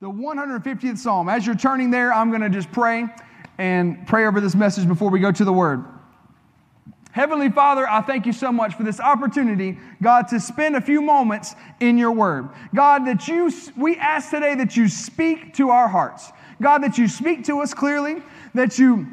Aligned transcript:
the 0.00 0.10
150th 0.10 0.96
Psalm. 0.96 1.28
As 1.28 1.44
you're 1.44 1.54
turning 1.54 1.90
there, 1.90 2.10
I'm 2.10 2.30
going 2.30 2.40
to 2.40 2.48
just 2.48 2.72
pray 2.72 3.04
and 3.58 4.06
pray 4.06 4.24
over 4.24 4.40
this 4.40 4.54
message 4.54 4.88
before 4.88 5.10
we 5.10 5.20
go 5.20 5.30
to 5.30 5.44
the 5.44 5.52
Word. 5.52 5.84
Heavenly 7.12 7.50
Father, 7.50 7.86
I 7.86 8.00
thank 8.00 8.24
you 8.24 8.32
so 8.32 8.50
much 8.50 8.74
for 8.76 8.82
this 8.82 8.98
opportunity, 8.98 9.78
God, 10.02 10.28
to 10.28 10.40
spend 10.40 10.74
a 10.76 10.80
few 10.80 11.02
moments 11.02 11.54
in 11.80 11.98
your 11.98 12.12
word. 12.12 12.48
God, 12.74 13.04
that 13.08 13.28
you, 13.28 13.52
we 13.76 13.96
ask 13.96 14.30
today 14.30 14.54
that 14.54 14.74
you 14.74 14.88
speak 14.88 15.52
to 15.54 15.68
our 15.68 15.88
hearts. 15.88 16.32
God, 16.62 16.78
that 16.84 16.96
you 16.96 17.06
speak 17.06 17.44
to 17.46 17.60
us 17.60 17.74
clearly, 17.74 18.22
that 18.54 18.78
you, 18.78 19.06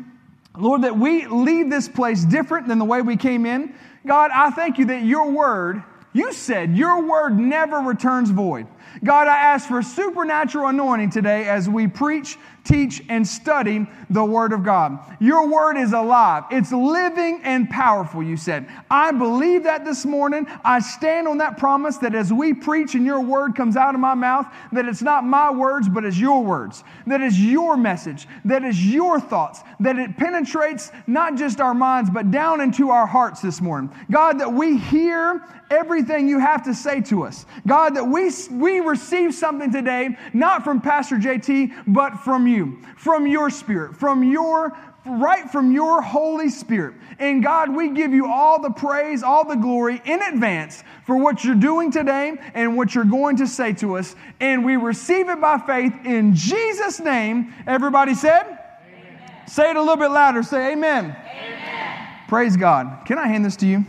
Lord, 0.57 0.83
that 0.83 0.95
we 0.95 1.25
leave 1.25 1.69
this 1.69 1.89
place 1.89 2.23
different 2.23 2.67
than 2.67 2.79
the 2.79 2.85
way 2.85 3.01
we 3.01 3.17
came 3.17 3.45
in. 3.45 3.75
God, 4.05 4.31
I 4.33 4.51
thank 4.51 4.77
you 4.77 4.85
that 4.85 5.03
your 5.03 5.31
word, 5.31 5.83
you 6.13 6.31
said 6.31 6.77
your 6.77 7.05
word 7.05 7.37
never 7.37 7.79
returns 7.79 8.29
void. 8.29 8.67
God, 9.03 9.27
I 9.27 9.35
ask 9.35 9.67
for 9.67 9.81
supernatural 9.81 10.67
anointing 10.67 11.11
today 11.11 11.47
as 11.47 11.69
we 11.69 11.87
preach, 11.87 12.37
teach, 12.63 13.01
and 13.09 13.25
study 13.25 13.87
the 14.09 14.23
Word 14.23 14.53
of 14.53 14.63
God. 14.63 14.99
Your 15.19 15.47
Word 15.47 15.77
is 15.77 15.93
alive, 15.93 16.43
it's 16.51 16.71
living 16.71 17.41
and 17.43 17.69
powerful, 17.69 18.21
you 18.21 18.37
said. 18.37 18.67
I 18.89 19.11
believe 19.11 19.63
that 19.63 19.85
this 19.85 20.05
morning. 20.05 20.47
I 20.63 20.79
stand 20.79 21.27
on 21.27 21.37
that 21.37 21.57
promise 21.57 21.97
that 21.97 22.15
as 22.15 22.33
we 22.33 22.53
preach 22.53 22.95
and 22.95 23.05
your 23.05 23.21
Word 23.21 23.55
comes 23.55 23.77
out 23.77 23.95
of 23.95 24.01
my 24.01 24.15
mouth, 24.15 24.47
that 24.71 24.85
it's 24.85 25.01
not 25.01 25.23
my 25.23 25.51
words, 25.51 25.87
but 25.87 26.03
it's 26.03 26.17
your 26.17 26.43
words, 26.43 26.83
that 27.05 27.21
is 27.21 27.39
your 27.39 27.77
message, 27.77 28.27
that 28.45 28.63
is 28.63 28.85
your 28.85 29.19
thoughts, 29.19 29.61
that 29.79 29.97
it 29.97 30.17
penetrates 30.17 30.91
not 31.05 31.35
just 31.35 31.61
our 31.61 31.73
minds, 31.73 32.09
but 32.09 32.31
down 32.31 32.61
into 32.61 32.89
our 32.89 33.07
hearts 33.07 33.41
this 33.41 33.61
morning. 33.61 33.93
God, 34.11 34.39
that 34.39 34.51
we 34.51 34.77
hear 34.77 35.43
everything 35.69 36.27
you 36.27 36.39
have 36.39 36.63
to 36.63 36.73
say 36.73 37.01
to 37.01 37.23
us. 37.23 37.45
God, 37.65 37.95
that 37.95 38.05
we, 38.05 38.31
we 38.51 38.76
receive 38.79 39.33
something 39.33 39.71
today, 39.71 40.17
not 40.33 40.63
from 40.63 40.81
Pastor 40.81 41.15
JT, 41.15 41.85
but 41.87 42.17
from 42.17 42.47
you, 42.47 42.79
from 42.97 43.27
your 43.27 43.49
spirit, 43.49 43.95
from 43.95 44.23
your 44.23 44.75
right 45.07 45.49
from 45.49 45.71
your 45.71 46.01
Holy 46.01 46.49
Spirit. 46.49 46.95
And 47.19 47.41
God, 47.41 47.73
we 47.73 47.89
give 47.89 48.11
you 48.11 48.27
all 48.27 48.61
the 48.61 48.69
praise, 48.69 49.23
all 49.23 49.47
the 49.47 49.55
glory 49.55 50.01
in 50.05 50.21
advance 50.21 50.83
for 51.05 51.17
what 51.17 51.43
you're 51.43 51.55
doing 51.55 51.91
today 51.91 52.37
and 52.53 52.75
what 52.75 52.93
you're 52.93 53.05
going 53.05 53.37
to 53.37 53.47
say 53.47 53.73
to 53.73 53.97
us. 53.97 54.15
And 54.39 54.65
we 54.65 54.75
receive 54.75 55.29
it 55.29 55.39
by 55.41 55.57
faith 55.59 55.93
in 56.05 56.35
Jesus' 56.35 56.99
name. 56.99 57.53
Everybody 57.65 58.13
said? 58.13 58.43
Amen. 58.43 59.47
Say 59.47 59.69
it 59.69 59.75
a 59.75 59.79
little 59.79 59.97
bit 59.97 60.11
louder. 60.11 60.43
Say 60.43 60.73
amen. 60.73 61.05
amen. 61.05 62.07
Praise 62.27 62.57
God. 62.57 63.05
Can 63.05 63.17
I 63.17 63.27
hand 63.27 63.45
this 63.45 63.55
to 63.57 63.65
you? 63.65 63.85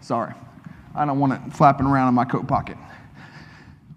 Sorry. 0.00 0.32
I 0.94 1.04
don't 1.04 1.18
want 1.18 1.32
it 1.32 1.52
flapping 1.52 1.86
around 1.86 2.08
in 2.08 2.14
my 2.14 2.24
coat 2.24 2.46
pocket. 2.46 2.76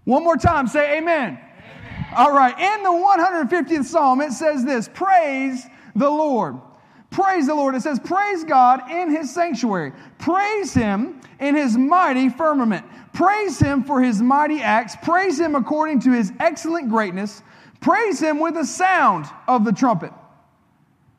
One 0.08 0.24
more 0.24 0.38
time, 0.38 0.68
say 0.68 1.00
amen. 1.00 1.38
amen. 1.38 2.06
All 2.16 2.32
right, 2.32 2.58
in 2.58 2.82
the 2.82 2.90
150th 2.90 3.84
Psalm, 3.84 4.22
it 4.22 4.32
says 4.32 4.64
this 4.64 4.88
Praise 4.88 5.68
the 5.98 6.10
Lord. 6.10 6.62
Praise 7.10 7.48
the 7.48 7.54
Lord. 7.54 7.76
It 7.76 7.82
says, 7.82 8.00
Praise 8.00 8.46
God 8.46 8.90
in 8.90 9.10
his 9.10 9.34
sanctuary. 9.34 9.92
Praise 10.18 10.74
him 10.74 11.20
in 11.42 11.56
his 11.56 11.78
mighty 11.78 12.30
firmament. 12.30 12.86
Praise 13.12 13.60
him 13.60 13.84
for 13.84 14.02
his 14.02 14.22
mighty 14.22 14.62
acts. 14.62 14.96
Praise 15.04 15.38
him 15.38 15.56
according 15.56 16.00
to 16.02 16.14
his 16.14 16.32
excellent 16.40 16.88
greatness. 16.88 17.44
Praise 17.82 18.22
him 18.22 18.40
with 18.40 18.54
the 18.54 18.66
sound 18.66 19.26
of 19.46 19.66
the 19.66 19.74
trumpet. 19.74 20.14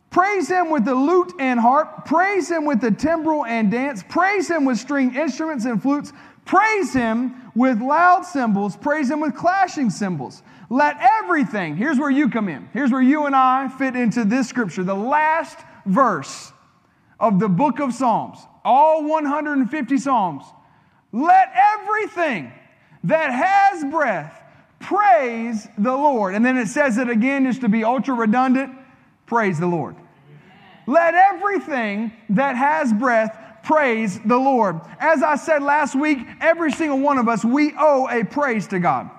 Praise 0.09 0.48
him 0.48 0.70
with 0.70 0.86
the 0.86 0.94
lute 0.94 1.34
and 1.39 1.61
harp. 1.61 2.06
Praise 2.06 2.50
him 2.50 2.64
with 2.64 2.81
the 2.81 2.91
timbrel 2.91 3.44
and 3.44 3.70
dance. 3.70 4.03
Praise 4.09 4.48
him 4.48 4.64
with 4.64 4.78
string 4.78 5.14
instruments 5.14 5.66
and 5.66 5.83
flutes. 5.83 6.14
Praise 6.49 6.93
him 6.93 7.53
with 7.55 7.81
loud 7.81 8.25
cymbals. 8.25 8.77
Praise 8.77 9.11
him 9.11 9.21
with 9.21 9.37
clashing 9.37 9.91
cymbals. 9.91 10.43
Let 10.71 10.97
everything, 11.01 11.77
here's 11.77 11.99
where 11.99 12.11
you 12.11 12.29
come 12.29 12.49
in. 12.49 12.69
Here's 12.73 12.91
where 12.91 13.03
you 13.03 13.27
and 13.27 13.37
I 13.37 13.69
fit 13.69 13.95
into 13.95 14.25
this 14.25 14.49
scripture. 14.49 14.83
The 14.83 14.95
last 14.95 15.59
verse 15.87 16.53
of 17.21 17.39
the 17.39 17.49
book 17.49 17.79
of 17.79 17.95
Psalms, 17.95 18.39
all 18.65 19.05
150 19.06 19.99
Psalms. 19.99 20.45
Let 21.12 21.53
everything 21.55 22.53
that 23.05 23.31
has 23.31 23.84
breath 23.84 24.43
praise 24.81 25.69
the 25.78 25.93
Lord. 25.93 26.34
And 26.34 26.45
then 26.45 26.56
it 26.56 26.69
says 26.69 26.99
it 26.99 27.09
again 27.09 27.45
just 27.45 27.61
to 27.61 27.69
be 27.69 27.84
ultra 27.84 28.15
redundant 28.15 28.75
Praise 29.28 29.61
the 29.61 29.67
Lord. 29.67 29.95
Let 30.87 31.12
everything 31.12 32.12
that 32.31 32.56
has 32.56 32.95
breath 32.95 33.37
praise 33.69 34.19
the 34.21 34.37
Lord. 34.37 34.81
As 34.99 35.23
I 35.23 35.37
said 35.37 35.62
last 35.62 35.95
week, 35.95 36.19
every 36.41 36.73
single 36.73 36.99
one 36.99 37.19
of 37.19 37.29
us, 37.29 37.45
we 37.45 37.75
owe 37.79 38.09
a 38.09 38.25
praise 38.25 38.67
to 38.69 38.79
God. 38.79 39.11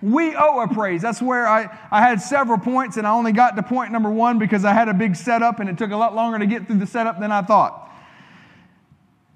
We 0.00 0.34
owe 0.34 0.60
a 0.60 0.66
praise. 0.66 1.02
That's 1.02 1.20
where 1.20 1.46
I, 1.46 1.68
I 1.90 2.00
had 2.00 2.20
several 2.22 2.58
points, 2.58 2.96
and 2.96 3.06
I 3.06 3.10
only 3.10 3.32
got 3.32 3.54
to 3.54 3.62
point 3.62 3.92
number 3.92 4.10
one 4.10 4.38
because 4.38 4.64
I 4.64 4.72
had 4.72 4.88
a 4.88 4.94
big 4.94 5.14
setup, 5.14 5.60
and 5.60 5.68
it 5.68 5.76
took 5.76 5.90
a 5.90 5.96
lot 5.96 6.14
longer 6.14 6.38
to 6.38 6.46
get 6.46 6.66
through 6.66 6.78
the 6.78 6.86
setup 6.86 7.20
than 7.20 7.30
I 7.30 7.42
thought. 7.42 7.90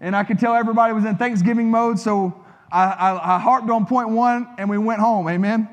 And 0.01 0.17
I 0.17 0.25
could 0.25 0.39
tell 0.39 0.55
everybody 0.55 0.95
was 0.95 1.05
in 1.05 1.17
Thanksgiving 1.17 1.71
mode, 1.71 1.99
so 1.99 2.43
I, 2.73 2.85
I, 2.85 3.37
I 3.37 3.39
harped 3.39 3.69
on 3.69 3.85
point 3.85 4.09
one, 4.09 4.49
and 4.57 4.71
we 4.71 4.79
went 4.79 5.01
home. 5.01 5.29
Amen. 5.29 5.69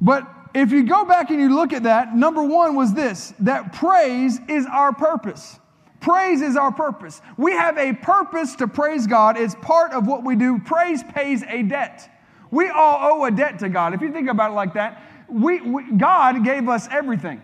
But 0.00 0.28
if 0.54 0.70
you 0.70 0.84
go 0.84 1.04
back 1.04 1.30
and 1.30 1.40
you 1.40 1.52
look 1.52 1.72
at 1.72 1.82
that, 1.82 2.14
number 2.14 2.44
one 2.44 2.76
was 2.76 2.94
this 2.94 3.34
that 3.40 3.72
praise 3.72 4.38
is 4.48 4.64
our 4.64 4.92
purpose. 4.94 5.58
Praise 6.04 6.42
is 6.42 6.54
our 6.54 6.70
purpose. 6.70 7.22
We 7.38 7.52
have 7.52 7.78
a 7.78 7.94
purpose 7.94 8.56
to 8.56 8.68
praise 8.68 9.06
God. 9.06 9.38
It's 9.38 9.54
part 9.54 9.92
of 9.92 10.06
what 10.06 10.22
we 10.22 10.36
do. 10.36 10.58
Praise 10.58 11.02
pays 11.02 11.42
a 11.44 11.62
debt. 11.62 12.10
We 12.50 12.68
all 12.68 12.98
owe 13.00 13.24
a 13.24 13.30
debt 13.30 13.58
to 13.60 13.70
God. 13.70 13.94
If 13.94 14.02
you 14.02 14.12
think 14.12 14.28
about 14.28 14.50
it 14.50 14.54
like 14.54 14.74
that, 14.74 15.02
we, 15.30 15.62
we, 15.62 15.92
God 15.92 16.44
gave 16.44 16.68
us 16.68 16.86
everything. 16.90 17.40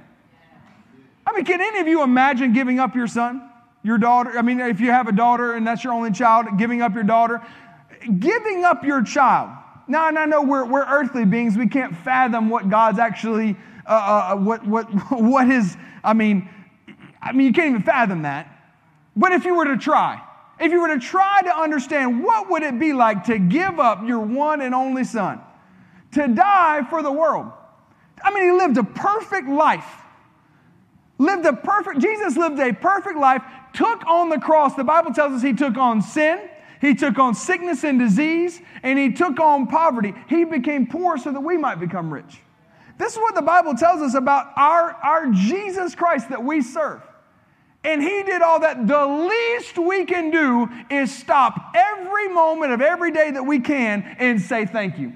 I 1.27 1.35
mean, 1.35 1.47
can 1.47 1.63
any 1.63 1.79
of 1.79 1.89
you 1.89 2.03
imagine 2.03 2.53
giving 2.53 2.79
up 2.79 2.95
your 2.95 3.07
son, 3.07 3.51
your 3.83 3.97
daughter? 3.97 4.37
I 4.37 4.43
mean, 4.43 4.61
if 4.61 4.79
you 4.79 4.91
have 4.91 5.09
a 5.09 5.13
daughter 5.13 5.55
and 5.55 5.67
that's 5.67 5.83
your 5.83 5.95
only 5.95 6.11
child, 6.11 6.47
giving 6.59 6.83
up 6.83 6.95
your 6.95 7.05
daughter, 7.05 7.41
giving 8.19 8.65
up 8.67 8.85
your 8.85 9.03
child 9.03 9.49
now, 9.89 10.09
and 10.09 10.19
I 10.19 10.27
know 10.27 10.43
we're, 10.43 10.67
we're 10.67 10.85
earthly 10.85 11.25
beings. 11.25 11.57
We 11.57 11.67
can't 11.67 11.97
fathom 11.97 12.51
what 12.51 12.69
God's 12.69 12.99
actually, 12.99 13.57
uh, 13.87 13.91
uh, 13.91 14.35
uh 14.35 14.37
what, 14.37 14.67
what, 14.67 14.85
what 15.11 15.51
is, 15.51 15.79
I 16.05 16.13
mean, 16.13 16.47
I 17.23 17.33
mean, 17.33 17.47
you 17.47 17.53
can't 17.53 17.69
even 17.71 17.83
fathom 17.83 18.23
that. 18.23 18.49
But 19.17 19.33
if 19.33 19.45
you 19.45 19.55
were 19.55 19.67
to 19.67 19.77
try, 19.77 20.23
if 20.59 20.73
you 20.73 20.81
were 20.81 20.95
to 20.95 21.01
try 21.01 21.43
to 21.43 21.59
understand 21.59 22.23
what 22.23 22.51
would 22.51 22.63
it 22.63 22.79
be 22.79 22.93
like 22.93 23.25
to 23.25 23.39
give 23.39 23.79
up 23.79 24.07
your 24.07 24.21
one 24.21 24.61
and 24.61 24.75
only 24.75 25.05
son, 25.05 25.41
to 26.13 26.29
die 26.29 26.83
for 26.89 27.03
the 27.03 27.13
world. 27.13 27.51
I 28.23 28.33
mean, 28.33 28.45
he 28.45 28.53
lived 28.53 28.77
a 28.77 28.85
perfect 28.85 29.49
life. 29.49 29.87
Lived 31.19 31.45
a 31.45 31.53
perfect, 31.53 32.01
Jesus 32.01 32.37
lived 32.37 32.59
a 32.59 32.73
perfect 32.73 33.17
life, 33.17 33.43
took 33.75 34.07
on 34.07 34.31
the 34.31 34.39
cross. 34.39 34.75
The 34.75 34.85
Bible 34.85 35.13
tells 35.13 35.33
us 35.33 35.43
he 35.43 35.53
took 35.53 35.77
on 35.77 36.01
sin, 36.01 36.49
he 36.81 36.95
took 36.95 37.19
on 37.19 37.35
sickness 37.35 37.85
and 37.85 37.99
disease, 37.99 38.61
and 38.83 38.99
he 38.99 39.13
took 39.13 39.39
on 39.39 39.67
poverty. 39.67 40.15
He 40.29 40.45
became 40.45 40.87
poor 40.87 41.19
so 41.19 41.31
that 41.31 41.41
we 41.41 41.59
might 41.59 41.79
become 41.79 42.13
rich. 42.13 42.41
This 42.97 43.13
is 43.13 43.19
what 43.19 43.35
the 43.35 43.43
Bible 43.43 43.75
tells 43.75 44.01
us 44.01 44.15
about 44.15 44.53
our, 44.57 44.93
our 44.93 45.27
Jesus 45.33 45.95
Christ 45.95 46.31
that 46.31 46.43
we 46.43 46.63
serve. 46.63 47.03
And 47.83 48.03
he 48.03 48.23
did 48.23 48.43
all 48.43 48.61
that. 48.61 48.87
The 48.87 49.07
least 49.07 49.79
we 49.79 50.05
can 50.05 50.31
do 50.31 50.69
is 50.91 51.17
stop 51.17 51.73
every 51.75 52.29
moment 52.29 52.73
of 52.73 52.83
every 52.83 53.11
day 53.11 53.31
that 53.31 53.43
we 53.43 53.61
can 53.61 54.03
and 54.19 54.41
say 54.41 54.67
thank 54.67 54.99
you. 54.99 55.15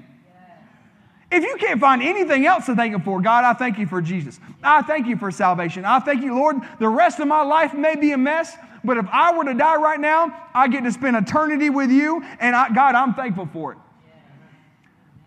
If 1.31 1.43
you 1.43 1.57
can't 1.57 1.79
find 1.79 2.01
anything 2.01 2.45
else 2.45 2.67
to 2.67 2.75
thank 2.75 2.93
Him 2.93 3.01
for, 3.01 3.19
God, 3.19 3.43
I 3.43 3.53
thank 3.53 3.77
you 3.77 3.87
for 3.87 4.01
Jesus. 4.01 4.39
I 4.63 4.81
thank 4.83 5.07
you 5.07 5.17
for 5.17 5.31
salvation. 5.31 5.83
I 5.83 5.99
thank 5.99 6.23
you, 6.23 6.35
Lord. 6.35 6.57
The 6.79 6.87
rest 6.87 7.19
of 7.19 7.27
my 7.27 7.41
life 7.41 7.73
may 7.73 7.95
be 7.95 8.11
a 8.11 8.17
mess, 8.17 8.55
but 8.83 8.97
if 8.97 9.05
I 9.11 9.35
were 9.35 9.43
to 9.43 9.53
die 9.53 9.75
right 9.75 9.99
now, 9.99 10.49
I 10.53 10.67
get 10.67 10.83
to 10.83 10.91
spend 10.91 11.17
eternity 11.17 11.69
with 11.69 11.89
you, 11.89 12.23
and 12.39 12.55
I, 12.55 12.69
God, 12.69 12.95
I'm 12.95 13.15
thankful 13.15 13.47
for 13.47 13.73
it. 13.73 13.77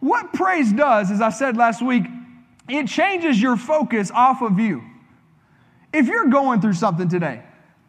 What 0.00 0.32
praise 0.32 0.72
does, 0.72 1.10
as 1.10 1.20
I 1.20 1.30
said 1.30 1.56
last 1.56 1.82
week, 1.82 2.04
it 2.68 2.86
changes 2.86 3.40
your 3.42 3.56
focus 3.56 4.10
off 4.12 4.40
of 4.40 4.60
you. 4.60 4.82
If 5.92 6.06
you're 6.06 6.28
going 6.28 6.60
through 6.60 6.74
something 6.74 7.08
today, 7.08 7.42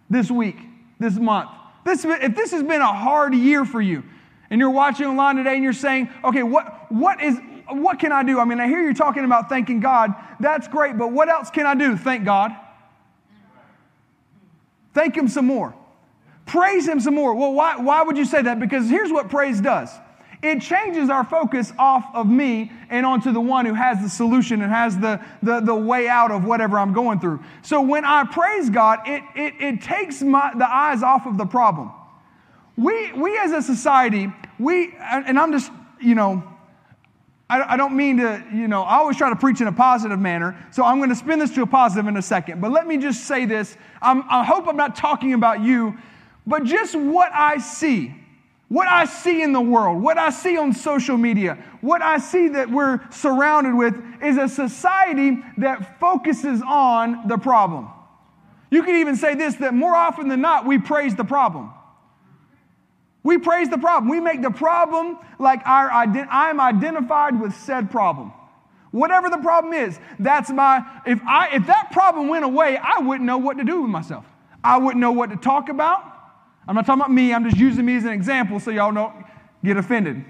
this 0.09 0.31
week, 0.31 0.57
this 0.99 1.15
month, 1.15 1.49
this, 1.85 2.05
if 2.05 2.35
this 2.35 2.51
has 2.51 2.63
been 2.63 2.81
a 2.81 2.93
hard 2.93 3.33
year 3.33 3.65
for 3.65 3.81
you, 3.81 4.03
and 4.49 4.59
you're 4.59 4.69
watching 4.69 5.05
online 5.05 5.35
today 5.35 5.53
and 5.53 5.63
you're 5.63 5.73
saying, 5.73 6.09
okay, 6.23 6.43
what, 6.43 6.91
what, 6.91 7.21
is, 7.21 7.37
what 7.67 7.99
can 7.99 8.11
I 8.11 8.23
do? 8.23 8.39
I 8.39 8.45
mean, 8.45 8.59
I 8.59 8.67
hear 8.67 8.81
you're 8.81 8.93
talking 8.93 9.23
about 9.23 9.47
thanking 9.47 9.79
God. 9.79 10.13
That's 10.39 10.67
great, 10.67 10.97
but 10.97 11.11
what 11.11 11.29
else 11.29 11.49
can 11.49 11.65
I 11.65 11.75
do? 11.75 11.95
Thank 11.95 12.25
God. 12.25 12.51
Thank 14.93 15.15
Him 15.15 15.27
some 15.27 15.45
more. 15.45 15.75
Praise 16.45 16.87
Him 16.87 16.99
some 16.99 17.13
more. 17.13 17.35
Well, 17.35 17.53
why, 17.53 17.77
why 17.77 18.01
would 18.01 18.17
you 18.17 18.25
say 18.25 18.41
that? 18.41 18.59
Because 18.59 18.89
here's 18.89 19.11
what 19.11 19.29
praise 19.29 19.61
does 19.61 19.89
it 20.41 20.61
changes 20.61 21.09
our 21.09 21.25
focus 21.25 21.73
off 21.77 22.05
of 22.13 22.27
me 22.27 22.71
and 22.89 23.05
onto 23.05 23.31
the 23.31 23.41
one 23.41 23.65
who 23.65 23.73
has 23.73 24.01
the 24.01 24.09
solution 24.09 24.61
and 24.61 24.71
has 24.71 24.97
the, 24.97 25.23
the, 25.43 25.59
the 25.59 25.75
way 25.75 26.07
out 26.07 26.31
of 26.31 26.45
whatever 26.45 26.79
I'm 26.79 26.93
going 26.93 27.19
through. 27.19 27.43
So 27.61 27.81
when 27.81 28.05
I 28.05 28.23
praise 28.23 28.69
God, 28.69 28.99
it, 29.05 29.21
it, 29.35 29.53
it 29.59 29.81
takes 29.81 30.21
my, 30.21 30.53
the 30.57 30.69
eyes 30.69 31.03
off 31.03 31.25
of 31.25 31.37
the 31.37 31.45
problem. 31.45 31.91
We, 32.77 33.11
we 33.11 33.37
as 33.37 33.51
a 33.51 33.61
society, 33.61 34.31
we, 34.57 34.93
and 34.97 35.37
I'm 35.37 35.51
just, 35.51 35.71
you 36.01 36.15
know, 36.15 36.41
I, 37.49 37.73
I 37.73 37.77
don't 37.77 37.97
mean 37.97 38.17
to, 38.17 38.41
you 38.53 38.69
know, 38.69 38.83
I 38.83 38.97
always 38.97 39.17
try 39.17 39.29
to 39.29 39.35
preach 39.35 39.59
in 39.59 39.67
a 39.67 39.73
positive 39.73 40.19
manner, 40.19 40.55
so 40.71 40.85
I'm 40.85 40.99
going 40.99 41.09
to 41.09 41.15
spin 41.15 41.39
this 41.39 41.53
to 41.55 41.63
a 41.63 41.67
positive 41.67 42.07
in 42.07 42.15
a 42.15 42.21
second. 42.21 42.61
But 42.61 42.71
let 42.71 42.87
me 42.87 42.97
just 42.97 43.25
say 43.25 43.45
this. 43.45 43.75
I'm, 44.01 44.23
I 44.29 44.45
hope 44.45 44.67
I'm 44.67 44.77
not 44.77 44.95
talking 44.95 45.33
about 45.33 45.61
you, 45.61 45.97
but 46.47 46.63
just 46.63 46.95
what 46.95 47.31
I 47.33 47.57
see, 47.57 48.15
what 48.69 48.87
I 48.87 49.05
see 49.05 49.41
in 49.41 49.51
the 49.51 49.61
world, 49.61 50.01
what 50.01 50.17
I 50.17 50.29
see 50.29 50.57
on 50.57 50.73
social 50.73 51.17
media, 51.17 51.57
what 51.81 52.03
I 52.03 52.19
see 52.19 52.49
that 52.49 52.69
we're 52.69 53.01
surrounded 53.11 53.73
with 53.73 53.95
is 54.23 54.37
a 54.37 54.47
society 54.47 55.39
that 55.57 55.99
focuses 55.99 56.61
on 56.61 57.27
the 57.27 57.37
problem. 57.37 57.89
You 58.69 58.83
can 58.83 58.95
even 58.95 59.15
say 59.15 59.33
this 59.33 59.55
that 59.55 59.73
more 59.73 59.95
often 59.95 60.27
than 60.27 60.41
not, 60.41 60.67
we 60.67 60.77
praise 60.77 61.15
the 61.15 61.23
problem. 61.23 61.71
We 63.23 63.39
praise 63.39 63.69
the 63.69 63.79
problem. 63.79 64.09
We 64.09 64.19
make 64.19 64.43
the 64.43 64.51
problem 64.51 65.17
like 65.39 65.61
our 65.65 65.89
I'm 65.91 66.61
identified 66.61 67.39
with 67.39 67.55
said 67.55 67.89
problem. 67.89 68.31
Whatever 68.91 69.29
the 69.29 69.37
problem 69.37 69.73
is, 69.73 69.99
that's 70.19 70.51
my 70.51 70.85
if 71.07 71.19
I 71.23 71.55
if 71.55 71.65
that 71.65 71.89
problem 71.91 72.27
went 72.27 72.45
away, 72.45 72.77
I 72.77 72.99
wouldn't 72.99 73.25
know 73.25 73.37
what 73.37 73.57
to 73.57 73.63
do 73.63 73.81
with 73.81 73.89
myself. 73.89 74.25
I 74.63 74.77
wouldn't 74.77 75.01
know 75.01 75.11
what 75.11 75.31
to 75.31 75.37
talk 75.37 75.69
about. 75.69 76.03
I'm 76.69 76.75
not 76.75 76.85
talking 76.85 77.01
about 77.01 77.11
me, 77.11 77.33
I'm 77.33 77.43
just 77.43 77.57
using 77.57 77.83
me 77.83 77.95
as 77.95 78.05
an 78.05 78.11
example 78.11 78.59
so 78.59 78.69
y'all 78.69 78.91
don't 78.91 79.25
get 79.65 79.77
offended. 79.77 80.23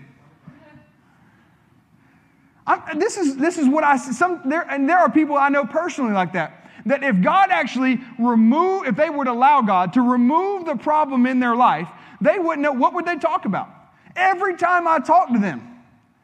I'm, 2.65 2.97
this 2.97 3.17
is 3.17 3.35
this 3.35 3.57
is 3.57 3.67
what 3.67 3.83
I. 3.83 3.97
Some 3.97 4.41
there 4.45 4.61
and 4.61 4.87
there 4.87 4.99
are 4.99 5.11
people 5.11 5.35
I 5.35 5.49
know 5.49 5.65
personally 5.65 6.13
like 6.13 6.31
that. 6.33 6.71
That 6.85 7.03
if 7.03 7.21
God 7.21 7.49
actually 7.51 7.99
remove, 8.17 8.85
if 8.85 8.95
they 8.95 9.09
would 9.09 9.27
allow 9.27 9.61
God 9.61 9.91
to 9.93 10.01
remove 10.01 10.65
the 10.65 10.77
problem 10.77 11.25
in 11.25 11.41
their 11.41 11.57
life, 11.57 11.89
they 12.21 12.39
wouldn't 12.39 12.61
know 12.61 12.71
what 12.71 12.93
would 12.93 13.05
they 13.05 13.17
talk 13.17 13.43
about. 13.43 13.67
Every 14.15 14.55
time 14.55 14.87
I 14.87 14.99
talk 14.99 15.33
to 15.33 15.39
them, 15.39 15.81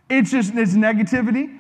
it's 0.09 0.31
just 0.31 0.53
it's 0.55 0.75
negativity, 0.75 1.59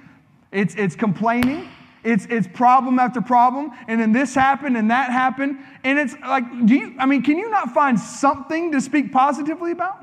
it's 0.53 0.75
it's 0.75 0.95
complaining, 0.95 1.67
it's 2.05 2.25
it's 2.29 2.47
problem 2.47 2.99
after 2.99 3.21
problem, 3.21 3.71
and 3.87 3.99
then 3.99 4.13
this 4.13 4.35
happened 4.35 4.77
and 4.77 4.91
that 4.91 5.11
happened, 5.11 5.59
and 5.83 5.99
it's 5.99 6.15
like, 6.21 6.43
do 6.65 6.75
you? 6.75 6.95
I 6.99 7.05
mean, 7.05 7.23
can 7.23 7.37
you 7.37 7.49
not 7.49 7.73
find 7.73 7.99
something 7.99 8.71
to 8.71 8.79
speak 8.79 9.11
positively 9.11 9.71
about? 9.71 9.97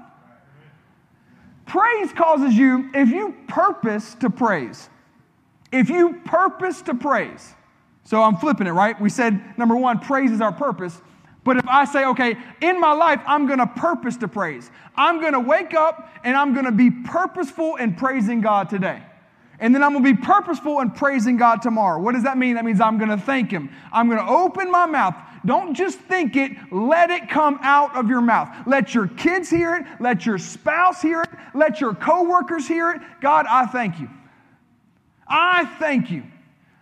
Praise 1.65 2.13
causes 2.13 2.55
you, 2.55 2.91
if 2.93 3.09
you 3.09 3.35
purpose 3.47 4.15
to 4.17 4.29
praise, 4.29 4.91
if 5.71 5.89
you 5.89 6.21
purpose 6.25 6.83
to 6.83 6.95
praise, 6.95 7.55
so 8.05 8.21
I'm 8.21 8.37
flipping 8.37 8.67
it, 8.67 8.73
right? 8.73 9.01
We 9.01 9.09
said 9.09 9.57
number 9.57 9.77
one, 9.77 10.01
praise 10.01 10.33
is 10.33 10.41
our 10.41 10.53
purpose. 10.53 11.01
But 11.45 11.57
if 11.57 11.67
I 11.67 11.85
say, 11.85 12.05
okay, 12.05 12.37
in 12.61 12.81
my 12.81 12.93
life, 12.93 13.21
I'm 13.27 13.47
going 13.47 13.59
to 13.59 13.67
purpose 13.67 14.17
to 14.19 14.29
praise. 14.29 14.71
I'm 14.97 15.21
going 15.21 15.33
to 15.33 15.41
wake 15.41 15.75
up 15.75 16.09
and 16.23 16.37
I'm 16.37 16.53
going 16.53 16.67
to 16.67 16.73
be 16.73 16.91
purposeful 16.91 17.77
in 17.77 17.95
praising 17.95 18.41
God 18.41 18.71
today. 18.71 19.03
And 19.63 19.73
then 19.73 19.85
I'm 19.85 19.93
going 19.93 20.05
to 20.05 20.15
be 20.15 20.21
purposeful 20.21 20.81
in 20.81 20.91
praising 20.91 21.37
God 21.37 21.63
tomorrow. 21.63 22.01
What 22.01 22.15
does 22.15 22.25
that 22.25 22.37
mean? 22.37 22.57
That 22.57 22.65
means 22.65 22.81
I'm 22.81 22.99
going 22.99 23.11
to 23.11 23.17
thank 23.17 23.53
Him. 23.53 23.71
I'm 23.93 24.09
going 24.09 24.19
to 24.19 24.29
open 24.29 24.73
my 24.73 24.87
mouth. 24.87 25.15
Don't 25.47 25.75
just 25.75 26.01
think 26.01 26.35
it, 26.35 26.51
let 26.73 27.11
it 27.11 27.29
come 27.29 27.61
out 27.63 27.97
of 27.97 28.09
your 28.09 28.21
mouth. 28.21 28.49
Let 28.67 28.93
your 28.93 29.07
kids 29.07 29.49
hear 29.49 29.77
it. 29.77 29.85
Let 30.01 30.27
your 30.27 30.39
spouse 30.39 31.01
hear 31.01 31.23
it. 31.23 31.31
Let 31.55 31.81
your 31.81 31.95
coworkers 31.95 32.67
hear 32.67 32.91
it. 32.91 33.01
God, 33.21 33.47
I 33.49 33.67
thank 33.67 34.01
you. 34.01 34.11
I 35.29 35.65
thank 35.79 36.11
you. 36.11 36.25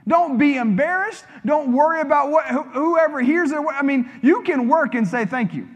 Don't 0.08 0.38
be 0.38 0.56
embarrassed. 0.56 1.24
Don't 1.44 1.74
worry 1.74 2.00
about 2.00 2.30
what 2.30 2.46
whoever 2.46 3.20
hears 3.20 3.52
it. 3.52 3.58
I 3.58 3.82
mean, 3.82 4.10
you 4.22 4.42
can 4.42 4.68
work 4.68 4.94
and 4.94 5.06
say 5.06 5.26
thank 5.26 5.52
you. 5.52 5.68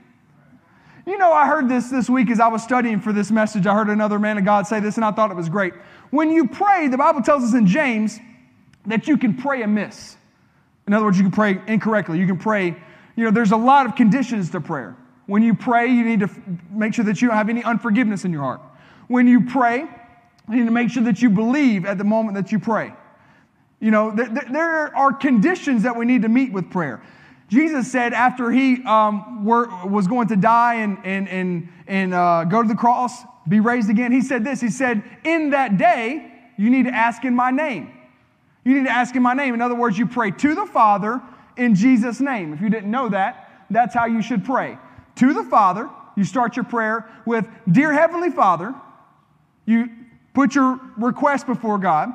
You 1.06 1.18
know, 1.18 1.32
I 1.32 1.46
heard 1.46 1.68
this 1.68 1.90
this 1.90 2.08
week 2.08 2.30
as 2.30 2.40
I 2.40 2.48
was 2.48 2.62
studying 2.62 2.98
for 2.98 3.12
this 3.12 3.30
message. 3.30 3.66
I 3.66 3.74
heard 3.74 3.90
another 3.90 4.18
man 4.18 4.38
of 4.38 4.46
God 4.46 4.66
say 4.66 4.80
this, 4.80 4.96
and 4.96 5.04
I 5.04 5.10
thought 5.10 5.30
it 5.30 5.36
was 5.36 5.50
great. 5.50 5.74
When 6.14 6.31
you 6.31 6.46
pray, 6.46 6.87
the 6.87 6.96
Bible 6.96 7.22
tells 7.22 7.43
us 7.43 7.55
in 7.55 7.66
James 7.66 8.20
that 8.87 9.08
you 9.08 9.19
can 9.19 9.37
pray 9.37 9.62
amiss. 9.62 10.16
In 10.87 10.93
other 10.93 11.06
words, 11.06 11.19
you 11.19 11.25
can 11.25 11.32
pray 11.32 11.61
incorrectly. 11.66 12.20
You 12.20 12.26
can 12.28 12.38
pray, 12.38 12.76
you 13.16 13.25
know, 13.25 13.32
there's 13.32 13.50
a 13.50 13.56
lot 13.56 13.87
of 13.87 13.96
conditions 13.96 14.50
to 14.50 14.61
prayer. 14.61 14.96
When 15.26 15.43
you 15.43 15.56
pray, 15.56 15.88
you 15.88 16.05
need 16.05 16.20
to 16.20 16.31
make 16.70 16.94
sure 16.94 17.05
that 17.06 17.20
you 17.20 17.26
don't 17.26 17.37
have 17.37 17.49
any 17.49 17.64
unforgiveness 17.64 18.25
in 18.25 18.31
your 18.31 18.43
heart. 18.43 18.61
When 19.08 19.26
you 19.26 19.40
pray, 19.46 19.88
you 20.49 20.56
need 20.56 20.66
to 20.66 20.70
make 20.70 20.90
sure 20.90 21.02
that 21.02 21.20
you 21.20 21.31
believe 21.31 21.84
at 21.84 21.99
the 21.99 22.05
moment 22.05 22.37
that 22.37 22.52
you 22.52 22.60
pray. 22.60 22.93
You 23.81 23.90
know, 23.90 24.14
th- 24.14 24.28
th- 24.28 24.52
there 24.52 24.96
are 24.96 25.12
conditions 25.12 25.82
that 25.82 25.96
we 25.96 26.05
need 26.05 26.22
to 26.22 26.28
meet 26.28 26.52
with 26.52 26.70
prayer. 26.70 27.02
Jesus 27.49 27.90
said 27.90 28.12
after 28.12 28.52
he 28.52 28.84
um, 28.84 29.44
were, 29.44 29.67
was 29.84 30.06
going 30.06 30.28
to 30.28 30.37
die 30.37 30.75
and, 30.75 30.96
and, 31.02 31.28
and, 31.28 31.69
and 31.88 32.14
uh, 32.14 32.44
go 32.44 32.62
to 32.62 32.69
the 32.69 32.76
cross, 32.76 33.25
be 33.49 33.61
raised 33.61 33.91
again, 33.91 34.12
he 34.12 34.23
said 34.23 34.44
this 34.44 34.61
He 34.61 34.70
said, 34.70 35.02
In 35.25 35.50
that 35.50 35.76
day, 35.76 36.32
you 36.56 36.70
need 36.70 36.85
to 36.85 36.94
ask 36.94 37.25
in 37.25 37.35
my 37.35 37.50
name. 37.50 37.93
You 38.64 38.75
need 38.75 38.87
to 38.87 38.93
ask 38.93 39.14
in 39.14 39.23
my 39.23 39.35
name. 39.35 39.55
In 39.55 39.61
other 39.61 39.75
words, 39.75 39.99
you 39.99 40.06
pray 40.06 40.31
to 40.31 40.55
the 40.55 40.67
Father 40.67 41.20
in 41.56 41.75
Jesus' 41.75 42.20
name. 42.20 42.52
If 42.52 42.61
you 42.61 42.70
didn't 42.70 42.91
know 42.91 43.08
that, 43.11 43.50
that's 43.70 43.94
how 43.94 44.06
you 44.06 44.23
should 44.23 44.44
pray. 44.44 44.79
To 45.17 45.35
the 45.35 45.44
Father, 45.44 45.91
you 46.17 46.25
start 46.25 46.56
your 46.56 46.64
prayer 46.64 47.08
with, 47.26 47.46
Dear 47.70 47.93
Heavenly 47.93 48.31
Father, 48.31 48.75
you 49.67 49.88
put 50.32 50.55
your 50.55 50.81
request 50.96 51.46
before 51.46 51.79
God 51.79 52.12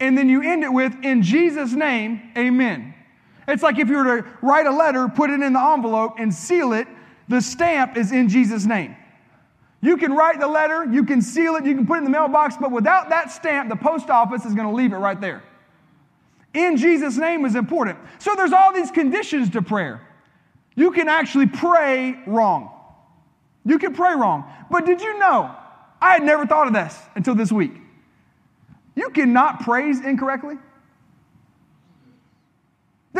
and 0.00 0.16
then 0.16 0.28
you 0.28 0.42
end 0.42 0.64
it 0.64 0.72
with, 0.72 0.94
in 1.04 1.22
Jesus' 1.22 1.72
name, 1.72 2.32
amen. 2.36 2.94
It's 3.46 3.62
like 3.62 3.78
if 3.78 3.88
you 3.88 3.96
were 3.96 4.22
to 4.22 4.28
write 4.40 4.66
a 4.66 4.70
letter, 4.70 5.08
put 5.08 5.28
it 5.30 5.40
in 5.40 5.52
the 5.52 5.60
envelope, 5.60 6.14
and 6.18 6.32
seal 6.32 6.72
it, 6.72 6.88
the 7.28 7.40
stamp 7.40 7.96
is 7.96 8.10
in 8.10 8.28
Jesus' 8.28 8.64
name. 8.64 8.96
You 9.82 9.96
can 9.96 10.12
write 10.12 10.38
the 10.38 10.48
letter, 10.48 10.84
you 10.84 11.04
can 11.04 11.22
seal 11.22 11.56
it, 11.56 11.64
you 11.64 11.74
can 11.74 11.86
put 11.86 11.94
it 11.94 11.98
in 11.98 12.04
the 12.04 12.10
mailbox, 12.10 12.56
but 12.60 12.70
without 12.70 13.08
that 13.08 13.32
stamp, 13.32 13.70
the 13.70 13.76
post 13.76 14.10
office 14.10 14.44
is 14.44 14.54
going 14.54 14.68
to 14.68 14.74
leave 14.74 14.92
it 14.92 14.98
right 14.98 15.18
there. 15.20 15.42
In 16.52 16.76
Jesus' 16.76 17.16
name 17.16 17.44
is 17.44 17.54
important. 17.54 17.98
So 18.18 18.34
there's 18.34 18.52
all 18.52 18.72
these 18.72 18.90
conditions 18.90 19.50
to 19.50 19.62
prayer. 19.62 20.00
You 20.74 20.90
can 20.90 21.08
actually 21.08 21.46
pray 21.46 22.18
wrong. 22.26 22.70
You 23.64 23.78
can 23.78 23.94
pray 23.94 24.14
wrong. 24.14 24.44
But 24.70 24.84
did 24.84 25.00
you 25.00 25.18
know? 25.18 25.54
I 26.00 26.14
had 26.14 26.22
never 26.22 26.46
thought 26.46 26.66
of 26.66 26.72
this 26.72 26.98
until 27.14 27.34
this 27.34 27.52
week. 27.52 27.72
You 28.94 29.10
cannot 29.10 29.60
praise 29.60 30.00
incorrectly. 30.00 30.56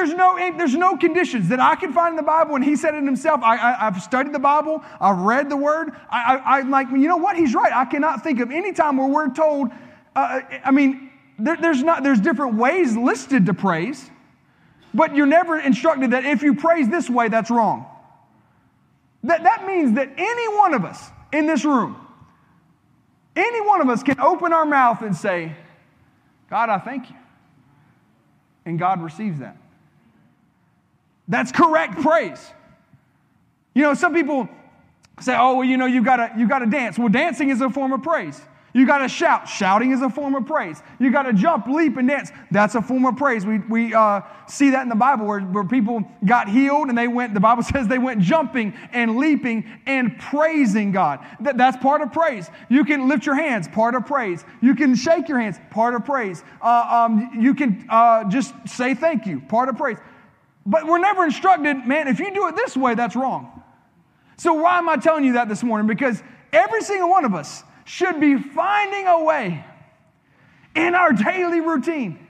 There's 0.00 0.14
no, 0.14 0.34
there's 0.56 0.74
no 0.74 0.96
conditions 0.96 1.48
that 1.48 1.60
I 1.60 1.74
can 1.74 1.92
find 1.92 2.12
in 2.12 2.16
the 2.16 2.22
Bible, 2.22 2.54
and 2.54 2.64
he 2.64 2.74
said 2.74 2.94
it 2.94 3.04
himself. 3.04 3.42
I, 3.42 3.56
have 3.56 4.00
studied 4.00 4.32
the 4.32 4.38
Bible, 4.38 4.82
I've 4.98 5.18
read 5.18 5.50
the 5.50 5.58
word. 5.58 5.90
I, 6.10 6.60
am 6.60 6.70
like, 6.70 6.88
you 6.90 7.06
know 7.06 7.18
what? 7.18 7.36
He's 7.36 7.54
right. 7.54 7.70
I 7.70 7.84
cannot 7.84 8.24
think 8.24 8.40
of 8.40 8.50
any 8.50 8.72
time 8.72 8.96
where 8.96 9.08
we're 9.08 9.28
told, 9.34 9.68
uh, 10.16 10.40
I 10.64 10.70
mean, 10.70 11.10
there, 11.38 11.58
there's, 11.58 11.82
not, 11.82 12.02
there's 12.02 12.18
different 12.18 12.54
ways 12.54 12.96
listed 12.96 13.44
to 13.44 13.52
praise, 13.52 14.08
but 14.94 15.14
you're 15.14 15.26
never 15.26 15.60
instructed 15.60 16.12
that 16.12 16.24
if 16.24 16.40
you 16.42 16.54
praise 16.54 16.88
this 16.88 17.10
way, 17.10 17.28
that's 17.28 17.50
wrong. 17.50 17.84
That, 19.24 19.42
that 19.42 19.66
means 19.66 19.96
that 19.96 20.08
any 20.16 20.56
one 20.56 20.72
of 20.72 20.86
us 20.86 21.10
in 21.30 21.44
this 21.44 21.62
room, 21.62 21.94
any 23.36 23.60
one 23.60 23.82
of 23.82 23.90
us 23.90 24.02
can 24.02 24.18
open 24.18 24.54
our 24.54 24.64
mouth 24.64 25.02
and 25.02 25.14
say, 25.14 25.54
God, 26.48 26.70
I 26.70 26.78
thank 26.78 27.10
you. 27.10 27.16
And 28.64 28.78
God 28.78 29.02
receives 29.02 29.40
that. 29.40 29.58
That's 31.30 31.52
correct 31.52 32.00
praise. 32.02 32.44
You 33.72 33.82
know, 33.82 33.94
some 33.94 34.12
people 34.12 34.48
say, 35.20 35.36
oh, 35.38 35.54
well, 35.54 35.64
you 35.64 35.76
know, 35.76 35.86
you've 35.86 36.04
got 36.04 36.16
to 36.16 36.32
you 36.36 36.48
gotta 36.48 36.66
dance. 36.66 36.98
Well, 36.98 37.08
dancing 37.08 37.50
is 37.50 37.60
a 37.60 37.70
form 37.70 37.92
of 37.92 38.02
praise. 38.02 38.42
You 38.72 38.86
got 38.86 38.98
to 38.98 39.08
shout. 39.08 39.48
Shouting 39.48 39.90
is 39.90 40.00
a 40.00 40.08
form 40.08 40.34
of 40.34 40.46
praise. 40.46 40.80
You 41.00 41.10
got 41.10 41.24
to 41.24 41.32
jump, 41.32 41.66
leap, 41.66 41.96
and 41.96 42.08
dance. 42.08 42.30
That's 42.50 42.76
a 42.76 42.82
form 42.82 43.04
of 43.04 43.16
praise. 43.16 43.44
We, 43.44 43.58
we 43.58 43.94
uh, 43.94 44.20
see 44.46 44.70
that 44.70 44.82
in 44.82 44.88
the 44.88 44.94
Bible 44.94 45.26
where, 45.26 45.40
where 45.40 45.64
people 45.64 46.04
got 46.24 46.48
healed 46.48 46.88
and 46.88 46.96
they 46.96 47.08
went, 47.08 47.34
the 47.34 47.40
Bible 47.40 47.62
says 47.64 47.88
they 47.88 47.98
went 47.98 48.20
jumping 48.20 48.74
and 48.92 49.16
leaping 49.16 49.68
and 49.86 50.16
praising 50.18 50.92
God. 50.92 51.18
That, 51.40 51.58
that's 51.58 51.76
part 51.78 52.00
of 52.00 52.12
praise. 52.12 52.48
You 52.68 52.84
can 52.84 53.08
lift 53.08 53.26
your 53.26 53.34
hands, 53.34 53.66
part 53.66 53.94
of 53.94 54.06
praise. 54.06 54.44
You 54.60 54.74
can 54.74 54.94
shake 54.94 55.28
your 55.28 55.40
hands, 55.40 55.58
part 55.70 55.94
of 55.94 56.04
praise. 56.04 56.44
Uh, 56.62 57.06
um, 57.08 57.30
you 57.40 57.54
can 57.54 57.84
uh, 57.88 58.24
just 58.28 58.54
say 58.66 58.94
thank 58.94 59.26
you, 59.26 59.40
part 59.40 59.68
of 59.68 59.76
praise. 59.76 59.98
But 60.70 60.86
we're 60.86 60.98
never 60.98 61.24
instructed, 61.24 61.84
man, 61.86 62.06
if 62.06 62.20
you 62.20 62.32
do 62.32 62.46
it 62.46 62.54
this 62.54 62.76
way, 62.76 62.94
that's 62.94 63.16
wrong. 63.16 63.62
So 64.38 64.54
why 64.54 64.78
am 64.78 64.88
I 64.88 64.96
telling 64.96 65.24
you 65.24 65.34
that 65.34 65.48
this 65.48 65.62
morning? 65.62 65.86
Because 65.86 66.22
every 66.52 66.80
single 66.82 67.10
one 67.10 67.24
of 67.24 67.34
us, 67.34 67.64
should 67.90 68.20
be 68.20 68.36
finding 68.36 69.08
a 69.08 69.24
way 69.24 69.64
in 70.76 70.94
our 70.94 71.12
daily 71.12 71.60
routine, 71.60 72.24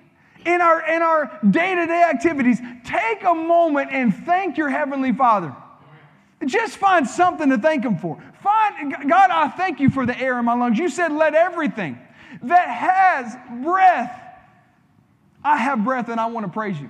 in 0.47 0.63
our, 0.63 0.83
in 0.91 1.03
our 1.03 1.39
day-to-day 1.51 2.03
activities, 2.03 2.59
take 2.85 3.23
a 3.25 3.35
moment 3.35 3.91
and 3.93 4.15
thank 4.25 4.57
your 4.57 4.71
Heavenly 4.71 5.13
Father. 5.13 5.55
Just 6.47 6.79
find 6.79 7.07
something 7.07 7.51
to 7.51 7.59
thank 7.59 7.85
Him 7.85 7.99
for. 7.99 8.19
Find, 8.43 8.91
God, 9.07 9.31
I 9.31 9.49
thank 9.49 9.81
you 9.81 9.91
for 9.91 10.07
the 10.07 10.19
air 10.19 10.39
in 10.39 10.47
my 10.47 10.55
lungs. 10.55 10.79
You 10.79 10.89
said, 10.89 11.13
let 11.13 11.35
everything 11.35 11.99
that 12.45 12.69
has 12.69 13.37
breath, 13.63 14.19
I 15.45 15.59
have 15.59 15.85
breath 15.85 16.09
and 16.09 16.19
I 16.19 16.27
want 16.27 16.47
to 16.47 16.53
praise 16.53 16.81
you. 16.81 16.89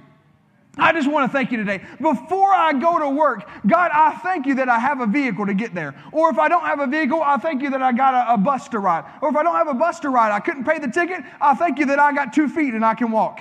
I 0.79 0.93
just 0.93 1.11
want 1.11 1.31
to 1.31 1.33
thank 1.37 1.51
you 1.51 1.57
today. 1.59 1.83
Before 2.01 2.53
I 2.53 2.73
go 2.73 2.99
to 2.99 3.11
work, 3.11 3.49
God, 3.67 3.91
I 3.93 4.17
thank 4.23 4.47
you 4.47 4.55
that 4.57 4.69
I 4.69 4.79
have 4.79 5.01
a 5.01 5.07
vehicle 5.07 5.47
to 5.47 5.55
get 5.55 5.75
there. 5.75 5.95
Or 6.13 6.31
if 6.31 6.39
I 6.39 6.49
don't 6.49 6.65
have 6.65 6.79
a 6.79 6.87
vehicle, 6.87 7.21
I 7.23 7.39
thank 7.39 7.63
you 7.63 7.71
that 7.71 7.83
I 7.83 7.93
got 7.93 8.15
a, 8.15 8.35
a, 8.35 8.37
bus 8.37 8.69
to 8.69 8.79
ride. 8.79 9.05
Or 9.21 9.31
if 9.31 9.37
I 9.37 9.43
don't 9.43 9.57
have 9.57 9.69
a 9.69 9.75
bus 9.75 9.99
to 10.01 10.11
ride, 10.11 10.33
I 10.33 10.39
couldn't 10.39 10.65
pay 10.65 10.79
the 10.79 10.89
ticket, 10.89 11.23
I 11.41 11.55
thank 11.55 11.79
you 11.79 11.87
that 11.87 11.99
I 11.99 12.13
got 12.13 12.33
two 12.33 12.49
feet 12.49 12.75
and 12.75 12.85
I 12.85 12.95
can 12.95 13.11
walk. 13.11 13.41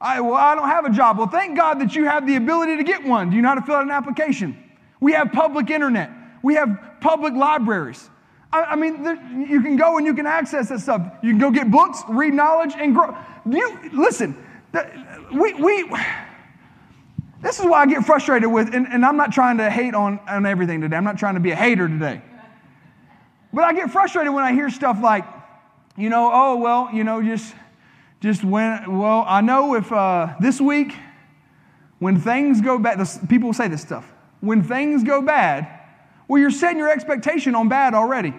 I, 0.00 0.20
well, 0.20 0.34
I 0.34 0.54
don't 0.54 0.68
have 0.68 0.86
a 0.86 0.90
job. 0.90 1.18
Well, 1.18 1.28
thank 1.28 1.56
God 1.56 1.80
that 1.80 1.94
you 1.94 2.04
have 2.04 2.26
the 2.26 2.36
ability 2.36 2.76
to 2.78 2.84
get 2.84 3.04
one. 3.04 3.30
Do 3.30 3.36
you 3.36 3.42
know 3.42 3.48
how 3.48 3.54
to 3.54 3.62
fill 3.62 3.76
out 3.76 3.84
an 3.84 3.90
application? 3.90 4.56
We 5.00 5.12
have 5.12 5.30
public 5.32 5.70
internet, 5.70 6.10
we 6.42 6.54
have 6.54 6.96
public 7.00 7.34
libraries. 7.34 8.08
I, 8.50 8.62
I 8.62 8.76
mean, 8.76 9.02
there, 9.02 9.16
you 9.32 9.60
can 9.62 9.76
go 9.76 9.98
and 9.98 10.06
you 10.06 10.14
can 10.14 10.26
access 10.26 10.68
that 10.68 10.80
stuff. 10.80 11.02
You 11.22 11.30
can 11.30 11.38
go 11.38 11.50
get 11.50 11.70
books, 11.70 12.02
read 12.08 12.34
knowledge, 12.34 12.74
and 12.78 12.94
grow. 12.94 13.16
You, 13.50 13.90
listen, 13.92 14.36
we, 15.34 15.54
we, 15.54 15.90
this 17.42 17.58
is 17.58 17.66
why 17.66 17.82
I 17.82 17.86
get 17.86 18.04
frustrated 18.04 18.50
with, 18.50 18.74
and, 18.74 18.86
and 18.86 19.04
I'm 19.04 19.16
not 19.16 19.32
trying 19.32 19.58
to 19.58 19.70
hate 19.70 19.94
on, 19.94 20.20
on 20.28 20.46
everything 20.46 20.80
today. 20.80 20.96
I'm 20.96 21.04
not 21.04 21.18
trying 21.18 21.34
to 21.34 21.40
be 21.40 21.50
a 21.50 21.56
hater 21.56 21.88
today. 21.88 22.22
But 23.52 23.64
I 23.64 23.72
get 23.72 23.90
frustrated 23.90 24.32
when 24.32 24.44
I 24.44 24.52
hear 24.52 24.70
stuff 24.70 24.98
like, 25.02 25.24
you 25.96 26.08
know, 26.08 26.30
oh, 26.32 26.56
well, 26.56 26.90
you 26.92 27.04
know, 27.04 27.22
just, 27.22 27.54
just 28.20 28.42
when, 28.42 28.98
well, 28.98 29.24
I 29.28 29.40
know 29.40 29.74
if 29.74 29.92
uh, 29.92 30.34
this 30.40 30.60
week, 30.60 30.94
when 31.98 32.20
things 32.20 32.60
go 32.60 32.78
bad, 32.78 32.98
this, 32.98 33.18
people 33.28 33.52
say 33.52 33.68
this 33.68 33.82
stuff, 33.82 34.10
when 34.40 34.62
things 34.62 35.04
go 35.04 35.22
bad, 35.22 35.68
well, 36.26 36.40
you're 36.40 36.50
setting 36.50 36.78
your 36.78 36.90
expectation 36.90 37.54
on 37.54 37.68
bad 37.68 37.94
already. 37.94 38.34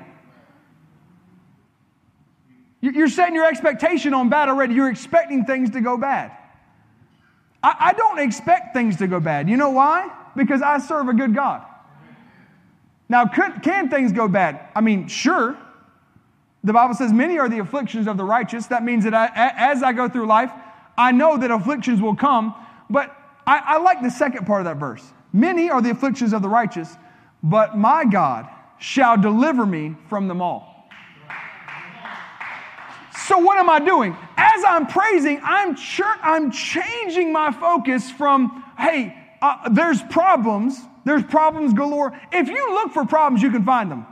You're 2.81 3.07
setting 3.07 3.33
your 3.33 3.47
expectation 3.47 4.13
on 4.13 4.29
bad 4.29 4.49
already. 4.49 4.75
You're 4.75 4.89
expecting 4.89 5.45
things 5.45 5.71
to 5.71 5.81
go 5.81 5.97
bad. 5.97 6.31
I, 7.65 7.75
I 7.79 7.93
don't 7.93 8.19
expect 8.19 8.75
things 8.75 8.97
to 8.97 9.07
go 9.07 9.19
bad. 9.19 9.49
You 9.49 9.57
know 9.57 9.71
why? 9.71 10.11
Because 10.35 10.61
I 10.61 10.77
serve 10.77 11.09
a 11.09 11.13
good 11.13 11.33
God. 11.33 11.65
Now, 13.09 13.25
could, 13.25 13.63
can 13.63 13.89
things 13.89 14.11
go 14.11 14.27
bad? 14.27 14.59
I 14.75 14.81
mean, 14.81 15.07
sure. 15.07 15.57
The 16.63 16.73
Bible 16.73 16.93
says, 16.93 17.11
Many 17.11 17.39
are 17.39 17.49
the 17.49 17.57
afflictions 17.59 18.07
of 18.07 18.17
the 18.17 18.23
righteous. 18.23 18.67
That 18.67 18.83
means 18.83 19.03
that 19.05 19.31
as 19.35 19.81
I 19.81 19.93
go 19.93 20.07
through 20.07 20.27
life, 20.27 20.51
I 20.95 21.11
know 21.11 21.37
that 21.37 21.49
afflictions 21.49 22.01
will 22.01 22.15
come. 22.15 22.53
But 22.87 23.15
I, 23.47 23.57
I 23.65 23.77
like 23.81 24.03
the 24.03 24.11
second 24.11 24.45
part 24.45 24.61
of 24.61 24.65
that 24.65 24.77
verse. 24.77 25.03
Many 25.33 25.71
are 25.71 25.81
the 25.81 25.89
afflictions 25.89 26.33
of 26.33 26.43
the 26.43 26.49
righteous, 26.49 26.95
but 27.41 27.75
my 27.75 28.05
God 28.05 28.47
shall 28.77 29.19
deliver 29.19 29.65
me 29.65 29.95
from 30.07 30.27
them 30.27 30.39
all. 30.39 30.74
So, 33.27 33.39
what 33.39 33.57
am 33.57 33.71
I 33.71 33.79
doing? 33.79 34.15
As 34.37 34.63
I'm 34.67 34.85
praising, 34.85 35.41
I'm, 35.43 35.75
ch- 35.75 36.01
I'm 36.03 36.51
changing 36.51 37.33
my 37.33 37.51
focus 37.51 38.11
from, 38.11 38.63
hey, 38.77 39.17
uh, 39.41 39.67
there's 39.69 40.01
problems, 40.03 40.79
there's 41.05 41.23
problems 41.23 41.73
galore. 41.73 42.19
If 42.31 42.47
you 42.47 42.73
look 42.73 42.93
for 42.93 43.03
problems, 43.03 43.41
you 43.41 43.49
can 43.49 43.65
find 43.65 43.89
them. 43.89 44.05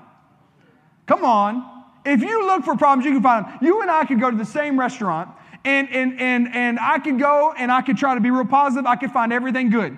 Come 1.05 1.23
on. 1.23 1.83
If 2.05 2.21
you 2.21 2.47
look 2.47 2.65
for 2.65 2.75
problems, 2.75 3.05
you 3.05 3.11
can 3.13 3.21
find 3.21 3.45
them. 3.45 3.59
You 3.61 3.81
and 3.83 3.91
I 3.91 4.03
could 4.05 4.19
go 4.19 4.31
to 4.31 4.37
the 4.37 4.45
same 4.45 4.79
restaurant, 4.79 5.29
and, 5.63 5.89
and, 5.89 6.19
and, 6.19 6.53
and 6.53 6.79
I 6.79 6.97
could 6.97 7.19
go 7.19 7.53
and 7.55 7.71
I 7.71 7.83
could 7.83 7.97
try 7.97 8.15
to 8.15 8.21
be 8.21 8.31
real 8.31 8.45
positive. 8.45 8.87
I 8.87 8.95
could 8.95 9.11
find 9.11 9.31
everything 9.31 9.69
good. 9.69 9.95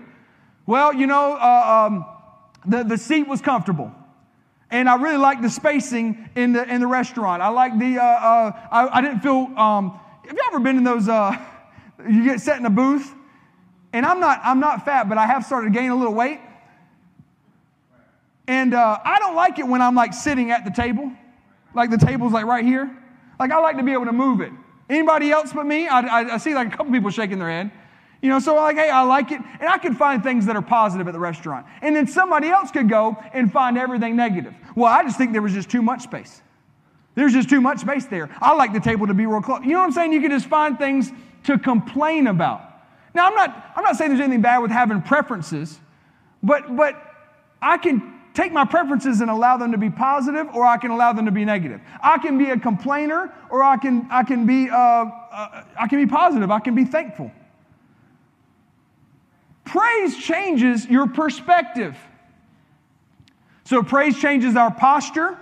Well, 0.65 0.93
you 0.93 1.07
know, 1.07 1.35
uh, 1.35 1.87
um, 1.87 2.05
the, 2.65 2.83
the 2.83 2.97
seat 2.97 3.27
was 3.27 3.39
comfortable. 3.39 3.93
And 4.71 4.89
I 4.89 4.95
really 4.95 5.17
like 5.17 5.41
the 5.41 5.49
spacing 5.49 6.29
in 6.35 6.53
the, 6.53 6.67
in 6.67 6.81
the 6.81 6.87
restaurant. 6.87 7.41
I 7.41 7.49
like 7.49 7.77
the, 7.77 7.99
uh, 7.99 8.03
uh, 8.03 8.51
I, 8.71 8.97
I, 8.97 9.01
didn't 9.01 9.19
feel, 9.19 9.51
um, 9.57 9.99
have 10.25 10.33
you 10.33 10.43
ever 10.47 10.59
been 10.59 10.77
in 10.77 10.83
those, 10.83 11.07
uh, 11.07 11.37
you 12.09 12.23
get 12.23 12.41
set 12.41 12.59
in 12.59 12.65
a 12.65 12.69
booth? 12.69 13.13
And 13.93 14.05
I'm 14.05 14.19
not, 14.19 14.41
I'm 14.43 14.59
not 14.59 14.83
fat, 14.83 15.07
but 15.07 15.17
I 15.17 15.25
have 15.25 15.45
started 15.45 15.71
gaining 15.71 15.91
a 15.91 15.95
little 15.95 16.13
weight. 16.13 16.39
And 18.47 18.73
uh, 18.73 18.99
I 19.03 19.19
don't 19.19 19.35
like 19.35 19.59
it 19.59 19.67
when 19.67 19.81
I'm 19.81 19.95
like 19.95 20.13
sitting 20.13 20.51
at 20.51 20.65
the 20.65 20.71
table, 20.71 21.11
like 21.73 21.89
the 21.89 21.97
table's 21.97 22.33
like 22.33 22.45
right 22.45 22.65
here. 22.65 22.95
Like 23.39 23.51
I 23.51 23.59
like 23.59 23.77
to 23.77 23.83
be 23.83 23.93
able 23.93 24.05
to 24.05 24.13
move 24.13 24.41
it. 24.41 24.51
Anybody 24.89 25.31
else 25.31 25.51
but 25.51 25.65
me? 25.65 25.87
I, 25.87 25.99
I, 26.01 26.33
I 26.35 26.37
see 26.37 26.53
like 26.53 26.67
a 26.67 26.77
couple 26.77 26.91
people 26.91 27.09
shaking 27.09 27.39
their 27.39 27.49
head. 27.49 27.71
You 28.25 28.31
know, 28.31 28.39
so 28.39 28.55
like, 28.55 28.75
hey, 28.75 28.89
I 28.89 29.03
like 29.03 29.31
it. 29.31 29.39
And 29.59 29.69
I 29.69 29.77
could 29.77 29.95
find 29.95 30.23
things 30.23 30.47
that 30.47 30.55
are 30.55 30.61
positive 30.63 31.07
at 31.07 31.13
the 31.13 31.19
restaurant. 31.19 31.67
And 31.83 31.95
then 31.95 32.07
somebody 32.07 32.47
else 32.47 32.71
could 32.71 32.89
go 32.89 33.15
and 33.33 33.53
find 33.53 33.77
everything 33.77 34.15
negative. 34.15 34.55
Well, 34.75 34.91
I 34.91 35.03
just 35.03 35.19
think 35.19 35.31
there 35.31 35.43
was 35.43 35.53
just 35.53 35.69
too 35.69 35.83
much 35.83 36.01
space. 36.01 36.41
There's 37.13 37.33
just 37.33 37.49
too 37.49 37.61
much 37.61 37.81
space 37.81 38.05
there. 38.05 38.35
I 38.41 38.55
like 38.55 38.73
the 38.73 38.79
table 38.79 39.05
to 39.05 39.13
be 39.13 39.27
real 39.27 39.43
close. 39.43 39.63
You 39.63 39.73
know 39.73 39.77
what 39.77 39.85
I'm 39.85 39.91
saying? 39.91 40.11
You 40.11 40.21
can 40.21 40.31
just 40.31 40.47
find 40.47 40.75
things 40.75 41.11
to 41.43 41.59
complain 41.59 42.25
about. 42.25 42.63
Now, 43.13 43.27
I'm 43.27 43.35
not, 43.35 43.73
I'm 43.75 43.83
not 43.83 43.95
saying 43.95 44.09
there's 44.09 44.21
anything 44.21 44.41
bad 44.41 44.57
with 44.57 44.71
having 44.71 45.03
preferences, 45.03 45.79
but, 46.41 46.75
but 46.75 46.99
I 47.61 47.77
can 47.77 48.11
take 48.33 48.51
my 48.51 48.65
preferences 48.65 49.21
and 49.21 49.29
allow 49.29 49.55
them 49.57 49.71
to 49.71 49.77
be 49.77 49.91
positive 49.91 50.47
or 50.55 50.65
I 50.65 50.77
can 50.77 50.89
allow 50.89 51.13
them 51.13 51.25
to 51.25 51.31
be 51.31 51.45
negative. 51.45 51.79
I 52.01 52.17
can 52.17 52.39
be 52.39 52.49
a 52.49 52.57
complainer 52.57 53.31
or 53.51 53.61
I 53.61 53.77
can, 53.77 54.07
I 54.09 54.23
can, 54.23 54.47
be, 54.47 54.67
uh, 54.67 54.75
uh, 54.75 55.63
I 55.79 55.87
can 55.87 56.03
be 56.03 56.07
positive. 56.07 56.49
I 56.49 56.59
can 56.59 56.73
be 56.73 56.85
thankful. 56.85 57.31
Praise 59.65 60.17
changes 60.17 60.85
your 60.85 61.07
perspective. 61.07 61.97
So, 63.65 63.81
praise 63.81 64.19
changes 64.19 64.55
our 64.55 64.71
posture. 64.71 65.37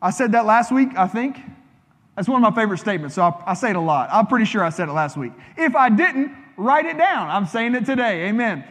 I 0.00 0.10
said 0.10 0.32
that 0.32 0.46
last 0.46 0.72
week, 0.72 0.96
I 0.96 1.06
think. 1.06 1.38
That's 2.16 2.28
one 2.28 2.42
of 2.42 2.54
my 2.54 2.60
favorite 2.60 2.78
statements, 2.78 3.14
so 3.14 3.22
I, 3.22 3.50
I 3.52 3.54
say 3.54 3.70
it 3.70 3.76
a 3.76 3.80
lot. 3.80 4.08
I'm 4.12 4.26
pretty 4.26 4.46
sure 4.46 4.64
I 4.64 4.70
said 4.70 4.88
it 4.88 4.92
last 4.92 5.16
week. 5.16 5.32
If 5.56 5.76
I 5.76 5.88
didn't, 5.90 6.34
write 6.56 6.86
it 6.86 6.98
down. 6.98 7.30
I'm 7.30 7.46
saying 7.46 7.74
it 7.74 7.86
today. 7.86 8.28
Amen. 8.28 8.64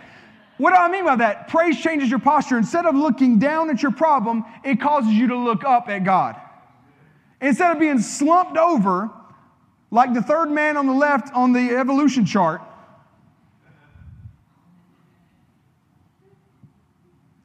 What 0.58 0.72
do 0.72 0.76
I 0.76 0.90
mean 0.90 1.06
by 1.06 1.16
that? 1.18 1.48
Praise 1.48 1.82
changes 1.82 2.10
your 2.10 2.20
posture. 2.20 2.58
Instead 2.58 2.86
of 2.86 2.96
looking 2.96 3.40
down 3.40 3.70
at 3.70 3.82
your 3.82 3.92
problem, 3.92 4.44
it 4.64 4.82
causes 4.82 5.14
you 5.14 5.28
to 5.28 5.38
look 5.38 5.64
up 5.64 5.88
at 5.88 6.04
God. 6.04 6.36
Instead 7.42 7.72
of 7.72 7.80
being 7.80 8.00
slumped 8.00 8.58
over, 8.58 9.10
like 9.90 10.14
the 10.14 10.22
third 10.22 10.52
man 10.52 10.78
on 10.78 10.86
the 10.86 10.94
left 10.94 11.34
on 11.34 11.54
the 11.54 11.76
evolution 11.76 12.26
chart, 12.26 12.62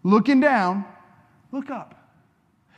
looking 0.04 0.38
down, 0.38 0.84
look 1.50 1.70
up. 1.70 1.94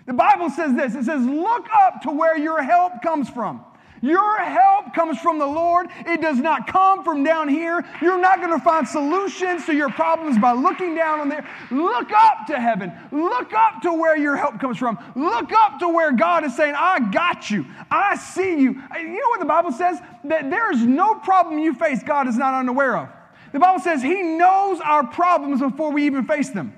The 0.06 0.14
Bible 0.14 0.48
says 0.48 0.74
this 0.74 0.94
it 0.94 1.04
says, 1.04 1.26
Look 1.26 1.66
up 1.70 2.00
to 2.02 2.10
where 2.10 2.38
your 2.38 2.62
help 2.62 3.02
comes 3.02 3.28
from. 3.28 3.64
Your 4.02 4.38
help 4.38 4.94
comes 4.94 5.18
from 5.18 5.38
the 5.38 5.46
Lord. 5.46 5.88
It 6.06 6.20
does 6.20 6.38
not 6.38 6.66
come 6.66 7.02
from 7.02 7.24
down 7.24 7.48
here. 7.48 7.84
You're 8.02 8.20
not 8.20 8.40
going 8.40 8.56
to 8.56 8.62
find 8.62 8.86
solutions 8.86 9.64
to 9.66 9.74
your 9.74 9.90
problems 9.90 10.38
by 10.38 10.52
looking 10.52 10.94
down 10.94 11.20
on 11.20 11.28
there. 11.28 11.48
Look 11.70 12.12
up 12.12 12.46
to 12.48 12.60
heaven. 12.60 12.92
Look 13.10 13.52
up 13.54 13.80
to 13.82 13.92
where 13.92 14.16
your 14.16 14.36
help 14.36 14.60
comes 14.60 14.76
from. 14.76 14.98
Look 15.16 15.50
up 15.52 15.78
to 15.80 15.88
where 15.88 16.12
God 16.12 16.44
is 16.44 16.54
saying, 16.54 16.74
I 16.76 17.10
got 17.10 17.50
you. 17.50 17.64
I 17.90 18.16
see 18.16 18.60
you. 18.60 18.82
Uh, 18.94 18.98
you 18.98 19.08
know 19.08 19.28
what 19.30 19.40
the 19.40 19.46
Bible 19.46 19.72
says? 19.72 19.98
That 20.24 20.50
there 20.50 20.70
is 20.72 20.82
no 20.82 21.14
problem 21.14 21.58
you 21.58 21.74
face 21.74 22.02
God 22.02 22.28
is 22.28 22.36
not 22.36 22.54
unaware 22.54 22.98
of. 22.98 23.08
The 23.52 23.58
Bible 23.58 23.82
says 23.82 24.02
He 24.02 24.22
knows 24.22 24.78
our 24.80 25.06
problems 25.06 25.60
before 25.60 25.90
we 25.90 26.04
even 26.04 26.26
face 26.26 26.50
them. 26.50 26.74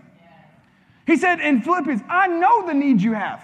He 1.08 1.16
said 1.16 1.40
in 1.40 1.62
Philippians, 1.62 2.02
I 2.06 2.28
know 2.28 2.66
the 2.66 2.74
needs 2.74 3.02
you 3.02 3.14
have. 3.14 3.42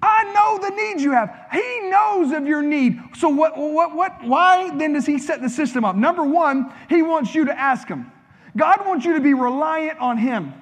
I 0.00 0.32
know 0.32 0.64
the 0.64 0.72
needs 0.76 1.02
you 1.02 1.10
have. 1.10 1.36
He 1.50 1.80
knows 1.90 2.30
of 2.30 2.46
your 2.46 2.62
need. 2.62 3.00
So 3.16 3.28
what, 3.28 3.58
what, 3.58 3.96
what, 3.96 4.22
why 4.22 4.70
then 4.78 4.92
does 4.92 5.04
he 5.04 5.18
set 5.18 5.42
the 5.42 5.48
system 5.50 5.84
up? 5.84 5.96
Number 5.96 6.22
one, 6.22 6.72
he 6.88 7.02
wants 7.02 7.34
you 7.34 7.46
to 7.46 7.58
ask 7.58 7.88
him. 7.88 8.12
God 8.56 8.86
wants 8.86 9.04
you 9.04 9.14
to 9.14 9.20
be 9.20 9.34
reliant 9.34 9.98
on 9.98 10.18
him. 10.18 10.54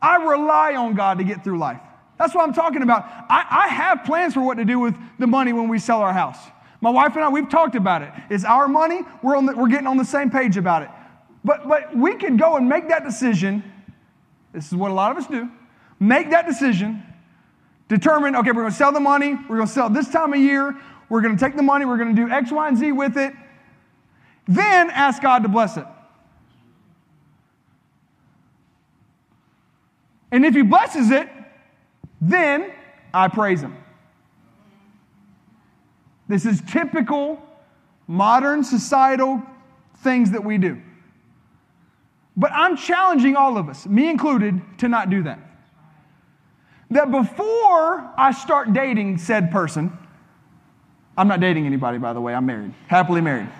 I 0.00 0.16
rely 0.16 0.76
on 0.76 0.94
God 0.94 1.18
to 1.18 1.24
get 1.24 1.44
through 1.44 1.58
life. 1.58 1.82
That's 2.18 2.34
what 2.34 2.48
I'm 2.48 2.54
talking 2.54 2.82
about. 2.82 3.04
I, 3.28 3.44
I 3.50 3.68
have 3.68 4.04
plans 4.04 4.32
for 4.32 4.40
what 4.40 4.56
to 4.56 4.64
do 4.64 4.78
with 4.78 4.96
the 5.18 5.26
money 5.26 5.52
when 5.52 5.68
we 5.68 5.78
sell 5.78 6.00
our 6.00 6.14
house. 6.14 6.38
My 6.80 6.88
wife 6.88 7.16
and 7.16 7.24
I, 7.24 7.28
we've 7.28 7.50
talked 7.50 7.74
about 7.74 8.00
it. 8.00 8.10
It's 8.30 8.44
our 8.44 8.66
money. 8.66 9.02
We're, 9.22 9.36
on 9.36 9.44
the, 9.44 9.54
we're 9.54 9.68
getting 9.68 9.86
on 9.86 9.98
the 9.98 10.06
same 10.06 10.30
page 10.30 10.56
about 10.56 10.84
it. 10.84 10.88
But, 11.44 11.68
but 11.68 11.94
we 11.94 12.14
could 12.14 12.38
go 12.38 12.56
and 12.56 12.66
make 12.66 12.88
that 12.88 13.04
decision 13.04 13.62
this 14.52 14.66
is 14.66 14.74
what 14.74 14.90
a 14.90 14.94
lot 14.94 15.12
of 15.12 15.18
us 15.18 15.26
do. 15.26 15.48
Make 15.98 16.30
that 16.30 16.46
decision, 16.46 17.02
determine, 17.88 18.34
okay, 18.36 18.50
we're 18.50 18.62
going 18.62 18.70
to 18.70 18.76
sell 18.76 18.92
the 18.92 19.00
money, 19.00 19.34
we're 19.34 19.56
going 19.56 19.68
to 19.68 19.72
sell 19.72 19.90
this 19.90 20.08
time 20.08 20.32
of 20.32 20.40
year, 20.40 20.76
we're 21.08 21.20
going 21.20 21.36
to 21.36 21.44
take 21.44 21.56
the 21.56 21.62
money, 21.62 21.84
we're 21.84 21.98
going 21.98 22.14
to 22.14 22.26
do 22.26 22.30
X, 22.30 22.50
Y, 22.50 22.68
and 22.68 22.78
Z 22.78 22.92
with 22.92 23.16
it. 23.16 23.34
Then 24.48 24.90
ask 24.90 25.20
God 25.22 25.42
to 25.42 25.48
bless 25.48 25.76
it. 25.76 25.86
And 30.32 30.44
if 30.44 30.54
He 30.54 30.62
blesses 30.62 31.10
it, 31.10 31.28
then 32.20 32.72
I 33.12 33.28
praise 33.28 33.60
Him. 33.60 33.76
This 36.28 36.46
is 36.46 36.62
typical 36.62 37.42
modern 38.06 38.62
societal 38.64 39.42
things 39.98 40.30
that 40.30 40.44
we 40.44 40.58
do. 40.58 40.80
But 42.40 42.52
I'm 42.52 42.74
challenging 42.74 43.36
all 43.36 43.58
of 43.58 43.68
us, 43.68 43.86
me 43.86 44.08
included, 44.08 44.62
to 44.78 44.88
not 44.88 45.10
do 45.10 45.24
that. 45.24 45.38
That 46.90 47.10
before 47.10 48.10
I 48.16 48.32
start 48.32 48.72
dating 48.72 49.18
said 49.18 49.52
person, 49.52 49.92
I'm 51.18 51.28
not 51.28 51.40
dating 51.40 51.66
anybody, 51.66 51.98
by 51.98 52.14
the 52.14 52.20
way, 52.22 52.32
I'm 52.34 52.46
married, 52.46 52.72
happily 52.86 53.20
married. 53.20 53.50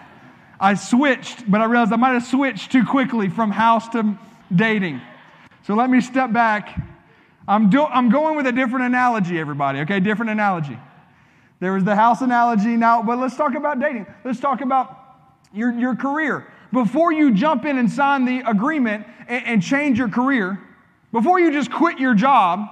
I 0.59 0.73
switched, 0.75 1.49
but 1.49 1.61
I 1.61 1.67
realized 1.67 1.93
I 1.93 1.97
might 1.97 2.15
have 2.15 2.25
switched 2.25 2.73
too 2.73 2.87
quickly 2.87 3.29
from 3.29 3.51
house 3.51 3.87
to 3.91 4.19
dating. 4.57 5.03
So 5.67 5.75
let 5.75 5.91
me 5.91 6.01
step 6.01 6.33
back. 6.33 6.81
I'm, 7.47 7.69
do, 7.69 7.85
I'm 7.85 8.09
going 8.09 8.35
with 8.35 8.47
a 8.47 8.53
different 8.53 8.87
analogy, 8.87 9.39
everybody, 9.39 9.81
okay? 9.81 10.01
Different 10.01 10.31
analogy. 10.31 10.79
There 11.61 11.75
was 11.75 11.85
the 11.85 11.97
house 11.97 12.23
analogy 12.23 12.77
now, 12.77 13.03
but 13.03 13.19
let's 13.19 13.37
talk 13.37 13.55
about 13.55 13.79
dating. 13.79 14.07
Let's 14.25 14.41
talk 14.41 14.63
about 14.63 14.97
your, 15.53 15.71
your 15.71 15.95
career. 15.95 16.47
Before 16.73 17.13
you 17.13 17.33
jump 17.33 17.65
in 17.65 17.79
and 17.79 17.91
sign 17.91 18.25
the 18.25 18.49
agreement 18.49 19.07
and, 19.29 19.47
and 19.47 19.63
change 19.63 19.99
your 19.99 20.09
career, 20.09 20.59
before 21.13 21.41
you 21.41 21.53
just 21.53 21.71
quit 21.71 21.99
your 21.99 22.15
job, 22.15 22.69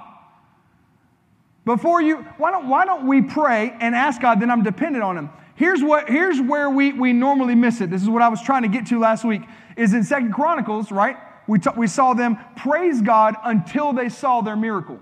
before 1.65 2.01
you, 2.01 2.17
why 2.37 2.51
don't, 2.51 2.69
why 2.69 2.85
don't 2.85 3.05
we 3.07 3.21
pray 3.21 3.75
and 3.79 3.93
ask 3.93 4.21
God, 4.21 4.39
that 4.39 4.49
I'm 4.49 4.63
dependent 4.63 5.03
on 5.03 5.17
Him. 5.17 5.29
Here's, 5.55 5.83
what, 5.83 6.09
here's 6.09 6.39
where 6.39 6.69
we, 6.69 6.93
we 6.93 7.11
normally 7.11 7.53
miss 7.53 7.81
it. 7.81 7.89
This 7.89 8.01
is 8.01 8.09
what 8.09 8.21
I 8.21 8.29
was 8.29 8.41
trying 8.41 8.61
to 8.61 8.69
get 8.69 8.87
to 8.87 8.99
last 8.99 9.25
week, 9.25 9.41
is 9.75 9.93
in 9.93 10.03
Second 10.03 10.33
Chronicles, 10.33 10.91
right? 10.91 11.17
We, 11.47 11.59
t- 11.59 11.69
we 11.75 11.87
saw 11.87 12.13
them 12.13 12.37
praise 12.55 13.01
God 13.01 13.35
until 13.43 13.91
they 13.91 14.07
saw 14.07 14.41
their 14.41 14.55
miracle. 14.55 14.99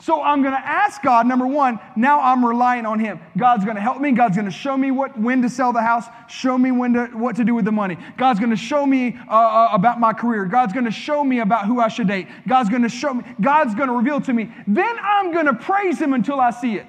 So 0.00 0.22
I'm 0.22 0.40
going 0.40 0.54
to 0.54 0.66
ask 0.66 1.02
God, 1.02 1.26
number 1.26 1.46
one, 1.46 1.78
now 1.94 2.20
I'm 2.20 2.44
relying 2.44 2.86
on 2.86 2.98
Him. 2.98 3.20
God's 3.36 3.64
going 3.64 3.76
to 3.76 3.82
help 3.82 4.00
me. 4.00 4.12
God's 4.12 4.34
going 4.34 4.46
to 4.46 4.50
show 4.50 4.74
me 4.74 4.90
what, 4.90 5.18
when 5.18 5.42
to 5.42 5.50
sell 5.50 5.74
the 5.74 5.82
house, 5.82 6.06
show 6.26 6.56
me 6.56 6.72
when 6.72 6.94
to, 6.94 7.06
what 7.08 7.36
to 7.36 7.44
do 7.44 7.54
with 7.54 7.66
the 7.66 7.72
money. 7.72 7.98
God's 8.16 8.40
going 8.40 8.50
to 8.50 8.56
show 8.56 8.86
me 8.86 9.18
uh, 9.28 9.32
uh, 9.32 9.68
about 9.72 10.00
my 10.00 10.14
career. 10.14 10.46
God's 10.46 10.72
going 10.72 10.86
to 10.86 10.90
show 10.90 11.22
me 11.22 11.40
about 11.40 11.66
who 11.66 11.80
I 11.80 11.88
should 11.88 12.08
date. 12.08 12.28
God's 12.48 12.70
going 12.70 12.82
to 12.82 12.88
show 12.88 13.12
me. 13.12 13.24
God's 13.42 13.74
going 13.74 13.88
to 13.88 13.94
reveal 13.94 14.22
to 14.22 14.32
me. 14.32 14.50
Then 14.66 14.96
I'm 15.02 15.32
going 15.32 15.46
to 15.46 15.54
praise 15.54 16.00
Him 16.00 16.14
until 16.14 16.40
I 16.40 16.50
see 16.50 16.76
it. 16.76 16.86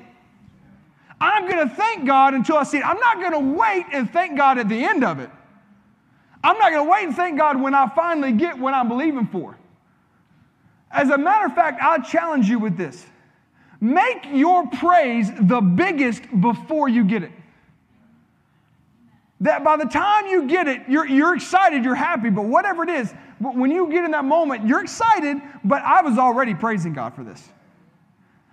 I'm 1.20 1.50
going 1.50 1.68
to 1.68 1.76
thank 1.76 2.08
God 2.08 2.34
until 2.34 2.56
I 2.56 2.64
see 2.64 2.78
it. 2.78 2.86
I'm 2.86 3.00
not 3.00 3.18
going 3.20 3.34
to 3.34 3.60
wait 3.60 3.88
and 3.92 4.10
thank 4.10 4.38
God 4.38 4.58
at 4.58 4.70
the 4.70 4.86
end 4.86 5.04
of 5.04 5.20
it. 5.20 5.30
I'm 6.44 6.58
not 6.58 6.72
going 6.72 6.86
to 6.86 6.92
wait 6.92 7.04
and 7.08 7.16
thank 7.16 7.38
God 7.38 7.62
when 7.62 7.76
I 7.76 7.90
finally 7.90 8.32
get 8.32 8.58
what 8.58 8.74
I'm 8.74 8.88
believing 8.88 9.28
for. 9.28 9.58
As 10.94 11.10
a 11.10 11.18
matter 11.18 11.46
of 11.46 11.56
fact, 11.56 11.82
I'll 11.82 12.02
challenge 12.02 12.50
you 12.50 12.60
with 12.60 12.78
this 12.78 13.06
make 13.80 14.26
your 14.32 14.68
praise 14.68 15.32
the 15.42 15.60
biggest 15.60 16.22
before 16.40 16.88
you 16.88 17.04
get 17.04 17.24
it. 17.24 17.32
That 19.40 19.64
by 19.64 19.76
the 19.76 19.86
time 19.86 20.28
you 20.28 20.48
get 20.48 20.68
it, 20.68 20.84
you're, 20.88 21.08
you're 21.08 21.36
excited, 21.36 21.84
you're 21.84 21.96
happy, 21.96 22.30
but 22.30 22.46
whatever 22.46 22.84
it 22.84 22.90
is, 22.90 23.12
when 23.40 23.72
you 23.72 23.90
get 23.90 24.06
in 24.06 24.12
that 24.12 24.24
moment, 24.24 24.68
you're 24.68 24.84
excited, 24.84 25.38
but 25.64 25.82
I 25.82 26.04
was 26.04 26.20
already 26.20 26.54
praising 26.54 26.94
God 26.94 27.16
for 27.16 27.24
this. 27.24 27.50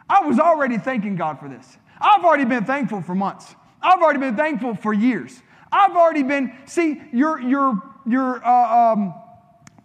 I 0.09 0.23
was 0.23 0.39
already 0.39 0.79
thanking 0.79 1.15
God 1.15 1.39
for 1.39 1.47
this. 1.47 1.77
I've 2.01 2.25
already 2.25 2.47
been 2.47 2.65
thankful 2.65 3.03
for 3.03 3.15
months. 3.15 3.55
I've 3.83 4.01
already 4.01 4.21
been 4.21 4.37
thankful 4.37 4.75
for 4.75 4.95
years. 4.95 5.43
I've 5.71 5.95
already 5.95 6.23
been, 6.23 6.57
see, 6.65 7.03
your, 7.13 7.39
your, 7.39 7.83
your 8.07 8.43
uh, 8.43 8.93
um, 8.95 9.15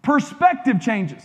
perspective 0.01 0.79
changes. 0.79 1.21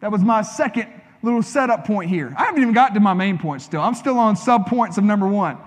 That 0.00 0.12
was 0.12 0.22
my 0.22 0.42
second 0.42 0.88
little 1.22 1.42
setup 1.42 1.86
point 1.86 2.10
here. 2.10 2.34
I 2.36 2.44
haven't 2.44 2.62
even 2.62 2.74
got 2.74 2.94
to 2.94 3.00
my 3.00 3.14
main 3.14 3.38
point 3.38 3.62
still. 3.62 3.80
I'm 3.80 3.94
still 3.94 4.18
on 4.18 4.36
sub 4.36 4.66
points 4.66 4.98
of 4.98 5.04
number 5.04 5.26
one. 5.26 5.58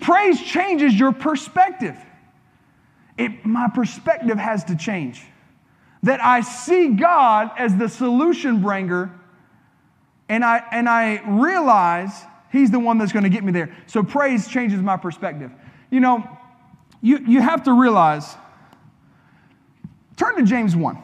Praise 0.00 0.40
changes 0.42 0.98
your 0.98 1.12
perspective. 1.12 1.96
It, 3.18 3.44
my 3.44 3.68
perspective 3.68 4.38
has 4.38 4.64
to 4.64 4.76
change. 4.76 5.22
That 6.02 6.22
I 6.22 6.40
see 6.40 6.88
God 6.88 7.50
as 7.58 7.76
the 7.76 7.88
solution 7.88 8.60
bringer, 8.60 9.10
and 10.28 10.44
I, 10.44 10.62
and 10.72 10.88
I 10.88 11.22
realize 11.26 12.24
He's 12.50 12.70
the 12.70 12.78
one 12.78 12.98
that's 12.98 13.12
going 13.12 13.22
to 13.22 13.30
get 13.30 13.44
me 13.44 13.50
there. 13.50 13.74
So 13.86 14.02
praise 14.02 14.46
changes 14.46 14.80
my 14.82 14.98
perspective. 14.98 15.50
You 15.90 16.00
know, 16.00 16.38
you, 17.00 17.18
you 17.26 17.40
have 17.40 17.64
to 17.64 17.72
realize, 17.72 18.36
turn 20.16 20.36
to 20.36 20.42
James 20.42 20.76
1. 20.76 21.02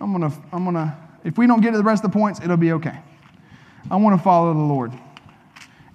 I'm 0.00 0.12
gonna, 0.12 0.32
I'm 0.52 0.64
gonna, 0.64 0.96
if 1.24 1.38
we 1.38 1.46
don't 1.46 1.60
get 1.60 1.72
to 1.72 1.78
the 1.78 1.84
rest 1.84 2.04
of 2.04 2.12
the 2.12 2.18
points, 2.18 2.40
it'll 2.40 2.56
be 2.56 2.72
okay. 2.72 2.98
I 3.90 3.96
want 3.96 4.18
to 4.18 4.22
follow 4.22 4.52
the 4.52 4.60
Lord 4.60 4.92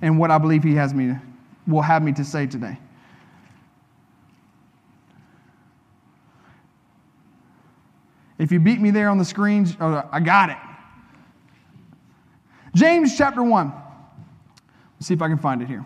and 0.01 0.17
what 0.17 0.31
I 0.31 0.38
believe 0.38 0.63
He 0.63 0.75
has 0.75 0.93
me, 0.93 1.15
will 1.67 1.81
have 1.81 2.03
me 2.03 2.12
to 2.13 2.25
say 2.25 2.48
today. 2.48 2.77
If 8.39 8.52
you 8.52 8.60
beat 8.60 8.82
me 8.82 8.89
there 8.89 9.10
on 9.10 9.19
the 9.19 9.25
screens, 9.25 9.78
oh, 9.80 10.08
I 10.12 10.19
got 10.19 10.49
it. 10.49 10.58
James 12.73 13.15
chapter 13.15 13.43
1. 13.43 13.71
Let's 14.95 15.08
see 15.08 15.13
if 15.13 15.21
I 15.21 15.28
can 15.28 15.38
find 15.38 15.62
it 15.62 15.67
here. 15.67 15.86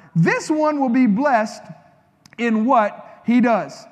this 0.15 0.49
one 0.49 0.79
will 0.79 0.89
be 0.89 1.07
blessed 1.07 1.63
in 2.37 2.65
what 2.65 3.21
he 3.25 3.41
does. 3.41 3.85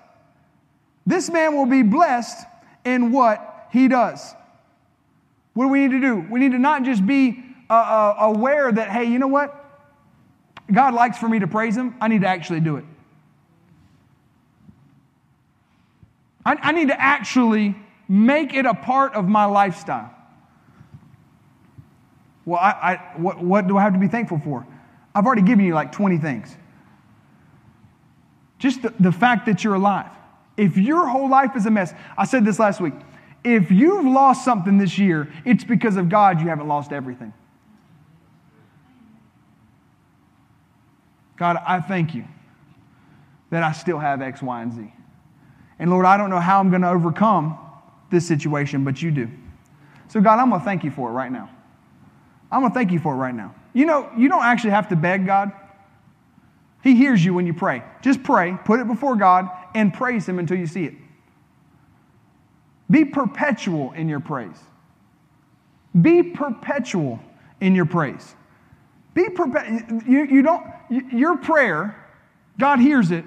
This 1.06 1.30
man 1.30 1.56
will 1.56 1.66
be 1.66 1.82
blessed 1.82 2.46
in 2.86 3.12
what 3.12 3.68
he 3.72 3.88
does. 3.88 4.36
What 5.54 5.66
do 5.66 5.70
we 5.70 5.88
need 5.88 5.92
to 5.92 6.02
do? 6.02 6.26
We 6.30 6.40
need 6.40 6.52
to 6.52 6.60
not 6.60 6.84
just 6.84 7.06
be 7.06 7.44
uh, 7.70 7.74
uh, 7.74 8.16
aware 8.20 8.72
that, 8.72 8.90
hey, 8.90 9.06
you 9.06 9.20
know 9.20 9.28
what? 9.28 9.56
God 10.72 10.94
likes 10.94 11.18
for 11.18 11.28
me 11.28 11.40
to 11.40 11.48
praise 11.48 11.76
him. 11.76 11.96
I 12.00 12.08
need 12.08 12.22
to 12.22 12.28
actually 12.28 12.60
do 12.60 12.78
it. 12.78 12.86
I, 16.46 16.58
I 16.62 16.72
need 16.72 16.90
to 16.90 17.00
actually 17.00 17.76
make 18.08 18.54
it 18.54 18.66
a 18.66 18.74
part 18.74 19.14
of 19.14 19.28
my 19.28 19.46
lifestyle. 19.46 20.14
Well, 22.46 22.60
I, 22.60 22.72
I, 22.72 22.96
what, 23.18 23.44
what 23.44 23.68
do 23.68 23.78
I 23.78 23.82
have 23.82 23.94
to 23.94 24.00
be 24.00 24.08
thankful 24.08 24.40
for? 24.40 24.66
I've 25.14 25.26
already 25.26 25.42
given 25.42 25.66
you 25.66 25.74
like 25.74 25.92
20 25.92 26.18
things. 26.18 26.56
Just 28.58 28.82
the, 28.82 28.94
the 29.00 29.12
fact 29.12 29.46
that 29.46 29.64
you're 29.64 29.76
alive. 29.76 30.12
If 30.58 30.78
your 30.78 31.08
whole 31.08 31.30
life 31.30 31.56
is 31.56 31.66
a 31.66 31.72
mess, 31.72 31.94
I 32.18 32.26
said 32.26 32.46
this 32.46 32.60
last 32.60 32.82
week. 32.82 32.94
If 33.44 33.72
you've 33.72 34.06
lost 34.06 34.44
something 34.44 34.78
this 34.78 34.98
year, 34.98 35.32
it's 35.46 35.64
because 35.64 35.96
of 35.96 36.10
God 36.10 36.42
you 36.42 36.48
haven't 36.48 36.68
lost 36.68 36.92
everything. 36.92 37.34
God, 41.38 41.58
I 41.66 41.80
thank 41.80 42.14
you 42.14 42.26
that 43.50 43.64
I 43.64 43.72
still 43.72 43.98
have 43.98 44.22
X, 44.22 44.42
Y, 44.42 44.62
and 44.62 44.74
Z. 44.74 44.94
And 45.80 45.90
Lord, 45.90 46.06
I 46.06 46.18
don't 46.18 46.30
know 46.30 46.42
how 46.42 46.60
I'm 46.60 46.70
going 46.70 46.82
to 46.82 46.90
overcome 46.90 47.58
this 48.12 48.28
situation, 48.28 48.84
but 48.84 49.02
you 49.02 49.12
do. 49.12 49.30
So, 50.10 50.20
God, 50.20 50.40
I'm 50.40 50.50
going 50.50 50.60
to 50.60 50.66
thank 50.66 50.84
you 50.84 50.92
for 50.92 51.10
it 51.10 51.14
right 51.14 51.32
now. 51.32 51.50
I'm 52.52 52.60
going 52.62 52.72
to 52.72 52.78
thank 52.78 52.92
you 52.92 53.00
for 53.00 53.14
it 53.14 53.18
right 53.18 53.34
now. 53.34 53.56
You 53.80 53.86
know, 53.86 54.10
you 54.18 54.28
don't 54.28 54.44
actually 54.44 54.72
have 54.72 54.90
to 54.90 54.98
beg 54.98 55.26
God. 55.26 55.54
He 56.84 56.96
hears 56.96 57.24
you 57.24 57.34
when 57.34 57.48
you 57.48 57.54
pray. 57.54 57.82
Just 58.02 58.24
pray, 58.24 58.58
put 58.66 58.82
it 58.82 58.88
before 58.88 59.16
God, 59.16 59.48
and 59.74 59.94
praise 59.94 60.28
Him 60.28 60.38
until 60.38 60.58
you 60.58 60.68
see 60.68 60.84
it. 60.84 60.96
Be 62.92 63.06
perpetual 63.06 63.94
in 63.94 64.10
your 64.10 64.20
praise. 64.20 64.60
Be 66.02 66.24
perpetual 66.24 67.22
in 67.62 67.74
your 67.74 67.86
praise. 67.86 68.36
Be 69.14 69.30
perpetual. 69.30 70.02
You, 70.06 70.26
you 70.26 70.42
don't, 70.42 70.68
your 71.14 71.38
prayer, 71.38 71.96
God 72.60 72.80
hears 72.80 73.12
it. 73.12 73.24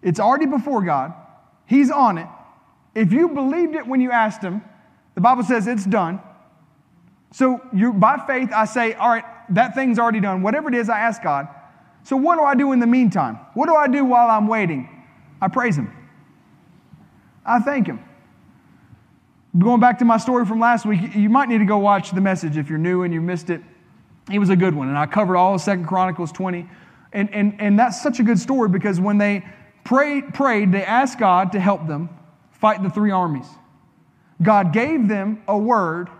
It's 0.00 0.20
already 0.20 0.46
before 0.46 0.80
God. 0.80 1.12
He's 1.66 1.90
on 1.90 2.18
it. 2.18 2.28
If 2.94 3.12
you 3.12 3.30
believed 3.30 3.74
it 3.74 3.84
when 3.84 4.00
you 4.00 4.12
asked 4.12 4.42
Him, 4.42 4.62
the 5.16 5.20
Bible 5.20 5.42
says 5.42 5.66
it's 5.66 5.84
done. 5.84 6.20
So 7.34 7.60
you, 7.72 7.92
by 7.92 8.24
faith, 8.28 8.50
I 8.54 8.64
say, 8.64 8.94
all 8.94 9.08
right, 9.08 9.24
that 9.48 9.74
thing's 9.74 9.98
already 9.98 10.20
done. 10.20 10.42
Whatever 10.42 10.68
it 10.68 10.76
is, 10.76 10.88
I 10.88 11.00
ask 11.00 11.20
God. 11.20 11.48
So 12.04 12.16
what 12.16 12.36
do 12.36 12.44
I 12.44 12.54
do 12.54 12.70
in 12.70 12.78
the 12.78 12.86
meantime? 12.86 13.40
What 13.54 13.66
do 13.66 13.74
I 13.74 13.88
do 13.88 14.04
while 14.04 14.30
I'm 14.30 14.46
waiting? 14.46 14.88
I 15.42 15.48
praise 15.48 15.76
Him. 15.76 15.92
I 17.44 17.58
thank 17.58 17.88
Him. 17.88 17.98
Going 19.58 19.80
back 19.80 19.98
to 19.98 20.04
my 20.04 20.16
story 20.16 20.46
from 20.46 20.60
last 20.60 20.86
week, 20.86 21.12
you 21.16 21.28
might 21.28 21.48
need 21.48 21.58
to 21.58 21.64
go 21.64 21.78
watch 21.78 22.12
the 22.12 22.20
message 22.20 22.56
if 22.56 22.70
you're 22.70 22.78
new 22.78 23.02
and 23.02 23.12
you 23.12 23.20
missed 23.20 23.50
it. 23.50 23.62
It 24.30 24.38
was 24.38 24.50
a 24.50 24.56
good 24.56 24.72
one, 24.72 24.86
and 24.86 24.96
I 24.96 25.06
covered 25.06 25.36
all 25.36 25.56
of 25.56 25.60
Second 25.60 25.88
Chronicles 25.88 26.30
20. 26.30 26.68
And, 27.12 27.34
and, 27.34 27.60
and 27.60 27.76
that's 27.76 28.00
such 28.00 28.20
a 28.20 28.22
good 28.22 28.38
story 28.38 28.68
because 28.68 29.00
when 29.00 29.18
they 29.18 29.44
prayed, 29.82 30.34
prayed, 30.34 30.70
they 30.70 30.84
asked 30.84 31.18
God 31.18 31.50
to 31.50 31.58
help 31.58 31.88
them 31.88 32.10
fight 32.52 32.80
the 32.84 32.90
three 32.90 33.10
armies. 33.10 33.48
God 34.40 34.72
gave 34.72 35.08
them 35.08 35.42
a 35.48 35.58
word 35.58 36.10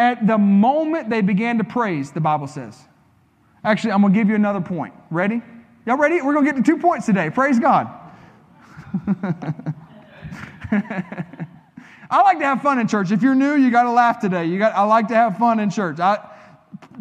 at 0.00 0.26
the 0.26 0.38
moment 0.38 1.10
they 1.10 1.20
began 1.20 1.58
to 1.58 1.64
praise, 1.64 2.10
the 2.10 2.22
Bible 2.22 2.46
says. 2.46 2.80
Actually, 3.62 3.92
I'm 3.92 4.00
going 4.00 4.14
to 4.14 4.18
give 4.18 4.30
you 4.30 4.34
another 4.34 4.62
point. 4.62 4.94
Ready? 5.10 5.42
Y'all 5.84 5.98
ready? 5.98 6.22
We're 6.22 6.32
going 6.32 6.46
to 6.46 6.52
get 6.52 6.56
to 6.56 6.64
two 6.64 6.78
points 6.78 7.04
today. 7.04 7.28
Praise 7.28 7.58
God. 7.58 7.86
I 12.10 12.22
like 12.22 12.38
to 12.38 12.46
have 12.46 12.62
fun 12.62 12.78
in 12.78 12.88
church. 12.88 13.10
If 13.10 13.22
you're 13.22 13.34
new, 13.34 13.56
you 13.56 13.70
got 13.70 13.82
to 13.82 13.90
laugh 13.90 14.20
today. 14.20 14.46
You 14.46 14.58
got, 14.58 14.74
I 14.74 14.84
like 14.84 15.08
to 15.08 15.14
have 15.14 15.36
fun 15.36 15.60
in 15.60 15.68
church. 15.68 16.00
I, 16.00 16.26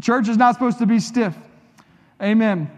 church 0.01 0.27
is 0.27 0.35
not 0.35 0.55
supposed 0.55 0.79
to 0.79 0.85
be 0.85 0.99
stiff. 0.99 1.33
Amen. 2.21 2.69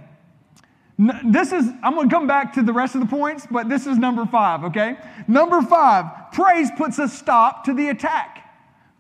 This 1.25 1.51
is, 1.51 1.67
I'm 1.81 1.95
going 1.95 2.09
to 2.09 2.15
come 2.15 2.27
back 2.27 2.53
to 2.53 2.61
the 2.61 2.73
rest 2.73 2.93
of 2.93 3.01
the 3.01 3.07
points, 3.07 3.47
but 3.49 3.69
this 3.69 3.87
is 3.87 3.97
number 3.97 4.27
five, 4.27 4.65
okay? 4.65 4.97
Number 5.27 5.63
five, 5.63 6.31
praise 6.31 6.69
puts 6.77 6.99
a 6.99 7.07
stop 7.07 7.63
to 7.65 7.73
the 7.73 7.89
attack. 7.89 8.40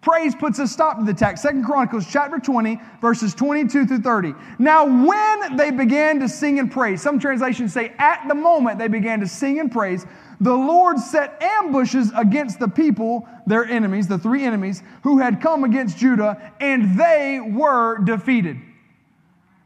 Praise 0.01 0.33
puts 0.33 0.57
a 0.57 0.67
stop 0.67 0.97
to 0.97 1.05
the 1.05 1.11
attack. 1.11 1.37
Second 1.37 1.63
Chronicles 1.63 2.07
chapter 2.09 2.39
20, 2.39 2.79
verses 3.01 3.35
22 3.35 3.85
through 3.85 3.99
30. 3.99 4.33
Now, 4.57 4.85
when 4.85 5.55
they 5.57 5.69
began 5.69 6.19
to 6.21 6.27
sing 6.27 6.57
and 6.57 6.71
praise, 6.71 7.03
some 7.03 7.19
translations 7.19 7.71
say 7.71 7.93
at 7.99 8.27
the 8.27 8.33
moment 8.33 8.79
they 8.79 8.87
began 8.87 9.19
to 9.19 9.27
sing 9.27 9.59
and 9.59 9.71
praise, 9.71 10.07
the 10.39 10.53
Lord 10.53 10.97
set 10.97 11.39
ambushes 11.39 12.11
against 12.17 12.59
the 12.59 12.67
people, 12.67 13.27
their 13.45 13.63
enemies, 13.63 14.07
the 14.07 14.17
three 14.17 14.43
enemies, 14.43 14.81
who 15.03 15.19
had 15.19 15.39
come 15.39 15.63
against 15.63 15.99
Judah, 15.99 16.51
and 16.59 16.99
they 16.99 17.39
were 17.39 17.99
defeated. 17.99 18.57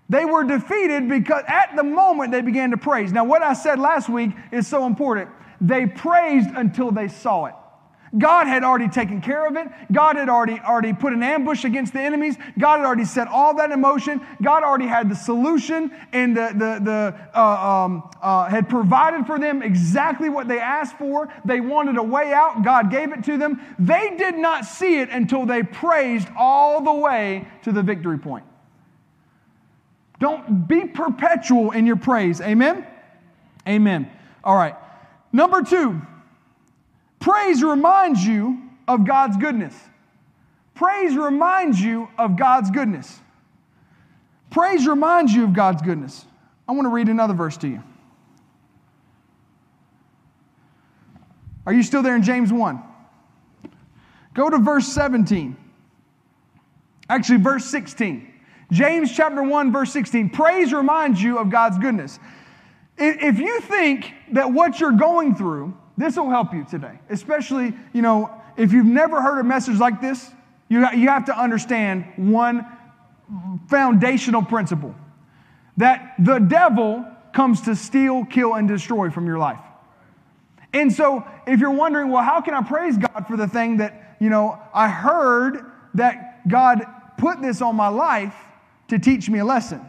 They 0.10 0.26
were 0.26 0.44
defeated 0.44 1.08
because 1.08 1.44
at 1.48 1.78
the 1.78 1.84
moment 1.84 2.34
they 2.34 2.42
began 2.42 2.72
to 2.72 2.78
praise. 2.78 3.14
Now, 3.14 3.24
what 3.24 3.42
I 3.42 3.54
said 3.54 3.80
last 3.80 4.10
week 4.10 4.32
is 4.52 4.68
so 4.68 4.86
important. 4.86 5.30
They 5.62 5.86
praised 5.86 6.50
until 6.50 6.92
they 6.92 7.08
saw 7.08 7.46
it. 7.46 7.56
God 8.18 8.48
had 8.48 8.64
already 8.64 8.88
taken 8.88 9.20
care 9.20 9.46
of 9.46 9.56
it. 9.58 9.68
God 9.92 10.16
had 10.16 10.30
already, 10.30 10.60
already 10.60 10.94
put 10.94 11.12
an 11.12 11.22
ambush 11.22 11.66
against 11.66 11.94
the 11.94 12.02
enemies. 12.02 12.38
God 12.58 12.78
had 12.78 12.86
already 12.86 13.06
set 13.06 13.28
all 13.28 13.56
that 13.56 13.72
in 13.72 13.82
motion. 13.82 14.26
God 14.42 14.64
already 14.64 14.88
had 14.88 15.10
the 15.10 15.16
solution 15.16 15.92
and 16.14 16.36
the, 16.36 16.48
the, 16.54 16.80
the, 16.84 17.38
uh, 17.38 17.86
um, 17.86 18.10
uh, 18.22 18.46
had 18.46 18.70
provided 18.70 19.26
for 19.26 19.38
them 19.38 19.62
exactly 19.62 20.30
what 20.30 20.48
they 20.48 20.60
asked 20.60 20.98
for. 20.98 21.34
They 21.44 21.60
wanted 21.60 21.98
a 21.98 22.04
way 22.04 22.32
out. 22.32 22.64
God 22.64 22.90
gave 22.90 23.12
it 23.12 23.24
to 23.26 23.38
them. 23.38 23.60
They 23.80 24.16
did 24.18 24.38
not 24.38 24.66
see 24.66 25.00
it 25.00 25.10
until 25.10 25.46
they 25.46 25.64
praised 25.64 26.28
all 26.38 26.82
the 26.82 26.94
way 26.94 27.48
to 27.64 27.72
the 27.72 27.84
victory 27.84 28.18
point. 28.18 28.46
Don't 30.20 30.68
be 30.68 30.86
perpetual 30.86 31.72
in 31.72 31.86
your 31.86 31.98
praise. 31.98 32.40
Amen? 32.40 32.88
Amen. 33.68 34.10
All 34.44 34.56
right. 34.56 34.76
Number 35.34 35.64
two, 35.64 36.02
Praise 37.26 37.64
reminds 37.64 38.24
you 38.24 38.62
of 38.88 39.04
God's 39.04 39.36
goodness. 39.38 39.74
Praise 40.76 41.18
reminds 41.18 41.82
you 41.82 42.08
of 42.20 42.38
God's 42.38 42.70
goodness. 42.70 43.20
Praise 44.52 44.86
reminds 44.86 45.34
you 45.34 45.44
of 45.44 45.52
God's 45.52 45.82
goodness. 45.82 46.24
I 46.68 46.74
want 46.74 46.86
to 46.86 46.90
read 46.90 47.10
another 47.10 47.34
verse 47.34 47.58
to 47.58 47.68
you. 47.68 47.82
Are 51.66 51.74
you 51.74 51.82
still 51.82 52.04
there 52.04 52.16
in 52.16 52.22
James 52.22 52.54
1? 52.54 52.84
Go 54.36 54.48
to 54.48 54.60
verse 54.60 54.86
17. 54.86 55.58
Actually, 57.10 57.40
verse 57.40 57.66
16. 57.66 58.32
James 58.72 59.12
chapter 59.12 59.42
1, 59.42 59.72
verse 59.72 59.92
16. 59.92 60.30
Praise 60.30 60.72
reminds 60.72 61.20
you 61.24 61.40
of 61.40 61.50
God's 61.50 61.80
goodness. 61.80 62.20
If 63.00 63.40
you 63.40 63.62
think 63.62 64.14
that 64.34 64.54
what 64.54 64.80
you're 64.80 64.92
going 64.92 65.34
through 65.34 65.76
this 65.98 66.18
will 66.18 66.30
help 66.30 66.54
you 66.54 66.66
today, 66.66 67.00
especially, 67.10 67.74
you 67.94 68.02
know, 68.02 68.30
if 68.58 68.74
you've 68.74 68.86
never 68.86 69.22
heard 69.22 69.40
a 69.40 69.44
message 69.44 69.78
like 69.78 70.02
this, 70.02 70.30
you, 70.68 70.80
you 70.92 71.10
have 71.10 71.26
to 71.26 71.38
understand 71.38 72.06
one 72.18 72.66
foundational 73.68 74.44
principle 74.44 74.96
that 75.78 76.16
the 76.20 76.40
devil 76.40 77.06
comes 77.34 77.62
to 77.62 77.76
steal, 77.76 78.26
kill, 78.26 78.56
and 78.56 78.68
destroy 78.68 79.10
from 79.10 79.28
your 79.28 79.38
life. 79.38 79.60
And 80.74 80.92
so, 80.92 81.26
if 81.48 81.60
you're 81.60 81.72
wondering, 81.72 82.10
well, 82.10 82.24
how 82.24 82.42
can 82.42 82.54
I 82.54 82.62
praise 82.62 82.98
God 82.98 83.26
for 83.28 83.38
the 83.38 83.48
thing 83.48 83.78
that, 83.78 84.18
you 84.20 84.30
know, 84.30 84.60
I 84.74 84.90
heard 84.90 85.72
that 85.94 86.48
God 86.48 86.82
put 87.18 87.42
this 87.42 87.62
on 87.62 87.76
my 87.76 87.88
life 87.88 88.36
to 88.90 89.00
teach 89.00 89.30
me 89.30 89.40
a 89.40 89.46
lesson? 89.46 89.82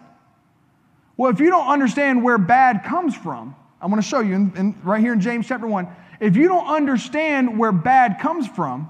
Well, 1.16 1.30
if 1.30 1.40
you 1.40 1.50
don't 1.50 1.66
understand 1.66 2.22
where 2.22 2.38
bad 2.38 2.84
comes 2.84 3.16
from, 3.16 3.56
I'm 3.80 3.90
going 3.90 4.02
to 4.02 4.08
show 4.08 4.20
you 4.20 4.34
in, 4.34 4.52
in, 4.56 4.74
right 4.82 5.00
here 5.00 5.12
in 5.12 5.20
James 5.20 5.46
chapter 5.46 5.66
1. 5.66 5.86
If 6.20 6.36
you 6.36 6.48
don't 6.48 6.66
understand 6.66 7.58
where 7.58 7.72
bad 7.72 8.18
comes 8.20 8.48
from, 8.48 8.88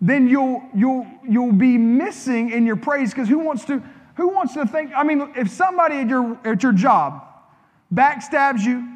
then 0.00 0.28
you'll, 0.28 0.62
you'll, 0.74 1.06
you'll 1.28 1.52
be 1.52 1.78
missing 1.78 2.50
in 2.50 2.66
your 2.66 2.76
praise 2.76 3.10
because 3.10 3.28
who 3.28 3.38
wants 3.38 3.64
to 3.66 3.82
who 4.20 4.28
wants 4.28 4.52
to 4.52 4.66
think 4.66 4.92
i 4.94 5.02
mean 5.02 5.32
if 5.34 5.48
somebody 5.48 5.96
at 5.96 6.08
your 6.08 6.38
at 6.44 6.62
your 6.62 6.72
job 6.72 7.24
backstabs 7.92 8.60
you 8.60 8.86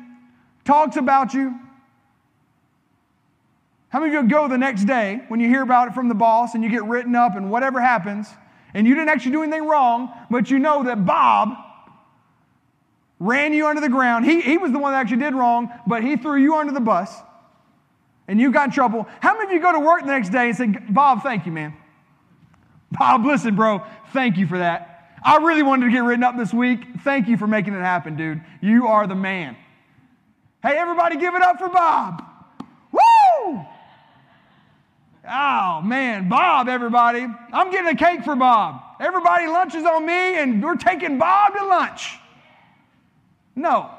talks 0.65 0.97
about 0.97 1.33
you 1.33 1.59
how 3.89 4.01
many 4.01 4.15
of 4.15 4.23
you 4.23 4.29
go 4.29 4.49
the 4.49 4.59
next 4.59 4.85
day 4.85 5.23
when 5.29 5.41
you 5.41 5.49
hear 5.49 5.63
about 5.63 5.89
it 5.89 5.95
from 5.95 6.09
the 6.09 6.15
boss 6.15 6.55
and 6.55 6.63
you 6.63 6.69
get 6.69 6.85
written 6.85 7.15
up 7.15 7.37
and 7.37 7.51
whatever 7.51 7.81
happens 7.81 8.29
and 8.75 8.87
you 8.87 8.95
didn't 8.95 9.09
actually 9.09 9.33
do 9.33 9.43
anything 9.43 9.67
wrong 9.67 10.13
but 10.31 10.51
you 10.51 10.59
know 10.59 10.83
that 10.83 11.07
bob 11.07 11.57
ran 13.19 13.53
you 13.53 13.67
under 13.67 13.81
the 13.81 13.89
ground. 13.89 14.25
He, 14.25 14.41
he 14.41 14.59
was 14.59 14.73
the 14.73 14.79
one 14.79 14.93
that 14.93 15.01
actually 15.01 15.19
did 15.19 15.35
wrong, 15.35 15.71
but 15.87 16.03
he 16.03 16.17
threw 16.17 16.37
you 16.37 16.57
under 16.57 16.73
the 16.73 16.81
bus 16.81 17.15
and 18.29 18.41
you 18.41 18.51
got 18.51 18.67
in 18.67 18.71
trouble. 18.73 19.07
How 19.21 19.35
many 19.35 19.47
of 19.47 19.53
you 19.53 19.61
go 19.61 19.73
to 19.73 19.81
work 19.81 20.03
the 20.03 20.09
next 20.09 20.31
day 20.31 20.49
and 20.49 20.57
say, 20.57 20.67
Bob, 20.67 21.23
thank 21.23 21.47
you, 21.47 21.53
man? 21.53 21.75
Bob, 22.93 23.25
listen, 23.25 23.55
bro, 23.55 23.83
thank 24.13 24.37
you 24.37 24.47
for 24.47 24.59
that. 24.59 25.19
I 25.25 25.39
really 25.39 25.63
wanted 25.63 25.87
to 25.87 25.93
get 25.93 26.01
written 26.01 26.23
up 26.23 26.37
this 26.37 26.53
week. 26.53 26.81
Thank 27.01 27.29
you 27.29 27.37
for 27.37 27.47
making 27.47 27.75
it 27.75 27.81
happen, 27.81 28.17
dude. 28.17 28.43
You 28.61 28.87
are 28.89 29.07
the 29.07 29.15
man. 29.15 29.57
Hey, 30.63 30.77
everybody, 30.77 31.17
give 31.17 31.35
it 31.35 31.43
up 31.43 31.59
for 31.59 31.69
Bob. 31.69 32.25
Woo! 32.93 33.65
Oh, 35.29 35.81
man, 35.83 36.29
Bob, 36.29 36.69
everybody. 36.69 37.27
I'm 37.53 37.71
getting 37.71 37.89
a 37.89 37.97
cake 37.97 38.25
for 38.25 38.37
Bob. 38.37 38.83
Everybody 39.01 39.47
lunches 39.47 39.85
on 39.85 40.07
me, 40.07 40.39
and 40.39 40.63
we're 40.63 40.77
taking 40.77 41.19
Bob 41.19 41.55
to 41.55 41.67
lunch. 41.67 42.19
No. 43.57 43.91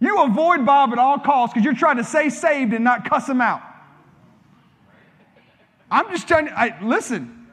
You 0.00 0.22
avoid 0.22 0.64
Bob 0.64 0.92
at 0.92 0.98
all 0.98 1.18
costs 1.18 1.52
because 1.52 1.64
you're 1.64 1.74
trying 1.74 1.98
to 1.98 2.04
stay 2.04 2.30
saved 2.30 2.72
and 2.72 2.84
not 2.84 3.08
cuss 3.08 3.28
him 3.28 3.40
out. 3.40 3.62
I'm 5.90 6.08
just 6.10 6.26
trying 6.26 6.46
to, 6.46 6.58
I, 6.58 6.80
listen, 6.82 7.46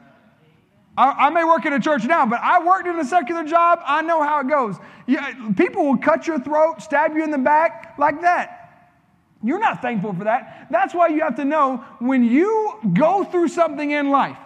I, 0.96 1.26
I, 1.26 1.30
may 1.30 1.44
work 1.44 1.66
in 1.66 1.72
a 1.72 1.80
church 1.80 2.04
now, 2.04 2.24
but 2.24 2.40
I 2.40 2.64
worked 2.64 2.86
in 2.86 2.98
a 2.98 3.04
secular 3.04 3.44
job. 3.44 3.80
I 3.84 4.02
know 4.02 4.22
how 4.22 4.40
it 4.40 4.48
goes. 4.48 4.76
Yeah, 5.06 5.52
people 5.56 5.84
will 5.84 5.98
cut 5.98 6.26
your 6.26 6.38
throat, 6.38 6.80
stab 6.80 7.14
you 7.14 7.24
in 7.24 7.30
the 7.30 7.38
back 7.38 7.94
like 7.98 8.20
that. 8.22 8.54
You're 9.42 9.58
not 9.58 9.82
thankful 9.82 10.14
for 10.14 10.24
that. 10.24 10.68
That's 10.70 10.94
why 10.94 11.08
you 11.08 11.20
have 11.20 11.36
to 11.36 11.44
know 11.44 11.84
when 11.98 12.24
you 12.24 12.78
go 12.94 13.24
through 13.24 13.48
something 13.48 13.90
in 13.90 14.10
life. 14.10 14.38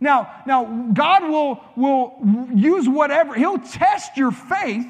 Now, 0.00 0.42
now 0.46 0.90
God 0.92 1.22
will, 1.24 1.64
will 1.76 2.18
use 2.54 2.88
whatever, 2.88 3.34
He'll 3.34 3.58
test 3.58 4.16
your 4.16 4.32
faith 4.32 4.86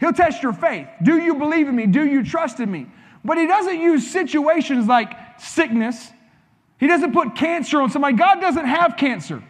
He'll 0.00 0.12
test 0.12 0.42
your 0.42 0.52
faith. 0.52 0.86
Do 1.02 1.18
you 1.18 1.34
believe 1.34 1.68
in 1.68 1.74
me? 1.74 1.86
Do 1.86 2.04
you 2.04 2.24
trust 2.24 2.60
in 2.60 2.70
me? 2.70 2.86
But 3.24 3.36
he 3.36 3.46
doesn't 3.46 3.80
use 3.80 4.10
situations 4.10 4.86
like 4.86 5.40
sickness. 5.40 6.12
He 6.78 6.86
doesn't 6.86 7.12
put 7.12 7.34
cancer 7.34 7.80
on 7.80 7.90
somebody. 7.90 8.16
God 8.16 8.40
doesn't 8.40 8.66
have 8.66 8.96
cancer. 8.96 9.42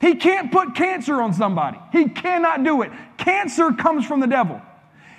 He 0.00 0.16
can't 0.16 0.50
put 0.50 0.74
cancer 0.74 1.20
on 1.22 1.32
somebody. 1.34 1.78
He 1.92 2.08
cannot 2.08 2.64
do 2.64 2.82
it. 2.82 2.90
Cancer 3.18 3.72
comes 3.72 4.06
from 4.06 4.20
the 4.20 4.26
devil. 4.26 4.60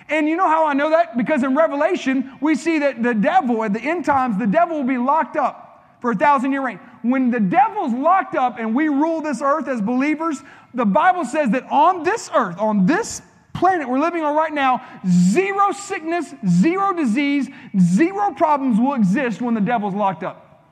And 0.09 0.27
you 0.27 0.35
know 0.35 0.47
how 0.47 0.65
I 0.65 0.73
know 0.73 0.89
that? 0.89 1.15
Because 1.15 1.43
in 1.43 1.55
Revelation, 1.55 2.37
we 2.41 2.55
see 2.55 2.79
that 2.79 3.01
the 3.01 3.13
devil, 3.13 3.63
at 3.63 3.71
the 3.71 3.79
end 3.79 4.03
times, 4.03 4.37
the 4.37 4.47
devil 4.47 4.77
will 4.77 4.87
be 4.87 4.97
locked 4.97 5.37
up 5.37 5.95
for 6.01 6.11
a 6.11 6.15
thousand 6.15 6.51
year 6.51 6.65
reign. 6.65 6.79
When 7.03 7.31
the 7.31 7.39
devil's 7.39 7.93
locked 7.93 8.35
up 8.35 8.59
and 8.59 8.75
we 8.75 8.89
rule 8.89 9.21
this 9.21 9.41
earth 9.41 9.67
as 9.67 9.81
believers, 9.81 10.41
the 10.73 10.85
Bible 10.85 11.23
says 11.23 11.51
that 11.51 11.63
on 11.71 12.03
this 12.03 12.29
earth, 12.33 12.57
on 12.57 12.85
this 12.85 13.21
planet 13.53 13.87
we're 13.87 13.99
living 13.99 14.23
on 14.23 14.35
right 14.35 14.53
now, 14.53 14.85
zero 15.07 15.71
sickness, 15.71 16.33
zero 16.47 16.93
disease, 16.93 17.49
zero 17.79 18.33
problems 18.33 18.79
will 18.79 18.93
exist 18.93 19.41
when 19.41 19.53
the 19.53 19.61
devil's 19.61 19.93
locked 19.93 20.23
up. 20.23 20.65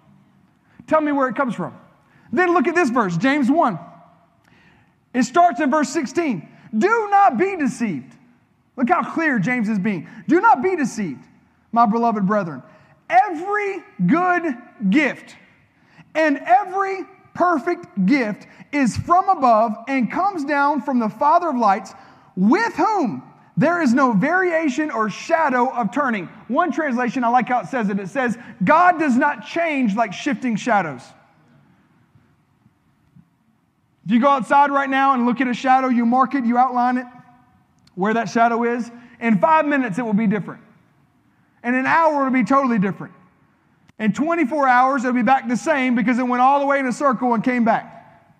Tell 0.88 1.02
me 1.02 1.12
where 1.12 1.28
it 1.28 1.36
comes 1.36 1.56
from. 1.56 1.78
Then 2.32 2.54
look 2.54 2.68
at 2.68 2.76
this 2.76 2.90
verse, 2.90 3.18
James 3.18 3.50
1. 3.50 3.80
It 5.14 5.24
starts 5.24 5.60
in 5.60 5.72
verse 5.72 5.90
16. 5.90 6.48
Do 6.78 7.08
not 7.10 7.38
be 7.38 7.56
deceived. 7.56 8.16
Look 8.76 8.90
how 8.90 9.04
clear 9.12 9.40
James 9.40 9.68
is 9.68 9.80
being. 9.80 10.08
Do 10.28 10.40
not 10.40 10.64
be 10.64 10.76
deceived, 10.76 11.26
my 11.72 11.86
beloved 11.86 12.26
brethren. 12.26 12.64
Every 13.10 13.84
good 14.06 14.56
gift 14.90 15.36
and 16.16 16.38
every 16.46 17.06
perfect 17.34 18.06
gift 18.06 18.48
is 18.72 18.98
from 18.98 19.30
above 19.30 19.76
and 19.88 20.12
comes 20.12 20.46
down 20.46 20.82
from 20.82 21.00
the 21.00 21.10
Father 21.10 21.50
of 21.50 21.56
lights 21.56 21.94
with 22.40 22.74
whom 22.76 23.22
There 23.58 23.82
is 23.82 23.94
no 23.94 24.14
variation 24.14 24.90
or 24.90 25.10
shadow 25.10 25.70
of 25.70 25.92
turning. 25.92 26.28
One 26.48 26.72
translation, 26.72 27.26
I 27.26 27.28
like 27.28 27.50
how 27.50 27.60
it 27.60 27.68
says 27.68 27.90
it. 27.90 28.00
It 28.00 28.08
says, 28.08 28.38
God 28.64 28.98
does 28.98 29.18
not 29.18 29.46
change 29.46 29.98
like 29.98 30.14
shifting 30.14 30.56
shadows. 30.56 31.02
If 34.06 34.14
you 34.14 34.22
go 34.22 34.30
outside 34.30 34.72
right 34.72 34.90
now 34.90 35.14
and 35.14 35.26
look 35.26 35.42
at 35.42 35.50
a 35.50 35.54
shadow, 35.54 35.90
you 35.90 36.06
mark 36.06 36.36
it, 36.36 36.46
you 36.46 36.58
outline 36.58 37.00
it, 37.00 37.06
where 37.96 38.14
that 38.14 38.30
shadow 38.30 38.64
is. 38.64 38.90
In 39.20 39.40
five 39.40 39.66
minutes, 39.66 40.00
it 40.00 40.04
will 40.04 40.14
be 40.14 40.28
different. 40.28 40.64
In 41.62 41.76
an 41.76 41.86
hour, 41.86 42.22
it'll 42.22 42.32
be 42.32 42.46
totally 42.46 42.80
different. 42.80 43.14
In 44.00 44.14
24 44.14 44.70
hours, 44.70 45.04
it'll 45.04 45.14
be 45.14 45.22
back 45.22 45.50
the 45.50 45.58
same 45.58 45.96
because 45.96 46.18
it 46.18 46.24
went 46.24 46.42
all 46.42 46.62
the 46.62 46.66
way 46.66 46.80
in 46.80 46.86
a 46.86 46.94
circle 46.94 47.34
and 47.34 47.44
came 47.44 47.66
back. 47.66 48.32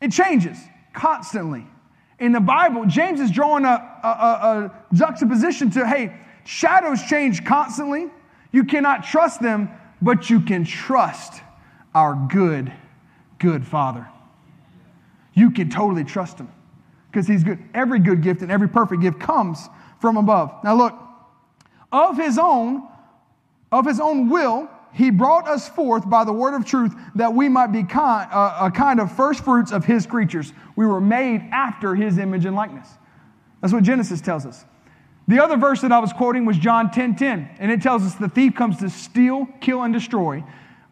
It 0.00 0.10
changes 0.10 0.58
constantly 0.92 1.64
in 2.18 2.32
the 2.32 2.40
Bible, 2.40 2.86
James 2.86 3.20
is 3.20 3.30
drawing 3.30 3.64
a, 3.64 3.68
a, 4.02 4.08
a, 4.08 4.72
juxtaposition 4.94 5.70
to 5.70 5.86
hey, 5.86 6.18
shadows 6.44 7.02
change 7.02 7.44
constantly. 7.44 8.08
You 8.52 8.64
cannot 8.64 9.04
trust 9.04 9.42
them, 9.42 9.70
but 10.00 10.30
you 10.30 10.40
can 10.40 10.64
trust 10.64 11.42
our 11.94 12.14
good, 12.30 12.72
good 13.38 13.66
Father. 13.66 14.06
You 15.34 15.50
can 15.50 15.68
totally 15.68 16.04
trust 16.04 16.38
him 16.38 16.48
because 17.10 17.26
he's 17.26 17.44
good. 17.44 17.58
Every 17.74 17.98
good 17.98 18.22
gift 18.22 18.40
and 18.40 18.50
every 18.50 18.68
perfect 18.68 19.02
gift 19.02 19.20
comes 19.20 19.68
from 20.00 20.16
above. 20.16 20.54
Now, 20.64 20.74
look, 20.74 20.94
of 21.92 22.16
his 22.16 22.38
own, 22.38 22.82
of 23.70 23.86
his 23.86 24.00
own 24.00 24.30
will, 24.30 24.70
he 24.92 25.10
brought 25.10 25.48
us 25.48 25.68
forth 25.68 26.08
by 26.08 26.24
the 26.24 26.32
word 26.32 26.54
of 26.54 26.64
truth 26.64 26.94
that 27.14 27.34
we 27.34 27.48
might 27.48 27.68
be 27.68 27.82
kind, 27.82 28.28
uh, 28.32 28.58
a 28.62 28.70
kind 28.70 29.00
of 29.00 29.12
first 29.12 29.44
fruits 29.44 29.72
of 29.72 29.84
his 29.84 30.06
creatures. 30.06 30.52
We 30.74 30.86
were 30.86 31.00
made 31.00 31.42
after 31.52 31.94
his 31.94 32.18
image 32.18 32.44
and 32.44 32.56
likeness. 32.56 32.88
That's 33.60 33.72
what 33.72 33.82
Genesis 33.82 34.20
tells 34.20 34.46
us. 34.46 34.64
The 35.28 35.42
other 35.42 35.56
verse 35.56 35.80
that 35.80 35.92
I 35.92 35.98
was 35.98 36.12
quoting 36.12 36.44
was 36.44 36.56
John 36.56 36.90
10 36.90 37.16
10, 37.16 37.56
and 37.58 37.70
it 37.72 37.82
tells 37.82 38.04
us 38.04 38.14
the 38.14 38.28
thief 38.28 38.54
comes 38.54 38.78
to 38.78 38.88
steal, 38.88 39.46
kill, 39.60 39.82
and 39.82 39.92
destroy. 39.92 40.44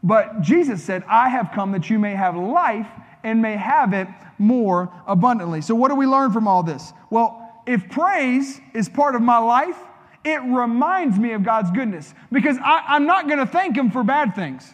But 0.02 0.42
Jesus 0.42 0.82
said, 0.82 1.02
I 1.08 1.28
have 1.28 1.50
come 1.54 1.72
that 1.72 1.88
you 1.88 1.98
may 1.98 2.14
have 2.14 2.36
life 2.36 2.88
and 3.22 3.40
may 3.40 3.56
have 3.56 3.94
it 3.94 4.08
more 4.38 4.92
abundantly. 5.06 5.62
So, 5.62 5.74
what 5.74 5.88
do 5.88 5.94
we 5.94 6.06
learn 6.06 6.32
from 6.32 6.46
all 6.46 6.62
this? 6.62 6.92
Well, 7.10 7.40
if 7.66 7.88
praise 7.88 8.60
is 8.74 8.88
part 8.88 9.14
of 9.14 9.22
my 9.22 9.38
life, 9.38 9.78
it 10.24 10.40
reminds 10.42 11.18
me 11.18 11.32
of 11.32 11.44
God's 11.44 11.70
goodness 11.70 12.14
because 12.32 12.56
I, 12.64 12.96
am 12.96 13.06
not 13.06 13.26
going 13.26 13.38
to 13.38 13.46
thank 13.46 13.76
Him 13.76 13.90
for 13.90 14.02
bad 14.02 14.34
things. 14.34 14.72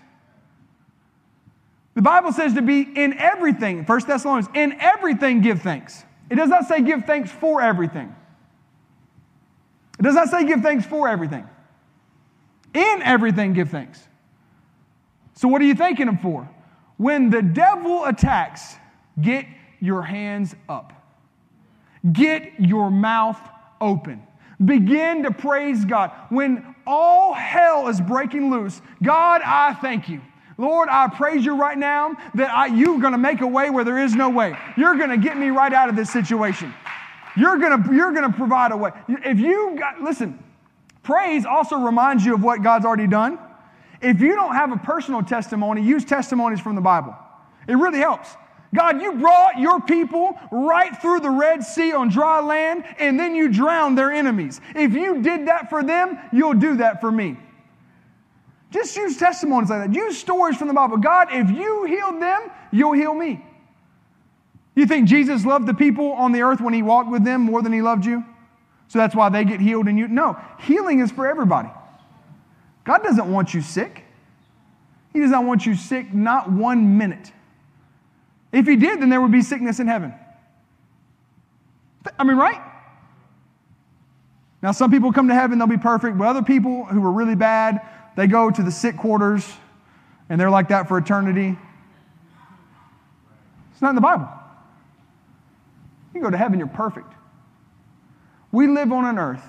The 1.94 2.02
Bible 2.02 2.32
says 2.32 2.54
to 2.54 2.62
be 2.62 2.82
in 2.82 3.18
everything, 3.18 3.84
1 3.84 4.00
Thessalonians, 4.06 4.48
in 4.54 4.80
everything 4.80 5.40
give 5.40 5.60
thanks. 5.60 6.04
It 6.30 6.36
does 6.36 6.48
not 6.48 6.66
say 6.66 6.82
give 6.82 7.04
thanks 7.04 7.32
for 7.32 7.60
everything. 7.60 8.14
It 9.98 10.02
does 10.02 10.14
not 10.14 10.28
say 10.28 10.46
give 10.46 10.62
thanks 10.62 10.86
for 10.86 11.08
everything. 11.08 11.46
In 12.72 13.02
everything 13.02 13.52
give 13.52 13.70
thanks. 13.70 14.06
So, 15.34 15.48
what 15.48 15.60
are 15.60 15.64
you 15.64 15.74
thanking 15.74 16.06
Him 16.06 16.18
for? 16.18 16.48
When 16.96 17.30
the 17.30 17.42
devil 17.42 18.04
attacks, 18.04 18.76
get 19.20 19.46
your 19.80 20.02
hands 20.02 20.54
up, 20.68 20.92
get 22.12 22.60
your 22.60 22.90
mouth 22.90 23.40
open. 23.80 24.22
Begin 24.64 25.22
to 25.22 25.30
praise 25.30 25.84
God. 25.84 26.12
When 26.28 26.74
all 26.86 27.32
hell 27.32 27.88
is 27.88 28.00
breaking 28.00 28.50
loose, 28.50 28.80
God, 29.02 29.40
I 29.44 29.74
thank 29.74 30.08
you. 30.08 30.20
Lord, 30.58 30.90
I 30.90 31.08
praise 31.08 31.42
you 31.42 31.56
right 31.56 31.78
now 31.78 32.14
that 32.34 32.50
I, 32.50 32.66
you're 32.66 32.98
going 32.98 33.12
to 33.12 33.18
make 33.18 33.40
a 33.40 33.46
way 33.46 33.70
where 33.70 33.84
there 33.84 33.98
is 33.98 34.14
no 34.14 34.28
way. 34.28 34.54
You're 34.76 34.96
going 34.96 35.08
to 35.08 35.16
get 35.16 35.38
me 35.38 35.48
right 35.48 35.72
out 35.72 35.88
of 35.88 35.96
this 35.96 36.10
situation. 36.10 36.74
You're 37.34 37.56
going 37.58 37.82
to, 37.82 37.94
you're 37.94 38.12
going 38.12 38.30
to 38.30 38.36
provide 38.36 38.72
a 38.72 38.76
way. 38.76 38.90
If 39.08 39.38
you 39.38 39.76
got, 39.78 40.02
listen, 40.02 40.38
praise 41.02 41.46
also 41.46 41.76
reminds 41.76 42.26
you 42.26 42.34
of 42.34 42.42
what 42.42 42.62
God's 42.62 42.84
already 42.84 43.06
done. 43.06 43.38
If 44.02 44.20
you 44.20 44.34
don't 44.34 44.54
have 44.54 44.72
a 44.72 44.76
personal 44.76 45.22
testimony, 45.22 45.82
use 45.82 46.04
testimonies 46.04 46.60
from 46.60 46.74
the 46.74 46.82
Bible. 46.82 47.16
It 47.66 47.74
really 47.74 48.00
helps. 48.00 48.28
God, 48.74 49.02
you 49.02 49.14
brought 49.14 49.58
your 49.58 49.80
people 49.80 50.38
right 50.52 50.96
through 51.02 51.20
the 51.20 51.30
Red 51.30 51.64
Sea 51.64 51.92
on 51.92 52.08
dry 52.08 52.40
land, 52.40 52.84
and 52.98 53.18
then 53.18 53.34
you 53.34 53.48
drowned 53.48 53.98
their 53.98 54.12
enemies. 54.12 54.60
If 54.76 54.92
you 54.92 55.22
did 55.22 55.48
that 55.48 55.68
for 55.68 55.82
them, 55.82 56.18
you'll 56.32 56.54
do 56.54 56.76
that 56.76 57.00
for 57.00 57.10
me. 57.10 57.36
Just 58.70 58.96
use 58.96 59.16
testimonies 59.16 59.70
like 59.70 59.86
that. 59.86 59.94
Use 59.94 60.16
stories 60.16 60.56
from 60.56 60.68
the 60.68 60.74
Bible. 60.74 60.98
God, 60.98 61.28
if 61.32 61.50
you 61.50 61.84
healed 61.84 62.22
them, 62.22 62.50
you'll 62.70 62.92
heal 62.92 63.12
me. 63.12 63.44
You 64.76 64.86
think 64.86 65.08
Jesus 65.08 65.44
loved 65.44 65.66
the 65.66 65.74
people 65.74 66.12
on 66.12 66.30
the 66.30 66.42
earth 66.42 66.60
when 66.60 66.72
he 66.72 66.82
walked 66.82 67.10
with 67.10 67.24
them 67.24 67.40
more 67.40 67.62
than 67.62 67.72
he 67.72 67.82
loved 67.82 68.06
you? 68.06 68.24
So 68.86 68.98
that's 68.98 69.14
why 69.14 69.28
they 69.28 69.44
get 69.44 69.60
healed 69.60 69.88
and 69.88 69.98
you. 69.98 70.06
No, 70.06 70.38
healing 70.60 71.00
is 71.00 71.10
for 71.10 71.26
everybody. 71.26 71.68
God 72.84 73.02
doesn't 73.02 73.30
want 73.30 73.52
you 73.52 73.62
sick. 73.62 74.04
He 75.12 75.18
does 75.18 75.30
not 75.30 75.44
want 75.44 75.66
you 75.66 75.74
sick, 75.74 76.14
not 76.14 76.50
one 76.50 76.96
minute. 76.96 77.32
If 78.52 78.66
he 78.66 78.76
did, 78.76 79.00
then 79.00 79.10
there 79.10 79.20
would 79.20 79.32
be 79.32 79.42
sickness 79.42 79.78
in 79.78 79.86
heaven. 79.86 80.14
I 82.18 82.24
mean, 82.24 82.36
right? 82.36 82.60
Now, 84.62 84.72
some 84.72 84.90
people 84.90 85.12
come 85.12 85.28
to 85.28 85.34
heaven, 85.34 85.58
they'll 85.58 85.66
be 85.66 85.78
perfect, 85.78 86.18
but 86.18 86.26
other 86.26 86.42
people 86.42 86.84
who 86.84 87.04
are 87.04 87.12
really 87.12 87.34
bad, 87.34 87.80
they 88.16 88.26
go 88.26 88.50
to 88.50 88.62
the 88.62 88.72
sick 88.72 88.96
quarters 88.96 89.50
and 90.28 90.40
they're 90.40 90.50
like 90.50 90.68
that 90.68 90.88
for 90.88 90.98
eternity. 90.98 91.56
It's 93.72 93.80
not 93.80 93.90
in 93.90 93.94
the 93.94 94.00
Bible. 94.02 94.28
You 96.14 96.20
go 96.20 96.30
to 96.30 96.36
heaven, 96.36 96.58
you're 96.58 96.68
perfect. 96.68 97.12
We 98.52 98.66
live 98.66 98.92
on 98.92 99.04
an 99.06 99.18
earth 99.18 99.42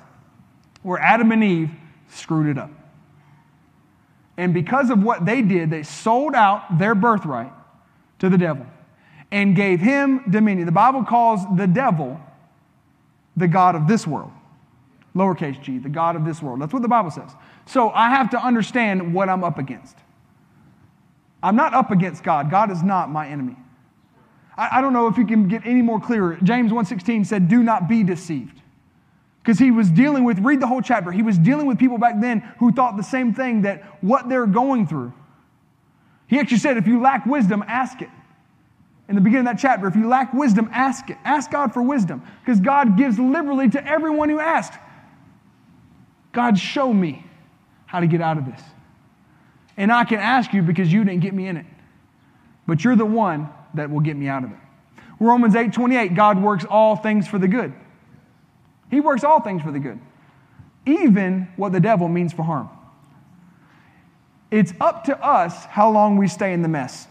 where 0.84 1.00
Adam 1.00 1.32
and 1.32 1.44
Eve 1.44 1.72
screwed 2.10 2.48
it 2.48 2.58
up. 2.58 2.72
And 4.38 4.54
because 4.54 4.90
of 4.90 5.04
what 5.04 5.26
they 5.26 5.42
did, 5.42 5.70
they 5.70 5.84
sold 5.84 6.36
out 6.36 6.78
their 6.78 6.96
birthright 6.96 7.52
to 8.20 8.30
the 8.30 8.38
devil 8.38 8.66
and 9.32 9.56
gave 9.56 9.80
him 9.80 10.30
dominion. 10.30 10.66
The 10.66 10.72
Bible 10.72 11.04
calls 11.04 11.42
the 11.56 11.68
devil 11.68 12.20
the 13.38 13.48
God 13.48 13.76
of 13.76 13.88
this 13.88 14.06
world. 14.06 14.32
Lowercase 15.16 15.62
g, 15.62 15.78
the 15.78 15.90
God 15.90 16.16
of 16.16 16.26
this 16.26 16.42
world. 16.42 16.62
That's 16.62 16.74
what 16.74 16.82
the 16.82 16.88
Bible 16.88 17.12
says. 17.12 17.32
So 17.66 17.90
I 17.90 18.10
have 18.10 18.30
to 18.32 18.44
understand 18.44 19.14
what 19.14 19.30
I'm 19.30 19.44
up 19.44 19.58
against. 19.58 19.98
I'm 21.44 21.56
not 21.56 21.74
up 21.74 21.92
against 21.92 22.24
God. 22.24 22.52
God 22.52 22.72
is 22.72 22.84
not 22.84 23.10
my 23.10 23.28
enemy. 23.28 23.58
I, 24.58 24.78
I 24.78 24.82
don't 24.82 24.94
know 24.94 25.08
if 25.08 25.18
you 25.18 25.26
can 25.26 25.48
get 25.48 25.66
any 25.66 25.82
more 25.82 26.00
clearer. 26.00 26.38
James 26.44 26.72
1.16 26.72 27.26
said, 27.26 27.48
do 27.48 27.64
not 27.64 27.90
be 27.90 28.04
deceived. 28.04 28.62
Because 29.42 29.58
he 29.58 29.72
was 29.72 29.90
dealing 29.90 30.24
with, 30.24 30.40
read 30.40 30.60
the 30.60 30.68
whole 30.68 30.82
chapter, 30.82 31.12
he 31.12 31.24
was 31.24 31.38
dealing 31.38 31.66
with 31.66 31.80
people 31.80 31.98
back 31.98 32.22
then 32.22 32.42
who 32.60 32.72
thought 32.72 32.96
the 32.96 33.04
same 33.04 33.34
thing 33.34 33.64
that 33.64 33.84
what 34.04 34.30
they're 34.30 34.46
going 34.46 34.86
through. 34.86 35.12
He 36.28 36.40
actually 36.40 36.60
said, 36.60 36.78
if 36.78 36.86
you 36.86 37.02
lack 37.02 37.26
wisdom, 37.26 37.64
ask 37.68 38.02
it 38.02 38.10
in 39.12 39.16
the 39.16 39.22
beginning 39.22 39.46
of 39.46 39.58
that 39.58 39.60
chapter. 39.60 39.88
If 39.88 39.98
you 39.98 40.08
lack 40.08 40.34
wisdom, 40.34 40.70
ask 40.72 41.10
it. 41.10 41.18
Ask 41.26 41.52
God 41.52 41.74
for 41.74 41.82
wisdom 41.82 42.24
because 42.40 42.62
God 42.62 42.98
gives 42.98 43.20
liberally 43.20 43.70
to 43.72 43.86
everyone 43.86 44.30
who 44.30 44.40
asks. 44.40 44.78
God, 46.32 46.58
show 46.58 46.94
me 46.94 47.26
how 47.88 48.00
to 48.00 48.08
get 48.08 48.22
out 48.22 48.38
of 48.38 48.46
this. 48.46 48.62
And 49.76 49.92
I 49.92 50.06
can 50.06 50.20
ask 50.20 50.54
you 50.54 50.62
because 50.62 50.94
you 50.94 51.04
didn't 51.04 51.20
get 51.20 51.34
me 51.34 51.48
in 51.48 51.58
it. 51.58 51.66
But 52.66 52.86
you're 52.86 52.96
the 52.96 53.06
one 53.06 53.50
that 53.74 53.92
will 53.92 54.00
get 54.00 54.16
me 54.16 54.30
out 54.30 54.46
of 54.46 54.52
it. 54.52 54.58
Romans 55.20 55.58
8 55.58 55.74
28, 55.74 56.16
God 56.16 56.42
works 56.42 56.64
all 56.64 56.96
things 56.96 57.28
for 57.28 57.38
the 57.38 57.50
good. 57.50 57.74
He 58.90 59.02
works 59.02 59.26
all 59.26 59.42
things 59.42 59.62
for 59.62 59.74
the 59.74 59.80
good, 59.80 60.00
even 60.86 61.50
what 61.58 61.74
the 61.74 61.82
devil 61.82 62.08
means 62.08 62.32
for 62.32 62.44
harm. 62.44 62.70
It's 64.52 64.74
up 64.80 65.04
to 65.06 65.22
us 65.22 65.66
how 65.66 65.90
long 65.90 66.16
we 66.16 66.30
stay 66.30 66.54
in 66.54 66.62
the 66.62 66.70
mess. 66.70 67.08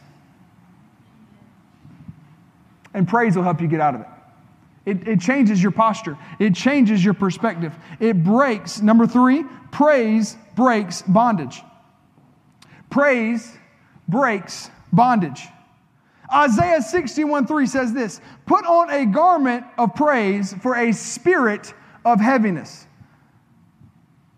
And 2.94 3.06
praise 3.06 3.36
will 3.36 3.44
help 3.44 3.60
you 3.60 3.68
get 3.68 3.80
out 3.80 3.94
of 3.94 4.00
it. 4.02 4.06
It, 4.86 5.08
it, 5.08 5.20
changes 5.20 5.62
your 5.62 5.72
posture, 5.72 6.16
it 6.38 6.54
changes 6.54 7.04
your 7.04 7.14
perspective. 7.14 7.74
It 8.00 8.24
breaks, 8.24 8.80
number 8.80 9.06
three, 9.06 9.44
praise 9.70 10.36
breaks 10.56 11.02
bondage. 11.02 11.62
Praise 12.88 13.56
breaks 14.08 14.70
bondage. 14.92 15.46
Isaiah 16.32 16.80
61 16.80 17.46
3 17.46 17.66
says 17.66 17.92
this 17.92 18.20
Put 18.46 18.64
on 18.64 18.90
a 18.90 19.06
garment 19.06 19.64
of 19.78 19.94
praise 19.94 20.54
for 20.54 20.76
a 20.76 20.92
spirit 20.92 21.74
of 22.04 22.20
heaviness. 22.20 22.86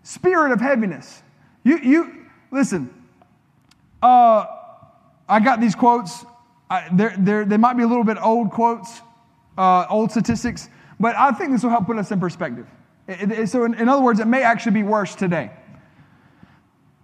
Spirit 0.02 0.52
of 0.52 0.60
heaviness. 0.60 1.22
You, 1.64 1.78
you 1.78 2.26
listen, 2.50 2.92
uh, 4.02 4.46
I 5.28 5.40
got 5.40 5.60
these 5.60 5.74
quotes 5.74 6.24
They 6.92 7.56
might 7.56 7.74
be 7.74 7.82
a 7.82 7.86
little 7.86 8.04
bit 8.04 8.18
old 8.18 8.50
quotes, 8.50 9.00
uh, 9.58 9.86
old 9.88 10.10
statistics, 10.10 10.68
but 10.98 11.16
I 11.16 11.32
think 11.32 11.52
this 11.52 11.62
will 11.62 11.70
help 11.70 11.86
put 11.86 11.98
us 11.98 12.10
in 12.10 12.20
perspective. 12.20 12.66
It, 13.08 13.30
it, 13.32 13.48
so, 13.48 13.64
in, 13.64 13.74
in, 13.74 13.88
other 13.88 14.02
words, 14.02 14.20
it 14.20 14.26
may 14.26 14.42
actually 14.42 14.72
be 14.72 14.82
worse 14.82 15.14
today. 15.14 15.50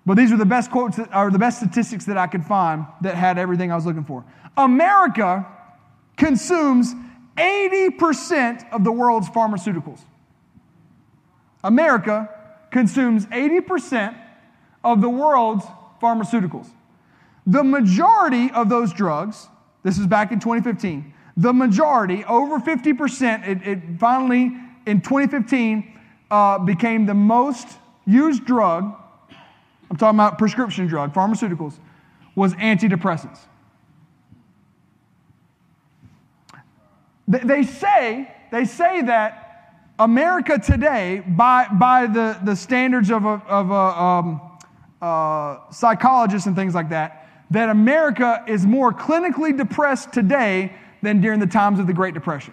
But 0.07 0.17
these 0.17 0.33
are 0.33 0.37
the 0.37 0.47
best 0.47 0.71
quotes, 0.71 0.97
that, 0.97 1.15
or 1.15 1.31
the 1.31 1.39
best 1.39 1.59
statistics 1.59 2.07
that 2.07 2.17
I 2.17 2.29
could 2.29 2.45
find 2.45 2.87
that 3.03 3.15
had 3.15 3.37
everything 3.37 3.73
I 3.73 3.75
was 3.75 3.85
looking 3.85 4.05
for. 4.05 4.25
America 4.57 5.47
consumes 6.17 6.95
80% 7.37 8.73
of 8.73 8.85
the 8.85 8.93
world's 8.93 9.29
pharmaceuticals. 9.29 10.01
America 11.63 12.31
consumes 12.71 13.27
80% 13.27 14.17
of 14.85 15.01
the 15.01 15.09
world's 15.09 15.65
pharmaceuticals. 16.01 16.69
The 17.47 17.65
majority 17.65 18.51
of 18.51 18.69
those 18.69 18.93
drugs, 18.93 19.49
this 19.83 19.99
is 19.99 20.07
back 20.07 20.33
in 20.33 20.41
2015, 20.41 21.15
the 21.37 21.53
majority, 21.53 22.25
over 22.25 22.59
50%, 22.59 23.47
it, 23.47 23.67
it 23.67 23.79
finally 23.99 24.57
in 24.87 25.01
2015 25.01 25.99
uh, 26.31 26.59
became 26.59 27.07
the 27.07 27.15
most 27.15 27.69
used 28.07 28.45
drug. 28.45 28.95
I'm 29.91 29.97
talking 29.97 30.17
about 30.17 30.39
prescription 30.39 30.87
drug, 30.87 31.15
pharmaceuticals, 31.15 31.79
was 32.35 32.55
antidepressants. 32.55 33.39
They 37.29 37.63
say, 37.63 38.35
they 38.51 38.65
say 38.65 39.03
that 39.03 39.49
America 39.99 40.59
today, 40.59 41.23
by, 41.27 41.69
by 41.69 42.07
the, 42.07 42.39
the 42.43 42.57
standards 42.57 43.11
of, 43.11 43.25
a, 43.25 43.43
of 43.47 43.71
a, 43.71 43.75
um, 43.75 44.41
uh, 45.03 45.71
psychologists 45.71 46.47
and 46.47 46.57
things 46.57 46.75
like 46.75 46.89
that, 46.89 47.18
that 47.51 47.69
America 47.69 48.45
is 48.47 48.67
more 48.67 48.93
clinically 48.93 49.57
depressed 49.57 50.13
today 50.13 50.73
than 51.03 51.21
during 51.21 51.41
the 51.41 51.47
times 51.47 51.79
of 51.79 51.87
the 51.87 51.93
Great 51.93 52.15
Depression. 52.15 52.53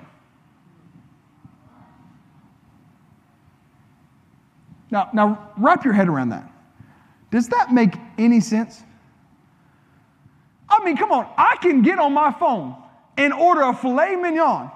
Now, 4.91 5.09
now 5.13 5.51
wrap 5.57 5.83
your 5.83 5.93
head 5.93 6.07
around 6.07 6.29
that. 6.29 6.49
Does 7.31 7.49
that 7.49 7.73
make 7.73 7.95
any 8.17 8.39
sense? 8.39 8.81
I 10.69 10.83
mean, 10.85 10.95
come 10.95 11.11
on, 11.11 11.27
I 11.37 11.57
can 11.61 11.81
get 11.81 11.99
on 11.99 12.13
my 12.13 12.31
phone 12.31 12.75
and 13.17 13.33
order 13.33 13.63
a 13.63 13.73
filet 13.73 14.15
mignon 14.15 14.71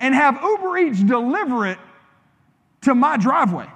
and 0.00 0.14
have 0.14 0.40
Uber 0.42 0.78
Eats 0.78 1.02
deliver 1.02 1.66
it 1.66 1.78
to 2.82 2.94
my 2.94 3.16
driveway. 3.16 3.66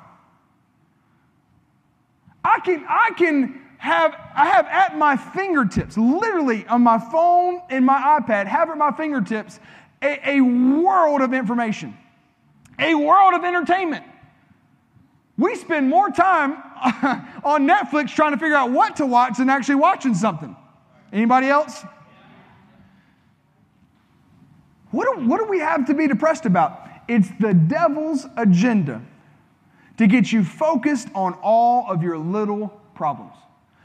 I 2.44 2.60
can, 2.60 2.84
I 2.88 3.10
can 3.16 3.60
have, 3.80 4.14
I 4.34 4.44
have 4.44 4.66
at 4.66 4.98
my 4.98 5.16
fingertips, 5.16 5.96
literally 5.96 6.66
on 6.66 6.82
my 6.82 6.98
phone 6.98 7.62
and 7.70 7.86
my 7.86 8.20
iPad, 8.20 8.46
have 8.46 8.68
at 8.68 8.76
my 8.76 8.92
fingertips 8.92 9.58
a, 10.02 10.32
a 10.32 10.40
world 10.42 11.22
of 11.22 11.32
information, 11.32 11.96
a 12.78 12.94
world 12.94 13.32
of 13.32 13.42
entertainment. 13.42 14.04
We 15.38 15.54
spend 15.54 15.88
more 15.88 16.10
time 16.10 16.52
on 17.42 17.66
Netflix 17.66 18.14
trying 18.14 18.32
to 18.32 18.36
figure 18.36 18.54
out 18.54 18.70
what 18.70 18.96
to 18.96 19.06
watch 19.06 19.38
than 19.38 19.48
actually 19.48 19.76
watching 19.76 20.14
something. 20.14 20.54
Anybody 21.10 21.46
else? 21.46 21.82
What 24.90 25.16
do, 25.16 25.26
what 25.26 25.38
do 25.38 25.46
we 25.46 25.58
have 25.60 25.86
to 25.86 25.94
be 25.94 26.06
depressed 26.06 26.44
about? 26.44 26.86
It's 27.08 27.28
the 27.40 27.54
devil's 27.54 28.26
agenda 28.36 29.00
to 29.96 30.06
get 30.06 30.30
you 30.32 30.44
focused 30.44 31.08
on 31.14 31.32
all 31.42 31.90
of 31.90 32.02
your 32.02 32.18
little 32.18 32.68
problems. 32.94 33.32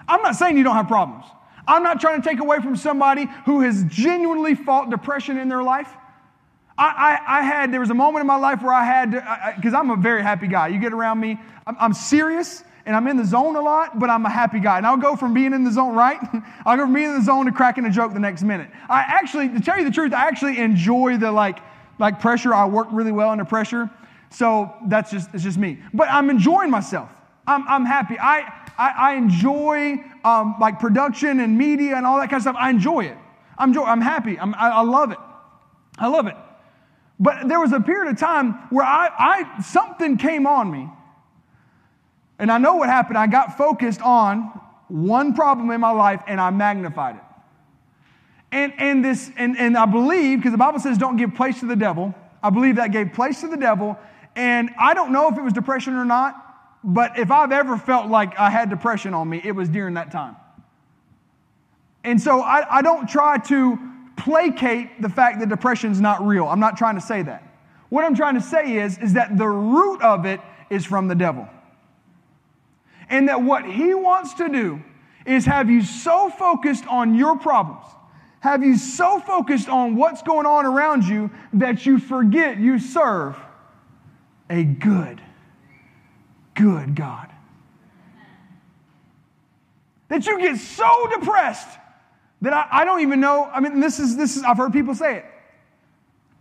I'm 0.08 0.22
not 0.22 0.36
saying 0.36 0.58
you 0.58 0.63
don't 0.63 0.76
have 0.76 0.88
problems. 0.88 1.26
I'm 1.68 1.84
not 1.84 2.00
trying 2.00 2.22
to 2.22 2.28
take 2.28 2.39
away 2.39 2.60
from 2.60 2.76
somebody 2.76 3.28
who 3.46 3.62
has 3.62 3.84
genuinely 3.86 4.56
fought 4.56 4.89
depression 4.89 5.38
in 5.38 5.50
their 5.50 5.63
life. 5.63 5.89
I, 6.78 7.20
I, 7.28 7.39
I 7.39 7.41
had, 7.41 7.74
there 7.74 7.80
was 7.80 7.89
a 7.89 7.96
moment 7.96 8.22
in 8.22 8.28
my 8.28 8.36
life 8.36 8.62
where 8.62 8.74
I 8.74 8.84
had, 8.84 9.56
because 9.56 9.74
I'm 9.74 9.89
a 9.89 9.96
very 9.96 10.22
happy 10.22 10.48
guy. 10.48 10.68
You 10.68 10.80
get 10.80 10.94
around 10.94 11.20
me, 11.20 11.39
I'm, 11.65 11.76
I'm 11.80 11.94
serious 11.94 12.63
and 12.86 12.96
I'm 12.96 13.08
in 13.08 13.18
the 13.18 13.26
zone 13.26 13.56
a 13.56 13.62
lot, 13.62 13.98
but 13.98 14.10
I'm 14.10 14.26
a 14.26 14.30
happy 14.30 14.60
guy. 14.60 14.78
And 14.78 14.86
I'll 14.86 14.98
go 14.98 15.15
from 15.15 15.34
being 15.34 15.54
in 15.54 15.63
the 15.63 15.72
zone, 15.72 15.96
right? 15.96 16.20
I'll 16.65 16.78
go 16.78 16.84
from 16.84 16.94
being 16.94 17.10
in 17.10 17.15
the 17.15 17.24
zone 17.24 17.46
to 17.46 17.52
cracking 17.52 17.86
a 17.86 17.91
joke 17.91 18.13
the 18.13 18.20
next 18.20 18.44
minute. 18.44 18.70
I 18.89 19.00
actually, 19.00 19.50
to 19.50 19.60
tell 19.60 19.78
you 19.78 19.86
the 19.86 19.91
truth, 19.91 20.13
I 20.13 20.28
actually 20.28 20.60
enjoy 20.60 21.18
the 21.18 21.32
like, 21.32 21.60
like 21.98 22.20
pressure. 22.20 22.54
I 22.54 22.65
work 22.65 22.88
really 22.91 23.12
well 23.12 23.30
under 23.30 23.46
pressure. 23.46 23.89
So 24.30 24.72
that's 24.88 25.12
just, 25.12 25.30
it's 25.34 25.44
just 25.44 25.58
me. 25.58 25.80
But 25.94 26.10
I'm 26.12 26.30
enjoying 26.30 26.70
myself. 26.70 27.10
I'm, 27.48 27.68
I'm 27.68 27.86
happy. 27.86 28.20
I, 28.20 28.64
I, 28.78 29.12
I 29.12 29.14
enjoy 29.16 30.04
um, 30.24 30.56
like 30.60 30.80
production 30.80 31.40
and 31.40 31.58
media 31.58 31.96
and 31.96 32.06
all 32.06 32.18
that 32.18 32.30
kind 32.30 32.38
of 32.38 32.42
stuff. 32.42 32.56
I 32.58 32.70
enjoy 32.70 33.06
it. 33.06 33.18
I'm, 33.58 33.70
enjoy, 33.70 33.84
I'm 33.84 34.02
happy. 34.02 34.38
I'm, 34.38 34.54
I, 34.56 34.70
I 34.70 34.82
love 34.82 35.12
it. 35.12 35.18
I 35.98 36.08
love 36.08 36.28
it. 36.28 36.36
But 37.20 37.48
there 37.48 37.60
was 37.60 37.72
a 37.72 37.80
period 37.80 38.12
of 38.12 38.20
time 38.20 38.54
where 38.70 38.86
I, 38.86 39.10
I 39.18 39.62
something 39.62 40.18
came 40.18 40.46
on 40.46 40.70
me 40.70 40.90
and 42.38 42.52
I 42.52 42.58
know 42.58 42.76
what 42.76 42.90
happened. 42.90 43.18
I 43.18 43.28
got 43.28 43.58
focused 43.58 44.02
on 44.02 44.60
one 44.90 45.34
problem 45.34 45.72
in 45.72 45.80
my 45.80 45.92
life 45.92 46.22
and 46.28 46.40
I 46.40 46.50
magnified 46.50 47.16
it. 47.16 47.22
And, 48.52 48.74
and, 48.78 49.04
this, 49.04 49.32
and, 49.38 49.58
and 49.58 49.78
I 49.78 49.86
believe, 49.86 50.40
because 50.40 50.52
the 50.52 50.58
Bible 50.58 50.80
says 50.80 50.98
don't 50.98 51.18
give 51.18 51.36
place 51.36 51.60
to 51.62 51.66
the 51.66 51.76
devil, 51.76 52.14
I 52.44 52.50
believe 52.50 52.76
that 52.76 52.92
gave 52.92 53.14
place 53.14 53.42
to 53.42 53.48
the 53.48 53.58
devil. 53.58 53.98
And 54.36 54.70
I 54.78 54.94
don't 54.94 55.12
know 55.12 55.30
if 55.30 55.38
it 55.38 55.42
was 55.42 55.54
depression 55.54 55.94
or 55.96 56.06
not, 56.06 56.44
but 56.86 57.17
if 57.17 57.32
I've 57.32 57.52
ever 57.52 57.78
felt 57.78 58.12
like 58.12 58.38
I 58.38 58.52
had 58.52 58.69
depression 58.69 59.15
on 59.15 59.28
me, 59.28 59.41
it 59.43 59.54
was 59.54 59.67
during 59.69 59.95
that 59.95 60.12
time. 60.12 60.36
And 62.04 62.21
so 62.21 62.41
I, 62.41 62.78
I 62.78 62.82
don't 62.84 63.10
try 63.10 63.39
to 63.39 63.80
placate 64.17 65.02
the 65.02 65.10
fact 65.10 65.39
that 65.39 65.50
depression 65.50 65.91
is 65.91 66.00
not 66.00 66.26
real. 66.26 66.45
I'm 66.45 66.60
not 66.60 66.78
trying 66.78 66.95
to 66.95 67.02
say 67.02 67.24
that. 67.24 67.41
What 67.89 68.06
I'm 68.06 68.15
trying 68.15 68.36
to 68.36 68.41
say 68.41 68.78
is, 68.78 69.00
is 69.00 69.13
that 69.13 69.36
the 69.36 69.48
root 69.48 70.02
of 70.04 70.26
it 70.26 70.39
is 70.69 70.86
from 70.86 71.08
the 71.08 71.15
devil. 71.15 71.50
And 73.10 73.30
that 73.30 73.41
what 73.41 73.65
he 73.65 73.95
wants 73.95 74.36
to 74.36 74.48
do 74.48 74.84
is 75.26 75.45
have 75.45 75.69
you 75.69 75.82
so 75.82 76.30
focused 76.30 76.86
on 76.88 77.15
your 77.15 77.38
problems, 77.38 77.86
have 78.41 78.63
you 78.63 78.78
so 78.78 79.19
focused 79.19 79.69
on 79.69 79.95
what's 79.95 80.21
going 80.21 80.45
on 80.45 80.67
around 80.67 81.04
you 81.04 81.32
that 81.54 81.88
you 81.88 81.98
forget 81.98 82.60
you 82.60 82.78
serve 82.78 83.36
a 84.52 84.63
good, 84.63 85.19
good 86.56 86.96
God. 86.96 87.30
That 90.08 90.26
you 90.26 90.39
get 90.39 90.58
so 90.58 91.08
depressed 91.13 91.68
that 92.41 92.54
I, 92.54 92.68
I 92.72 92.86
don't 92.86 93.02
even 93.02 93.20
know. 93.20 93.46
I 93.46 93.60
mean, 93.60 93.80
this 93.80 94.00
is, 94.00 94.15
this 94.18 94.38
is, 94.38 94.44
I've 94.44 94.58
heard 94.58 94.74
people 94.74 94.96
say 94.96 95.18
it. 95.18 95.26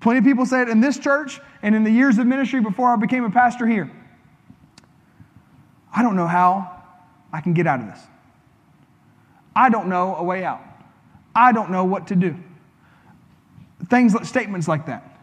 Plenty 0.00 0.18
of 0.18 0.24
people 0.24 0.44
say 0.44 0.62
it 0.62 0.68
in 0.68 0.80
this 0.80 0.98
church 0.98 1.40
and 1.62 1.74
in 1.74 1.82
the 1.82 1.90
years 1.90 2.18
of 2.18 2.26
ministry 2.26 2.60
before 2.60 2.90
I 2.90 2.96
became 2.96 3.24
a 3.24 3.30
pastor 3.30 3.66
here. 3.66 3.90
I 5.94 6.02
don't 6.02 6.16
know 6.16 6.26
how 6.26 6.82
I 7.32 7.40
can 7.40 7.54
get 7.54 7.66
out 7.66 7.80
of 7.80 7.86
this. 7.86 7.98
I 9.56 9.70
don't 9.70 9.88
know 9.88 10.16
a 10.16 10.22
way 10.22 10.44
out. 10.44 10.60
I 11.34 11.52
don't 11.52 11.70
know 11.70 11.84
what 11.84 12.08
to 12.08 12.16
do. 12.16 12.36
Things, 13.88 14.14
statements 14.28 14.68
like 14.68 14.86
that. 14.86 15.13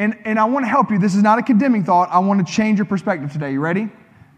And, 0.00 0.16
and 0.24 0.38
I 0.38 0.46
want 0.46 0.64
to 0.64 0.68
help 0.68 0.90
you. 0.90 0.98
This 0.98 1.14
is 1.14 1.22
not 1.22 1.38
a 1.38 1.42
condemning 1.42 1.84
thought. 1.84 2.08
I 2.10 2.20
want 2.20 2.44
to 2.44 2.50
change 2.50 2.78
your 2.78 2.86
perspective 2.86 3.30
today. 3.30 3.52
You 3.52 3.60
ready? 3.60 3.90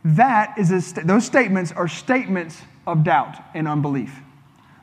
That 0.05 0.59
is 0.59 0.72
a, 0.72 1.05
those 1.05 1.25
statements 1.25 1.70
are 1.70 1.87
statements 1.87 2.61
of 2.85 3.05
doubt 3.05 3.37
and 3.55 3.68
unbelief. 3.68 4.12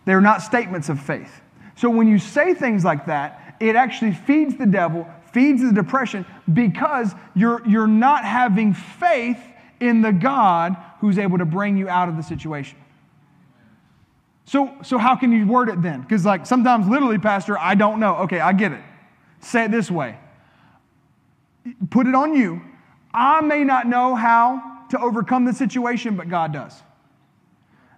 They're 0.06 0.22
not 0.22 0.42
statements 0.42 0.88
of 0.88 0.98
faith. 0.98 1.42
So 1.76 1.90
when 1.90 2.08
you 2.08 2.18
say 2.18 2.54
things 2.54 2.86
like 2.86 3.08
that, 3.08 3.58
it 3.60 3.76
actually 3.76 4.14
feeds 4.14 4.56
the 4.56 4.66
devil, 4.66 5.06
feeds 5.34 5.62
the 5.62 5.74
depression 5.74 6.26
because 6.54 7.14
you're, 7.36 7.62
you're 7.68 7.86
not 7.86 8.24
having 8.24 8.74
faith 8.74 9.42
in 9.82 10.02
the 10.02 10.14
God 10.14 10.78
who's 11.02 11.18
able 11.18 11.40
to 11.40 11.46
bring 11.46 11.76
you 11.76 11.90
out 11.90 12.08
of 12.08 12.16
the 12.16 12.24
situation. 12.24 12.78
So, 14.46 14.74
so 14.84 14.98
how 14.98 15.18
can 15.18 15.34
you 15.34 15.46
word 15.46 15.68
it 15.68 15.82
then? 15.82 16.04
Because 16.04 16.24
like 16.24 16.46
sometimes 16.46 16.88
literally, 16.88 17.18
Pastor, 17.18 17.60
I 17.60 17.76
don't 17.76 18.00
know. 18.00 18.16
Okay, 18.20 18.40
I 18.40 18.54
get 18.54 18.72
it. 18.72 18.82
Say 19.42 19.66
it 19.66 19.72
this 19.72 19.92
way. 19.92 20.18
Put 21.90 22.08
it 22.08 22.16
on 22.16 22.36
you. 22.36 22.62
I 23.14 23.42
may 23.42 23.64
not 23.64 23.88
know 23.88 24.16
how 24.16 24.86
to 24.90 25.00
overcome 25.00 25.46
the 25.46 25.54
situation, 25.54 26.16
but 26.16 26.30
God 26.30 26.54
does. 26.54 26.82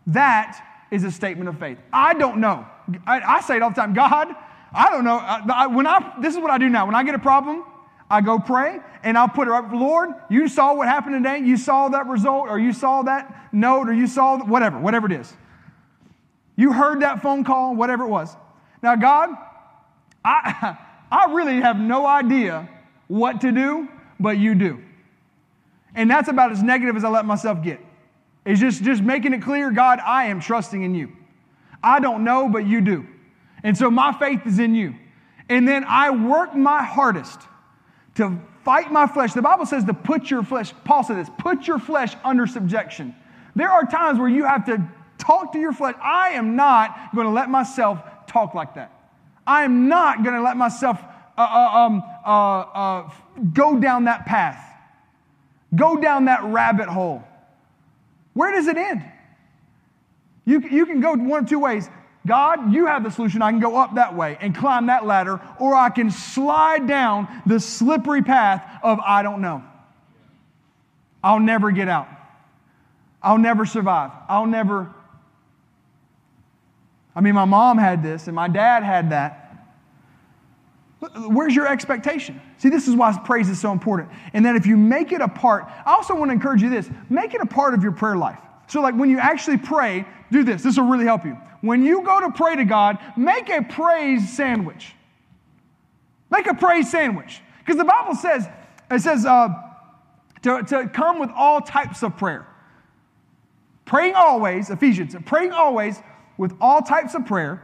That 0.07 0.61
is 0.91 1.03
a 1.03 1.11
statement 1.11 1.49
of 1.49 1.59
faith. 1.59 1.77
I 1.91 2.13
don't 2.13 2.37
know. 2.37 2.65
I, 3.05 3.21
I 3.21 3.41
say 3.41 3.57
it 3.57 3.61
all 3.61 3.69
the 3.69 3.75
time. 3.75 3.93
God, 3.93 4.35
I 4.73 4.89
don't 4.89 5.03
know. 5.03 5.17
I, 5.17 5.67
when 5.67 5.87
I, 5.87 6.15
this 6.21 6.33
is 6.33 6.41
what 6.41 6.51
I 6.51 6.57
do 6.57 6.69
now. 6.69 6.85
When 6.85 6.95
I 6.95 7.03
get 7.03 7.15
a 7.15 7.19
problem, 7.19 7.63
I 8.09 8.21
go 8.21 8.39
pray 8.39 8.79
and 9.03 9.17
I'll 9.17 9.29
put 9.29 9.47
it 9.47 9.53
up. 9.53 9.71
Lord, 9.71 10.09
you 10.29 10.47
saw 10.47 10.73
what 10.73 10.87
happened 10.87 11.23
today. 11.23 11.39
You 11.39 11.55
saw 11.57 11.89
that 11.89 12.07
result, 12.07 12.49
or 12.49 12.59
you 12.59 12.73
saw 12.73 13.03
that 13.03 13.53
note, 13.53 13.87
or 13.87 13.93
you 13.93 14.07
saw 14.07 14.43
whatever, 14.43 14.79
whatever 14.79 15.07
it 15.07 15.13
is. 15.13 15.33
You 16.55 16.73
heard 16.73 17.01
that 17.01 17.21
phone 17.21 17.43
call, 17.43 17.75
whatever 17.75 18.03
it 18.03 18.09
was. 18.09 18.35
Now, 18.83 18.95
God, 18.95 19.29
I, 20.23 20.77
I 21.11 21.33
really 21.33 21.61
have 21.61 21.79
no 21.79 22.05
idea 22.05 22.67
what 23.11 23.41
to 23.41 23.51
do, 23.51 23.89
but 24.21 24.37
you 24.37 24.55
do. 24.55 24.81
And 25.93 26.09
that's 26.09 26.29
about 26.29 26.53
as 26.53 26.63
negative 26.63 26.95
as 26.95 27.03
I 27.03 27.09
let 27.09 27.25
myself 27.25 27.61
get. 27.61 27.81
It's 28.45 28.61
just, 28.61 28.83
just 28.83 29.03
making 29.03 29.33
it 29.33 29.41
clear, 29.41 29.69
God, 29.69 29.99
I 29.99 30.27
am 30.27 30.39
trusting 30.39 30.81
in 30.81 30.95
you. 30.95 31.11
I 31.83 31.99
don't 31.99 32.23
know, 32.23 32.47
but 32.47 32.65
you 32.65 32.79
do. 32.79 33.05
And 33.63 33.77
so 33.77 33.91
my 33.91 34.13
faith 34.13 34.47
is 34.47 34.59
in 34.59 34.73
you. 34.73 34.95
And 35.49 35.67
then 35.67 35.83
I 35.83 36.11
work 36.11 36.55
my 36.55 36.83
hardest 36.83 37.41
to 38.15 38.39
fight 38.63 38.93
my 38.93 39.07
flesh. 39.07 39.33
The 39.33 39.41
Bible 39.41 39.65
says 39.65 39.83
to 39.83 39.93
put 39.93 40.31
your 40.31 40.43
flesh, 40.43 40.73
Paul 40.85 41.03
said 41.03 41.17
this, 41.17 41.29
put 41.37 41.67
your 41.67 41.79
flesh 41.79 42.15
under 42.23 42.47
subjection. 42.47 43.13
There 43.57 43.69
are 43.69 43.85
times 43.85 44.19
where 44.19 44.29
you 44.29 44.45
have 44.45 44.65
to 44.67 44.81
talk 45.17 45.51
to 45.51 45.59
your 45.59 45.73
flesh. 45.73 45.95
I 46.01 46.29
am 46.29 46.55
not 46.55 47.13
going 47.13 47.27
to 47.27 47.33
let 47.33 47.49
myself 47.49 47.99
talk 48.25 48.53
like 48.53 48.75
that. 48.75 48.93
I 49.45 49.63
am 49.63 49.89
not 49.89 50.23
going 50.23 50.35
to 50.35 50.41
let 50.41 50.55
myself 50.55 50.97
um, 51.41 52.03
uh, 52.25 52.59
uh, 52.59 53.09
go 53.53 53.79
down 53.79 54.05
that 54.05 54.25
path. 54.25 54.67
go 55.73 55.97
down 55.97 56.25
that 56.25 56.43
rabbit 56.43 56.87
hole. 56.87 57.23
Where 58.33 58.51
does 58.51 58.67
it 58.67 58.77
end? 58.77 59.03
You, 60.45 60.59
you 60.59 60.85
can 60.85 61.01
go 61.01 61.15
one 61.15 61.43
of 61.43 61.49
two 61.49 61.59
ways. 61.59 61.89
God, 62.25 62.73
you 62.73 62.85
have 62.85 63.03
the 63.03 63.09
solution. 63.09 63.41
I 63.41 63.51
can 63.51 63.59
go 63.59 63.77
up 63.77 63.95
that 63.95 64.15
way 64.15 64.37
and 64.39 64.55
climb 64.55 64.87
that 64.87 65.05
ladder, 65.05 65.41
or 65.59 65.75
I 65.75 65.89
can 65.89 66.11
slide 66.11 66.87
down 66.87 67.27
the 67.45 67.59
slippery 67.59 68.21
path 68.21 68.63
of 68.83 68.99
I 68.99 69.23
don't 69.23 69.41
know. 69.41 69.63
I'll 71.23 71.39
never 71.39 71.71
get 71.71 71.87
out. 71.87 72.07
I'll 73.23 73.37
never 73.37 73.65
survive. 73.65 74.11
I'll 74.27 74.45
never. 74.47 74.93
I 77.15 77.21
mean, 77.21 77.35
my 77.35 77.45
mom 77.45 77.77
had 77.77 78.01
this 78.01 78.27
and 78.27 78.35
my 78.35 78.47
dad 78.47 78.83
had 78.83 79.11
that. 79.11 79.40
Where's 81.27 81.55
your 81.55 81.67
expectation? 81.67 82.39
See, 82.57 82.69
this 82.69 82.87
is 82.87 82.95
why 82.95 83.17
praise 83.25 83.49
is 83.49 83.59
so 83.59 83.71
important. 83.71 84.09
And 84.33 84.45
that 84.45 84.55
if 84.55 84.67
you 84.67 84.77
make 84.77 85.11
it 85.11 85.21
a 85.21 85.27
part, 85.27 85.65
I 85.85 85.93
also 85.93 86.13
want 86.13 86.29
to 86.29 86.33
encourage 86.33 86.61
you 86.61 86.69
this 86.69 86.89
make 87.09 87.33
it 87.33 87.41
a 87.41 87.45
part 87.45 87.73
of 87.73 87.81
your 87.81 87.91
prayer 87.91 88.15
life. 88.15 88.39
So, 88.67 88.81
like 88.81 88.95
when 88.95 89.09
you 89.09 89.17
actually 89.17 89.57
pray, 89.57 90.05
do 90.31 90.43
this. 90.43 90.61
This 90.61 90.77
will 90.77 90.85
really 90.85 91.05
help 91.05 91.25
you. 91.25 91.37
When 91.61 91.83
you 91.83 92.03
go 92.03 92.21
to 92.21 92.31
pray 92.31 92.55
to 92.55 92.65
God, 92.65 92.99
make 93.17 93.49
a 93.49 93.63
praise 93.63 94.31
sandwich. 94.31 94.95
Make 96.29 96.47
a 96.47 96.53
praise 96.53 96.89
sandwich. 96.89 97.41
Because 97.59 97.77
the 97.77 97.83
Bible 97.85 98.15
says, 98.15 98.47
it 98.89 98.99
says, 99.01 99.25
uh, 99.25 99.49
to, 100.43 100.63
to 100.63 100.87
come 100.87 101.19
with 101.19 101.29
all 101.35 101.61
types 101.61 102.03
of 102.03 102.15
prayer. 102.17 102.47
Praying 103.85 104.15
always, 104.15 104.69
Ephesians, 104.69 105.15
praying 105.25 105.51
always 105.51 106.01
with 106.37 106.55
all 106.61 106.81
types 106.81 107.13
of 107.13 107.25
prayer, 107.25 107.61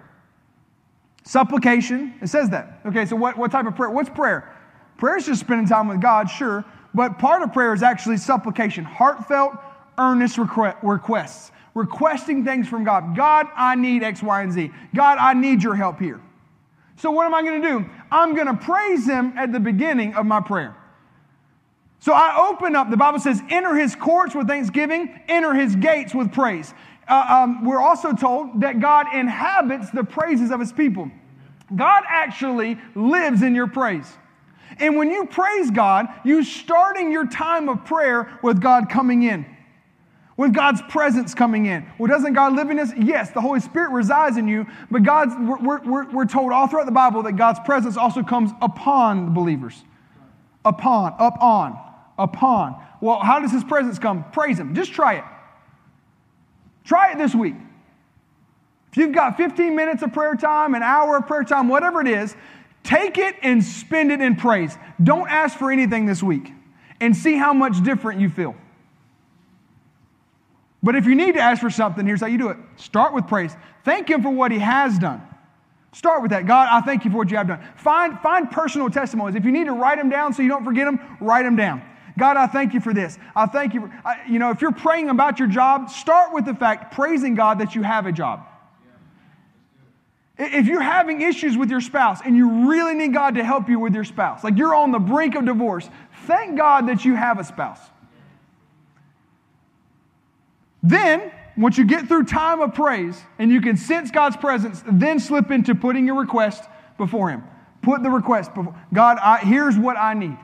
supplication. 1.28 2.14
It 2.22 2.28
says 2.28 2.50
that. 2.50 2.80
Okay, 2.86 3.06
so 3.06 3.16
what, 3.16 3.38
what 3.38 3.52
type 3.52 3.66
of 3.66 3.76
prayer? 3.76 3.90
What's 3.90 4.10
prayer? 4.10 4.56
Prayer 4.98 5.18
is 5.18 5.26
just 5.26 5.42
spending 5.42 5.68
time 5.68 5.88
with 5.88 6.02
God, 6.02 6.30
sure, 6.30 6.66
but 6.94 7.20
part 7.20 7.44
of 7.44 7.54
prayer 7.54 7.74
is 7.74 7.84
actually 7.84 8.18
supplication, 8.18 8.84
heartfelt, 8.84 9.54
earnest 9.98 10.38
requests, 10.38 11.52
requesting 11.76 12.44
things 12.44 12.68
from 12.68 12.84
God. 12.84 13.16
God, 13.16 13.48
I 13.56 13.76
need 13.76 14.02
X, 14.02 14.24
Y, 14.24 14.42
and 14.42 14.52
Z. 14.52 14.72
God, 14.96 15.18
I 15.20 15.34
need 15.34 15.62
your 15.62 15.76
help 15.76 16.00
here. 16.00 16.20
So, 16.96 17.12
what 17.12 17.28
am 17.28 17.36
I 17.36 17.44
going 17.44 17.62
to 17.62 17.68
do? 17.68 17.86
I'm 18.12 18.34
going 18.34 18.48
to 18.48 18.56
praise 18.56 19.06
Him 19.06 19.34
at 19.38 19.52
the 19.52 19.60
beginning 19.60 20.16
of 20.16 20.26
my 20.26 20.42
prayer. 20.42 20.76
So 22.00 22.14
I 22.14 22.50
open 22.50 22.76
up, 22.76 22.90
the 22.90 22.98
Bible 22.98 23.20
says, 23.20 23.42
enter 23.50 23.76
his 23.76 23.96
courts 23.96 24.36
with 24.36 24.48
thanksgiving, 24.48 25.20
enter 25.28 25.54
his 25.54 25.76
gates 25.76 26.14
with 26.14 26.32
praise. 26.32 26.74
Uh, 27.08 27.26
um, 27.30 27.66
we're 27.66 27.80
also 27.80 28.14
told 28.14 28.62
that 28.62 28.80
God 28.80 29.08
inhabits 29.14 29.90
the 29.92 30.04
praises 30.04 30.52
of 30.52 30.60
his 30.60 30.72
people. 30.72 31.10
God 31.76 32.04
actually 32.08 32.78
lives 32.96 33.42
in 33.42 33.56
your 33.56 33.68
praise. 33.68 34.08
And 34.80 34.98
when 34.98 35.10
you 35.10 35.26
praise 35.26 35.72
God, 35.72 36.08
you're 36.24 36.44
starting 36.44 37.12
your 37.12 37.28
time 37.28 37.70
of 37.70 37.86
prayer 37.86 38.38
with 38.44 38.62
God 38.62 38.90
coming 38.90 39.24
in, 39.24 39.46
with 40.36 40.54
God's 40.54 40.82
presence 40.90 41.34
coming 41.34 41.66
in. 41.66 41.86
Well, 41.98 42.08
doesn't 42.08 42.34
God 42.34 42.54
live 42.54 42.70
in 42.70 42.80
us? 42.80 42.92
Yes, 42.98 43.32
the 43.32 43.42
Holy 43.42 43.60
Spirit 43.60 43.92
resides 43.92 44.38
in 44.38 44.48
you, 44.48 44.68
but 44.92 45.04
God's, 45.04 45.34
we're, 45.40 45.80
we're, 45.80 46.12
we're 46.12 46.26
told 46.26 46.52
all 46.52 46.68
throughout 46.68 46.86
the 46.86 46.92
Bible 46.92 47.24
that 47.24 47.34
God's 47.34 47.60
presence 47.62 47.98
also 47.98 48.22
comes 48.24 48.52
upon 48.62 49.26
the 49.26 49.32
believers. 49.32 49.84
Upon, 50.66 51.16
up 51.18 51.42
on 51.42 51.80
upon. 52.18 52.82
Well, 53.02 53.20
how 53.20 53.40
does 53.40 53.52
his 53.52 53.64
presence 53.64 54.00
come? 54.00 54.26
Praise 54.32 54.60
him. 54.60 54.74
Just 54.74 54.92
try 54.92 55.16
it. 55.16 55.24
Try 56.88 57.12
it 57.12 57.18
this 57.18 57.36
week. 57.36 57.56
If 58.92 58.98
you've 58.98 59.14
got 59.14 59.36
15 59.36 59.76
minutes 59.76 60.02
of 60.04 60.14
prayer 60.14 60.36
time, 60.36 60.74
an 60.74 60.82
hour 60.82 61.18
of 61.18 61.28
prayer 61.28 61.44
time, 61.44 61.68
whatever 61.68 62.00
it 62.00 62.08
is, 62.08 62.34
take 62.84 63.18
it 63.18 63.36
and 63.44 63.62
spend 63.62 64.12
it 64.12 64.22
in 64.22 64.38
praise. 64.38 64.76
Don't 65.04 65.30
ask 65.30 65.58
for 65.58 65.70
anything 65.70 66.06
this 66.06 66.24
week 66.24 66.54
and 67.02 67.16
see 67.16 67.36
how 67.36 67.54
much 67.54 67.84
different 67.84 68.22
you 68.22 68.30
feel. 68.30 68.56
But 70.82 70.96
if 70.96 71.06
you 71.06 71.16
need 71.16 71.34
to 71.34 71.42
ask 71.42 71.62
for 71.62 71.70
something, 71.70 72.06
here's 72.06 72.22
how 72.22 72.28
you 72.28 72.38
do 72.38 72.50
it 72.50 72.58
start 72.78 73.14
with 73.14 73.28
praise. 73.28 73.54
Thank 73.84 74.10
Him 74.10 74.24
for 74.24 74.30
what 74.30 74.52
He 74.52 74.60
has 74.60 74.98
done. 74.98 75.22
Start 75.92 76.22
with 76.22 76.32
that. 76.32 76.46
God, 76.46 76.70
I 76.72 76.80
thank 76.86 77.04
you 77.04 77.12
for 77.12 77.18
what 77.18 77.32
you 77.32 77.38
have 77.38 77.48
done. 77.48 77.62
Find, 77.76 78.18
find 78.20 78.50
personal 78.50 78.90
testimonies. 78.90 79.36
If 79.36 79.44
you 79.44 79.52
need 79.52 79.66
to 79.66 79.74
write 79.74 79.98
them 79.98 80.10
down 80.10 80.34
so 80.34 80.42
you 80.42 80.50
don't 80.50 80.64
forget 80.64 80.86
them, 80.86 81.18
write 81.20 81.44
them 81.44 81.56
down. 81.58 81.82
God, 82.18 82.36
I 82.36 82.48
thank 82.48 82.74
you 82.74 82.80
for 82.80 82.94
this. 82.94 83.18
I 83.36 83.46
thank 83.46 83.74
you. 83.74 83.82
For, 83.82 84.02
I, 84.04 84.24
you 84.28 84.40
know, 84.40 84.50
if 84.50 84.62
you're 84.62 84.72
praying 84.72 85.10
about 85.10 85.38
your 85.38 85.48
job, 85.48 85.90
start 85.90 86.34
with 86.34 86.46
the 86.46 86.56
fact, 86.56 86.94
praising 86.94 87.36
God 87.36 87.60
that 87.60 87.76
you 87.76 87.84
have 87.84 88.08
a 88.08 88.12
job. 88.12 88.46
If 90.40 90.68
you're 90.68 90.82
having 90.82 91.22
issues 91.22 91.58
with 91.58 91.70
your 91.70 91.82
spouse 91.82 92.20
and 92.24 92.36
you 92.36 92.70
really 92.70 92.94
need 92.94 93.14
God 93.14 93.36
to 93.36 93.44
help 93.44 93.70
you 93.70 93.80
with 93.80 93.94
your 93.94 94.04
spouse, 94.04 94.44
like 94.44 94.58
you're 94.58 94.76
on 94.76 94.92
the 94.92 95.00
brink 95.00 95.36
of 95.36 95.46
divorce, 95.46 95.90
thank 96.26 96.58
God 96.58 96.88
that 96.88 97.06
you 97.06 97.16
have 97.16 97.40
a 97.40 97.44
spouse. 97.44 97.80
Then, 100.84 101.32
once 101.56 101.78
you 101.78 101.86
get 101.86 102.08
through 102.08 102.26
time 102.26 102.62
of 102.62 102.74
praise 102.74 103.20
and 103.40 103.52
you 103.52 103.62
can 103.62 103.78
sense 103.78 104.12
God's 104.12 104.38
presence, 104.38 104.84
then 104.90 105.20
slip 105.20 105.50
into 105.50 105.74
putting 105.74 106.06
your 106.06 106.20
request 106.20 106.64
before 106.98 107.30
Him. 107.30 107.44
Put 107.82 108.04
the 108.04 108.10
request 108.10 108.54
before 108.54 108.76
God. 108.94 109.18
I, 109.20 109.40
here's 109.40 109.76
what 109.76 109.98
I 109.98 110.14
need. 110.14 110.38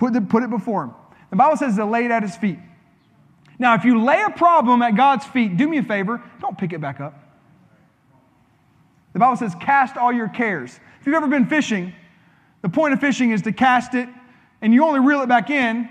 Put, 0.00 0.14
the, 0.14 0.22
put 0.22 0.42
it 0.42 0.48
before 0.48 0.84
him. 0.84 0.94
The 1.28 1.36
Bible 1.36 1.58
says 1.58 1.76
to 1.76 1.84
lay 1.84 2.06
it 2.06 2.10
at 2.10 2.22
his 2.22 2.34
feet. 2.34 2.58
Now, 3.58 3.74
if 3.74 3.84
you 3.84 4.02
lay 4.02 4.22
a 4.22 4.30
problem 4.30 4.80
at 4.80 4.96
God's 4.96 5.26
feet, 5.26 5.58
do 5.58 5.68
me 5.68 5.76
a 5.76 5.82
favor, 5.82 6.22
don't 6.40 6.56
pick 6.56 6.72
it 6.72 6.80
back 6.80 7.00
up. 7.00 7.22
The 9.12 9.18
Bible 9.18 9.36
says, 9.36 9.54
cast 9.60 9.98
all 9.98 10.10
your 10.10 10.28
cares. 10.28 10.80
If 11.00 11.06
you've 11.06 11.14
ever 11.14 11.28
been 11.28 11.46
fishing, 11.46 11.92
the 12.62 12.70
point 12.70 12.94
of 12.94 13.00
fishing 13.00 13.30
is 13.30 13.42
to 13.42 13.52
cast 13.52 13.92
it, 13.92 14.08
and 14.62 14.72
you 14.72 14.84
only 14.84 15.00
reel 15.00 15.20
it 15.20 15.28
back 15.28 15.50
in. 15.50 15.86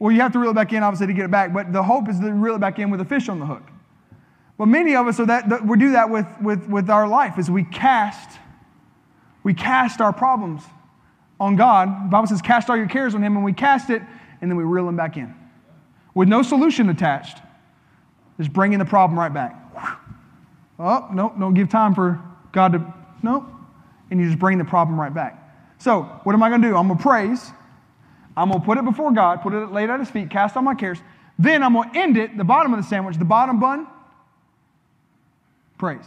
Well, 0.00 0.10
you 0.10 0.22
have 0.22 0.32
to 0.32 0.40
reel 0.40 0.50
it 0.50 0.54
back 0.54 0.72
in, 0.72 0.82
obviously, 0.82 1.06
to 1.06 1.12
get 1.12 1.26
it 1.26 1.30
back, 1.30 1.54
but 1.54 1.72
the 1.72 1.84
hope 1.84 2.08
is 2.08 2.18
to 2.18 2.32
reel 2.32 2.56
it 2.56 2.60
back 2.60 2.80
in 2.80 2.90
with 2.90 3.00
a 3.00 3.04
fish 3.04 3.28
on 3.28 3.38
the 3.38 3.46
hook. 3.46 3.62
But 4.58 4.66
many 4.66 4.96
of 4.96 5.06
us 5.06 5.20
are 5.20 5.26
that, 5.26 5.48
that 5.50 5.64
we 5.64 5.78
do 5.78 5.92
that 5.92 6.10
with, 6.10 6.26
with, 6.42 6.68
with 6.68 6.90
our 6.90 7.06
life, 7.06 7.38
is 7.38 7.48
we 7.48 7.62
cast, 7.62 8.40
we 9.44 9.54
cast 9.54 10.00
our 10.00 10.12
problems 10.12 10.64
on 11.42 11.56
God. 11.56 12.06
The 12.06 12.08
Bible 12.08 12.28
says, 12.28 12.40
cast 12.40 12.70
all 12.70 12.76
your 12.76 12.88
cares 12.88 13.14
on 13.14 13.22
Him, 13.22 13.36
and 13.36 13.44
we 13.44 13.52
cast 13.52 13.90
it, 13.90 14.00
and 14.40 14.50
then 14.50 14.56
we 14.56 14.62
reel 14.62 14.86
them 14.86 14.96
back 14.96 15.16
in. 15.16 15.34
With 16.14 16.28
no 16.28 16.42
solution 16.42 16.88
attached. 16.88 17.38
Just 18.38 18.52
bringing 18.52 18.78
the 18.78 18.84
problem 18.84 19.18
right 19.18 19.32
back. 19.32 19.58
Oh, 20.78 21.08
no, 21.12 21.34
don't 21.38 21.54
give 21.54 21.68
time 21.68 21.94
for 21.94 22.20
God 22.52 22.72
to, 22.72 22.94
no. 23.22 23.48
And 24.10 24.20
you 24.20 24.26
just 24.26 24.38
bring 24.38 24.58
the 24.58 24.64
problem 24.64 24.98
right 24.98 25.12
back. 25.12 25.38
So, 25.78 26.02
what 26.24 26.34
am 26.34 26.42
I 26.42 26.48
going 26.48 26.62
to 26.62 26.68
do? 26.68 26.76
I'm 26.76 26.86
going 26.86 26.98
to 26.98 27.02
praise. 27.02 27.50
I'm 28.36 28.48
going 28.48 28.60
to 28.60 28.64
put 28.66 28.78
it 28.78 28.84
before 28.84 29.12
God, 29.12 29.42
put 29.42 29.52
it 29.52 29.72
laid 29.72 29.90
at 29.90 30.00
His 30.00 30.10
feet, 30.10 30.30
cast 30.30 30.56
all 30.56 30.62
my 30.62 30.74
cares. 30.74 30.98
Then 31.38 31.62
I'm 31.62 31.74
going 31.74 31.90
to 31.90 31.98
end 31.98 32.16
it, 32.16 32.36
the 32.36 32.44
bottom 32.44 32.72
of 32.72 32.80
the 32.80 32.86
sandwich, 32.86 33.16
the 33.16 33.24
bottom 33.24 33.58
bun, 33.58 33.86
praise. 35.78 36.04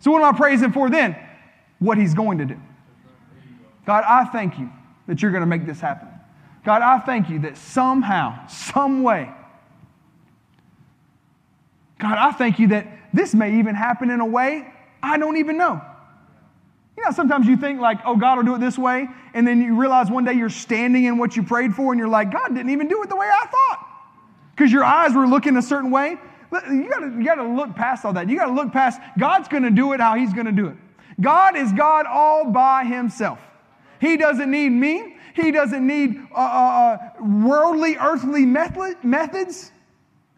So, 0.00 0.10
what 0.10 0.22
am 0.22 0.34
I 0.34 0.36
praising 0.36 0.72
for 0.72 0.88
then? 0.90 1.16
What 1.78 1.98
He's 1.98 2.14
going 2.14 2.38
to 2.38 2.44
do. 2.44 2.60
God, 3.86 4.04
I 4.06 4.24
thank 4.26 4.58
you 4.58 4.70
that 5.06 5.22
you're 5.22 5.32
going 5.32 5.42
to 5.42 5.46
make 5.46 5.66
this 5.66 5.80
happen. 5.80 6.08
God, 6.64 6.82
I 6.82 6.98
thank 7.00 7.28
you 7.28 7.40
that 7.40 7.56
somehow, 7.56 8.46
some 8.46 9.02
way, 9.02 9.30
God, 11.98 12.18
I 12.18 12.32
thank 12.32 12.58
you 12.58 12.68
that 12.68 12.86
this 13.12 13.34
may 13.34 13.58
even 13.58 13.74
happen 13.74 14.10
in 14.10 14.20
a 14.20 14.26
way 14.26 14.72
I 15.02 15.18
don't 15.18 15.36
even 15.36 15.58
know. 15.58 15.80
You 16.96 17.04
know, 17.04 17.10
sometimes 17.10 17.46
you 17.46 17.56
think 17.56 17.80
like, 17.80 17.98
oh, 18.04 18.16
God 18.16 18.36
will 18.36 18.44
do 18.44 18.54
it 18.54 18.60
this 18.60 18.78
way, 18.78 19.08
and 19.34 19.46
then 19.46 19.60
you 19.60 19.80
realize 19.80 20.10
one 20.10 20.24
day 20.24 20.34
you're 20.34 20.50
standing 20.50 21.04
in 21.04 21.18
what 21.18 21.36
you 21.36 21.42
prayed 21.42 21.74
for, 21.74 21.92
and 21.92 21.98
you're 21.98 22.08
like, 22.08 22.30
God 22.30 22.48
didn't 22.54 22.70
even 22.70 22.86
do 22.86 23.02
it 23.02 23.08
the 23.08 23.16
way 23.16 23.26
I 23.26 23.46
thought. 23.46 23.88
Because 24.54 24.70
your 24.70 24.84
eyes 24.84 25.14
were 25.14 25.26
looking 25.26 25.56
a 25.56 25.62
certain 25.62 25.90
way. 25.90 26.16
You 26.70 26.88
gotta, 26.88 27.06
you 27.06 27.24
gotta 27.24 27.44
look 27.44 27.74
past 27.74 28.04
all 28.04 28.12
that. 28.12 28.28
You 28.28 28.36
gotta 28.36 28.52
look 28.52 28.72
past, 28.72 29.00
God's 29.18 29.48
gonna 29.48 29.70
do 29.70 29.94
it 29.94 30.00
how 30.00 30.14
He's 30.14 30.32
gonna 30.34 30.52
do 30.52 30.66
it. 30.68 30.76
God 31.20 31.56
is 31.56 31.72
God 31.72 32.06
all 32.06 32.50
by 32.50 32.84
Himself. 32.84 33.38
He 34.02 34.16
doesn't 34.16 34.50
need 34.50 34.70
me. 34.70 35.16
He 35.32 35.52
doesn't 35.52 35.86
need 35.86 36.20
uh, 36.32 36.34
uh, 36.34 36.40
uh, 36.40 37.24
worldly, 37.24 37.96
earthly 37.96 38.44
method, 38.44 38.96
methods. 39.04 39.70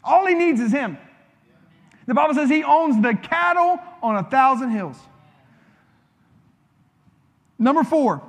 All 0.04 0.26
he 0.26 0.34
needs 0.34 0.60
is 0.60 0.70
Him. 0.70 0.98
The 2.06 2.12
Bible 2.12 2.34
says 2.34 2.50
He 2.50 2.62
owns 2.62 3.00
the 3.00 3.14
cattle 3.14 3.80
on 4.02 4.16
a 4.16 4.22
thousand 4.22 4.70
hills. 4.70 4.98
Number 7.58 7.84
four, 7.84 8.22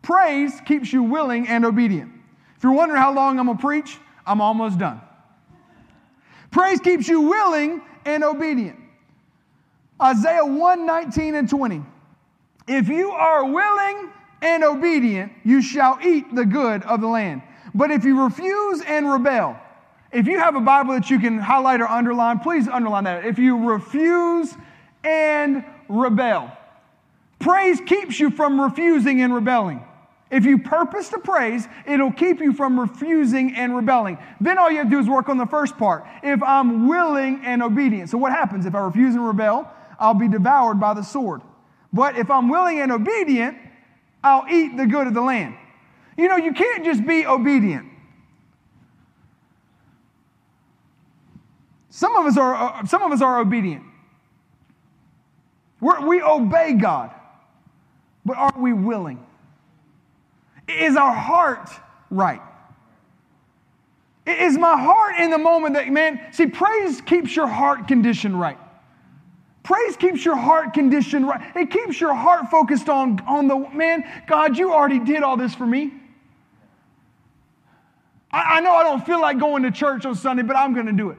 praise 0.00 0.58
keeps 0.64 0.90
you 0.90 1.02
willing 1.02 1.46
and 1.46 1.66
obedient. 1.66 2.10
If 2.56 2.62
you're 2.62 2.72
wondering 2.72 3.02
how 3.02 3.12
long 3.12 3.38
I'm 3.38 3.44
going 3.44 3.58
to 3.58 3.62
preach, 3.62 3.98
I'm 4.26 4.40
almost 4.40 4.78
done. 4.78 4.98
Praise 6.50 6.80
keeps 6.80 7.06
you 7.06 7.20
willing 7.20 7.82
and 8.06 8.24
obedient. 8.24 8.78
Isaiah 10.00 10.46
1 10.46 10.86
19 10.86 11.34
and 11.34 11.50
20. 11.50 11.82
If 12.66 12.88
you 12.88 13.10
are 13.10 13.44
willing 13.44 14.10
and 14.44 14.62
obedient, 14.62 15.32
you 15.42 15.62
shall 15.62 15.98
eat 16.04 16.32
the 16.34 16.44
good 16.44 16.82
of 16.82 17.00
the 17.00 17.08
land. 17.08 17.42
But 17.74 17.90
if 17.90 18.04
you 18.04 18.22
refuse 18.22 18.82
and 18.82 19.10
rebel, 19.10 19.58
if 20.12 20.28
you 20.28 20.38
have 20.38 20.54
a 20.54 20.60
Bible 20.60 20.94
that 20.94 21.10
you 21.10 21.18
can 21.18 21.38
highlight 21.38 21.80
or 21.80 21.88
underline, 21.88 22.38
please 22.38 22.68
underline 22.68 23.04
that. 23.04 23.24
If 23.24 23.38
you 23.38 23.68
refuse 23.68 24.54
and 25.02 25.64
rebel, 25.88 26.52
praise 27.40 27.80
keeps 27.80 28.20
you 28.20 28.30
from 28.30 28.60
refusing 28.60 29.22
and 29.22 29.34
rebelling. 29.34 29.82
If 30.30 30.44
you 30.44 30.58
purpose 30.58 31.08
to 31.10 31.18
praise, 31.18 31.66
it'll 31.86 32.12
keep 32.12 32.40
you 32.40 32.52
from 32.52 32.78
refusing 32.78 33.54
and 33.54 33.74
rebelling. 33.74 34.18
Then 34.40 34.58
all 34.58 34.70
you 34.70 34.78
have 34.78 34.86
to 34.86 34.90
do 34.90 34.98
is 34.98 35.08
work 35.08 35.28
on 35.28 35.38
the 35.38 35.46
first 35.46 35.78
part. 35.78 36.04
If 36.22 36.42
I'm 36.42 36.86
willing 36.86 37.40
and 37.44 37.62
obedient. 37.62 38.10
So 38.10 38.18
what 38.18 38.32
happens 38.32 38.66
if 38.66 38.74
I 38.74 38.80
refuse 38.80 39.14
and 39.14 39.26
rebel? 39.26 39.68
I'll 39.98 40.14
be 40.14 40.28
devoured 40.28 40.80
by 40.80 40.92
the 40.92 41.02
sword. 41.02 41.40
But 41.92 42.18
if 42.18 42.30
I'm 42.30 42.48
willing 42.48 42.80
and 42.80 42.90
obedient, 42.92 43.56
I'll 44.24 44.48
eat 44.48 44.76
the 44.76 44.86
good 44.86 45.06
of 45.06 45.14
the 45.14 45.20
land. 45.20 45.54
You 46.16 46.28
know, 46.28 46.36
you 46.36 46.54
can't 46.54 46.84
just 46.84 47.06
be 47.06 47.26
obedient. 47.26 47.86
Some 51.90 52.16
of 52.16 52.26
us 52.26 52.38
are, 52.38 52.54
uh, 52.54 52.86
some 52.86 53.02
of 53.02 53.12
us 53.12 53.20
are 53.20 53.38
obedient. 53.38 53.84
We're, 55.80 56.06
we 56.06 56.22
obey 56.22 56.72
God, 56.72 57.10
but 58.24 58.38
are 58.38 58.54
we 58.56 58.72
willing? 58.72 59.24
Is 60.66 60.96
our 60.96 61.14
heart 61.14 61.68
right? 62.10 62.40
Is 64.26 64.56
my 64.56 64.80
heart 64.80 65.16
in 65.20 65.30
the 65.30 65.38
moment 65.38 65.74
that, 65.74 65.88
man, 65.88 66.18
see, 66.32 66.46
praise 66.46 67.02
keeps 67.02 67.36
your 67.36 67.46
heart 67.46 67.86
condition 67.86 68.34
right. 68.34 68.58
Praise 69.64 69.96
keeps 69.96 70.24
your 70.24 70.36
heart 70.36 70.74
conditioned 70.74 71.26
right. 71.26 71.56
It 71.56 71.70
keeps 71.70 71.98
your 71.98 72.14
heart 72.14 72.50
focused 72.50 72.90
on, 72.90 73.18
on 73.26 73.48
the, 73.48 73.56
man, 73.72 74.04
God, 74.26 74.58
you 74.58 74.72
already 74.72 75.00
did 75.00 75.22
all 75.22 75.38
this 75.38 75.54
for 75.54 75.66
me. 75.66 75.90
I, 78.30 78.58
I 78.58 78.60
know 78.60 78.72
I 78.72 78.84
don't 78.84 79.04
feel 79.04 79.20
like 79.20 79.38
going 79.38 79.62
to 79.62 79.70
church 79.70 80.04
on 80.04 80.14
Sunday, 80.14 80.42
but 80.42 80.54
I'm 80.54 80.74
going 80.74 80.86
to 80.86 80.92
do 80.92 81.08
it. 81.10 81.18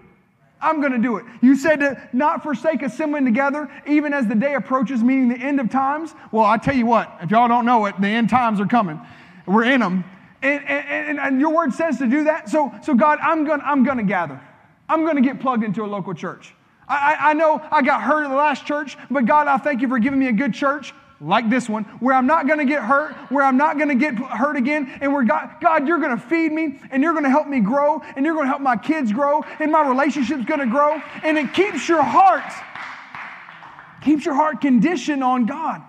I'm 0.62 0.80
going 0.80 0.94
to 0.94 1.00
do 1.00 1.18
it. 1.18 1.26
You 1.42 1.56
said 1.56 1.80
to 1.80 2.10
not 2.14 2.44
forsake 2.44 2.84
assembling 2.84 3.26
together, 3.26 3.70
even 3.88 4.14
as 4.14 4.28
the 4.28 4.36
day 4.36 4.54
approaches, 4.54 5.04
meaning 5.04 5.30
the 5.30 5.38
end 5.38 5.60
of 5.60 5.72
times. 5.72 6.14
Well, 6.32 6.46
I 6.46 6.58
tell 6.58 6.76
you 6.76 6.86
what, 6.86 7.18
if 7.22 7.32
y'all 7.32 7.48
don't 7.48 7.66
know 7.66 7.88
it, 7.88 8.00
the 8.00 8.08
end 8.08 8.30
times 8.30 8.62
are 8.62 8.68
coming. 8.68 9.02
We're 9.48 9.66
in 9.66 9.80
them. 9.80 10.04
And, 10.44 10.64
and, 10.68 11.20
and 11.20 11.40
your 11.40 11.52
word 11.52 11.74
says 11.74 11.98
to 11.98 12.08
do 12.08 12.26
that. 12.26 12.50
So, 12.50 12.72
so 12.84 12.94
God, 12.94 13.18
I'm 13.22 13.44
going 13.44 13.60
to 13.60 13.66
I'm 13.66 13.84
going 13.84 13.98
to 13.98 14.04
gather. 14.04 14.40
I'm 14.88 15.02
going 15.02 15.16
to 15.16 15.22
get 15.22 15.40
plugged 15.40 15.64
into 15.64 15.84
a 15.84 15.88
local 15.88 16.14
church. 16.14 16.54
I, 16.88 17.18
I 17.20 17.34
know 17.34 17.62
I 17.72 17.82
got 17.82 18.02
hurt 18.02 18.26
at 18.26 18.30
the 18.30 18.36
last 18.36 18.66
church, 18.66 18.98
but 19.10 19.26
God, 19.26 19.48
I 19.48 19.58
thank 19.58 19.82
you 19.82 19.88
for 19.88 20.00
giving 20.00 20.20
me 20.20 20.28
a 20.28 20.32
good 20.32 20.54
church 20.54 20.94
like 21.22 21.50
this 21.50 21.70
one, 21.70 21.86
where 22.02 22.14
I'm 22.14 22.28
not 22.28 22.46
going 22.46 22.60
to 22.60 22.66
get 22.66 22.84
hurt, 22.84 23.16
where 23.32 23.44
I'm 23.44 23.58
not 23.58 23.78
going 23.78 23.88
to 23.88 23.96
get 23.96 24.16
hurt 24.16 24.58
again, 24.58 24.98
and 25.02 25.14
where 25.14 25.24
God, 25.24 25.56
God, 25.62 25.88
you're 25.88 26.00
going 26.00 26.16
to 26.16 26.22
feed 26.22 26.52
me, 26.52 26.80
and 26.92 27.02
you're 27.02 27.14
going 27.14 27.24
to 27.24 27.30
help 27.30 27.48
me 27.48 27.62
grow, 27.62 28.02
and 28.16 28.26
you're 28.26 28.36
going 28.36 28.46
to 28.46 28.50
help 28.50 28.62
my 28.62 28.76
kids 28.76 29.14
grow, 29.14 29.42
and 29.60 29.72
my 29.72 29.88
relationship's 29.88 30.46
going 30.46 30.60
to 30.60 30.66
grow, 30.68 31.02
and 31.24 31.38
it 31.38 31.54
keeps 31.54 31.88
your 31.88 32.04
heart, 32.04 32.44
keeps 34.02 34.26
your 34.26 34.36
heart 34.36 34.62
conditioned 34.62 35.24
on 35.24 35.46
God. 35.46 35.82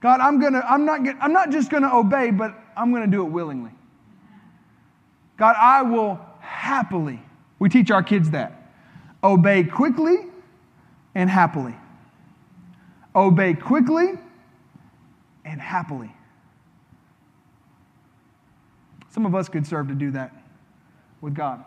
God, 0.00 0.20
I'm 0.20 0.40
gonna, 0.40 0.60
I'm 0.60 0.84
not, 0.84 1.00
I'm 1.20 1.32
not 1.32 1.50
just 1.50 1.70
gonna 1.70 1.92
obey, 1.92 2.30
but 2.30 2.54
I'm 2.76 2.92
gonna 2.92 3.06
do 3.06 3.22
it 3.22 3.30
willingly. 3.30 3.72
God, 5.36 5.56
I 5.58 5.82
will 5.82 6.20
happily. 6.40 7.20
We 7.58 7.68
teach 7.68 7.90
our 7.90 8.02
kids 8.02 8.30
that. 8.30 8.65
Obey 9.26 9.64
quickly 9.64 10.18
and 11.16 11.28
happily. 11.28 11.74
Obey 13.12 13.54
quickly 13.54 14.12
and 15.44 15.60
happily. 15.60 16.12
Some 19.10 19.26
of 19.26 19.34
us 19.34 19.48
could 19.48 19.66
serve 19.66 19.88
to 19.88 19.94
do 19.94 20.12
that 20.12 20.32
with 21.20 21.34
God. 21.34 21.64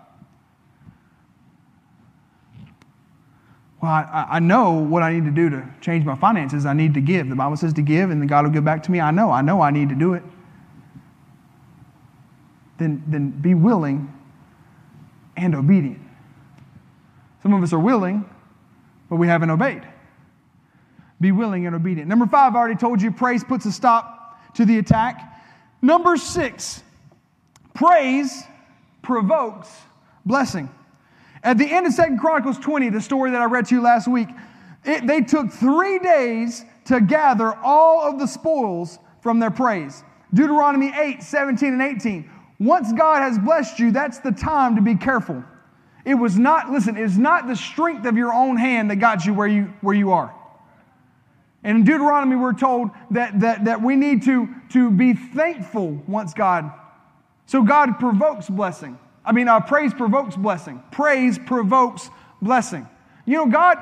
Well, 3.81 3.91
I, 3.91 4.27
I, 4.29 4.39
know 4.39 4.71
what 4.71 5.03
I 5.03 5.11
need 5.11 5.25
to 5.25 5.31
do 5.31 5.49
to 5.49 5.67
change 5.81 6.05
my 6.05 6.15
finances. 6.15 6.65
I 6.65 6.71
need 6.71 6.93
to 6.93 7.01
give. 7.01 7.27
The 7.27 7.35
Bible 7.35 7.57
says 7.57 7.73
to 7.73 7.81
give, 7.81 8.09
and 8.09 8.21
then 8.21 8.27
God 8.27 8.45
will 8.45 8.51
give 8.53 8.63
back 8.63 8.83
to 8.83 8.91
me. 8.91 9.01
I 9.01 9.11
know. 9.11 9.31
I 9.31 9.41
know 9.41 9.59
I 9.59 9.71
need 9.71 9.89
to 9.89 9.95
do 9.95 10.13
it. 10.13 10.23
Then, 12.77 13.03
then 13.07 13.31
be 13.31 13.53
willing 13.53 14.13
and 15.35 15.55
obedient. 15.55 16.08
Some 17.49 17.57
of 17.57 17.63
us 17.63 17.73
are 17.73 17.79
willing, 17.79 18.29
but 19.09 19.15
we 19.15 19.25
haven't 19.25 19.49
obeyed. 19.49 19.81
Be 21.19 21.31
willing 21.31 21.65
and 21.65 21.75
obedient. 21.75 22.07
Number 22.07 22.27
five, 22.27 22.53
I 22.53 22.59
already 22.59 22.75
told 22.75 23.01
you, 23.01 23.11
praise 23.11 23.43
puts 23.43 23.65
a 23.65 23.71
stop 23.71 24.53
to 24.53 24.65
the 24.65 24.77
attack. 24.77 25.41
Number 25.81 26.15
six, 26.15 26.83
praise 27.73 28.43
provokes 29.01 29.67
blessing. 30.27 30.69
At 31.43 31.57
the 31.57 31.65
end 31.65 31.87
of 31.87 31.93
Second 31.93 32.19
Chronicles 32.19 32.59
20, 32.59 32.89
the 32.89 33.01
story 33.01 33.31
that 33.31 33.41
I 33.41 33.45
read 33.45 33.65
to 33.65 33.75
you 33.75 33.81
last 33.81 34.07
week, 34.07 34.27
it, 34.85 35.07
they 35.07 35.21
took 35.21 35.49
three 35.49 35.97
days 35.97 36.63
to 36.85 37.01
gather 37.01 37.55
all 37.63 38.07
of 38.07 38.19
the 38.19 38.27
spoils 38.27 38.99
from 39.23 39.39
their 39.39 39.49
praise. 39.49 40.03
Deuteronomy 40.35 40.93
8, 40.95 41.23
17, 41.23 41.73
and 41.73 41.81
18. 41.81 42.29
Once 42.59 42.93
God 42.93 43.23
has 43.23 43.39
blessed 43.39 43.79
you, 43.79 43.89
that's 43.89 44.19
the 44.19 44.33
time 44.33 44.75
to 44.75 44.83
be 44.83 44.93
careful. 44.93 45.43
It 46.09 46.15
was 46.15 46.39
not, 46.39 46.71
listen, 46.71 46.97
it's 46.97 47.17
not 47.17 47.45
the 47.45 47.55
strength 47.55 48.07
of 48.07 48.17
your 48.17 48.33
own 48.33 48.57
hand 48.57 48.89
that 48.89 48.95
got 48.95 49.27
you 49.27 49.33
where 49.35 49.45
you, 49.45 49.71
where 49.81 49.93
you 49.93 50.11
are. 50.11 50.33
And 51.63 51.77
in 51.77 51.83
Deuteronomy, 51.83 52.35
we're 52.35 52.53
told 52.53 52.89
that, 53.11 53.39
that, 53.41 53.65
that 53.65 53.83
we 53.83 53.95
need 53.95 54.23
to, 54.23 54.49
to 54.69 54.89
be 54.89 55.13
thankful 55.13 56.01
once 56.07 56.33
God. 56.33 56.71
So 57.45 57.61
God 57.61 57.99
provokes 57.99 58.49
blessing. 58.49 58.97
I 59.23 59.33
mean, 59.33 59.47
uh, 59.47 59.59
praise 59.59 59.93
provokes 59.93 60.35
blessing. 60.35 60.81
Praise 60.89 61.37
provokes 61.37 62.09
blessing. 62.41 62.89
You 63.27 63.37
know, 63.37 63.45
God, 63.45 63.77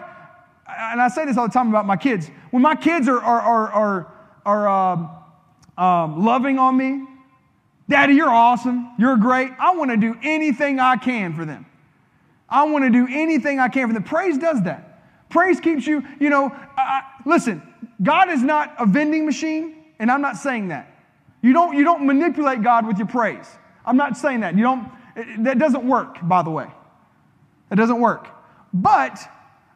and 0.67 1.01
I 1.01 1.07
say 1.07 1.23
this 1.23 1.37
all 1.37 1.47
the 1.47 1.53
time 1.53 1.69
about 1.69 1.85
my 1.85 1.95
kids. 1.95 2.29
When 2.51 2.61
my 2.61 2.75
kids 2.75 3.07
are, 3.07 3.21
are, 3.21 3.41
are, 3.41 3.71
are, 3.71 4.67
are 4.67 5.17
uh, 5.77 5.81
um, 5.81 6.25
loving 6.25 6.59
on 6.59 6.75
me, 6.75 7.07
Daddy, 7.87 8.15
you're 8.15 8.27
awesome. 8.27 8.91
You're 8.99 9.15
great. 9.15 9.49
I 9.57 9.77
want 9.77 9.91
to 9.91 9.97
do 9.97 10.17
anything 10.21 10.81
I 10.81 10.97
can 10.97 11.33
for 11.33 11.45
them. 11.45 11.65
I 12.49 12.63
want 12.65 12.85
to 12.85 12.89
do 12.89 13.07
anything 13.09 13.59
I 13.59 13.67
can 13.67 13.87
for 13.87 13.93
them. 13.93 14.03
Praise 14.03 14.37
does 14.37 14.63
that. 14.63 15.01
Praise 15.29 15.59
keeps 15.59 15.85
you, 15.85 16.03
you 16.19 16.29
know, 16.29 16.55
uh, 16.77 17.01
listen, 17.25 17.61
God 18.01 18.29
is 18.29 18.41
not 18.41 18.73
a 18.79 18.85
vending 18.85 19.25
machine, 19.25 19.75
and 19.99 20.09
I'm 20.09 20.21
not 20.21 20.37
saying 20.37 20.69
that. 20.69 20.93
You 21.41 21.53
don't, 21.53 21.75
you 21.75 21.83
don't 21.83 22.05
manipulate 22.05 22.61
God 22.63 22.87
with 22.87 22.97
your 22.97 23.07
praise. 23.07 23.47
I'm 23.85 23.97
not 23.97 24.17
saying 24.17 24.41
that. 24.41 24.55
You 24.55 24.63
don't, 24.63 24.89
that 25.43 25.59
doesn't 25.59 25.87
work, 25.87 26.17
by 26.23 26.43
the 26.43 26.49
way. 26.49 26.67
It 27.71 27.75
doesn't 27.75 27.99
work. 27.99 28.29
But 28.73 29.19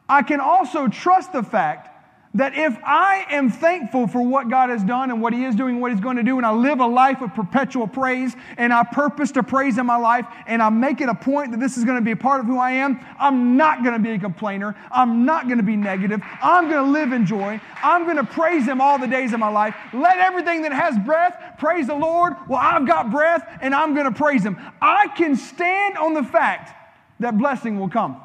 I 0.07 0.21
can 0.23 0.39
also 0.39 0.87
trust 0.87 1.33
the 1.33 1.43
fact 1.43 1.89
that 2.33 2.55
if 2.55 2.77
I 2.83 3.25
am 3.29 3.49
thankful 3.49 4.07
for 4.07 4.21
what 4.21 4.49
God 4.49 4.69
has 4.69 4.83
done 4.83 5.11
and 5.11 5.21
what 5.21 5.33
He 5.33 5.43
is 5.43 5.53
doing 5.53 5.81
what 5.81 5.91
He's 5.91 5.99
going 5.99 6.15
to 6.15 6.23
do, 6.23 6.37
and 6.37 6.45
I 6.45 6.51
live 6.51 6.79
a 6.79 6.85
life 6.85 7.21
of 7.21 7.33
perpetual 7.33 7.87
praise, 7.87 8.35
and 8.57 8.71
I 8.71 8.83
purpose 8.83 9.31
to 9.33 9.43
praise 9.43 9.77
in 9.77 9.85
my 9.85 9.97
life, 9.97 10.25
and 10.47 10.61
I 10.61 10.69
make 10.69 11.01
it 11.01 11.09
a 11.09 11.15
point 11.15 11.51
that 11.51 11.59
this 11.59 11.77
is 11.77 11.83
going 11.83 11.97
to 11.97 12.03
be 12.03 12.11
a 12.11 12.15
part 12.15 12.39
of 12.39 12.45
who 12.45 12.57
I 12.57 12.71
am, 12.71 13.05
I'm 13.19 13.57
not 13.57 13.83
going 13.83 13.95
to 13.95 13.99
be 13.99 14.11
a 14.11 14.19
complainer. 14.19 14.75
I'm 14.91 15.25
not 15.25 15.47
going 15.47 15.57
to 15.57 15.63
be 15.63 15.75
negative. 15.75 16.21
I'm 16.41 16.69
going 16.69 16.85
to 16.85 16.91
live 16.91 17.11
in 17.11 17.25
joy. 17.25 17.59
I'm 17.83 18.05
going 18.05 18.17
to 18.17 18.23
praise 18.23 18.65
Him 18.65 18.79
all 18.79 18.97
the 18.97 19.07
days 19.07 19.33
of 19.33 19.39
my 19.39 19.49
life. 19.49 19.75
Let 19.93 20.17
everything 20.17 20.61
that 20.61 20.71
has 20.71 20.97
breath 20.99 21.55
praise 21.59 21.87
the 21.87 21.95
Lord. 21.95 22.33
Well, 22.47 22.59
I've 22.61 22.87
got 22.87 23.11
breath, 23.11 23.45
and 23.61 23.75
I'm 23.75 23.93
going 23.93 24.11
to 24.11 24.17
praise 24.17 24.43
Him. 24.43 24.57
I 24.81 25.07
can 25.09 25.35
stand 25.35 25.97
on 25.97 26.13
the 26.13 26.23
fact 26.23 26.77
that 27.19 27.37
blessing 27.37 27.77
will 27.77 27.89
come 27.89 28.21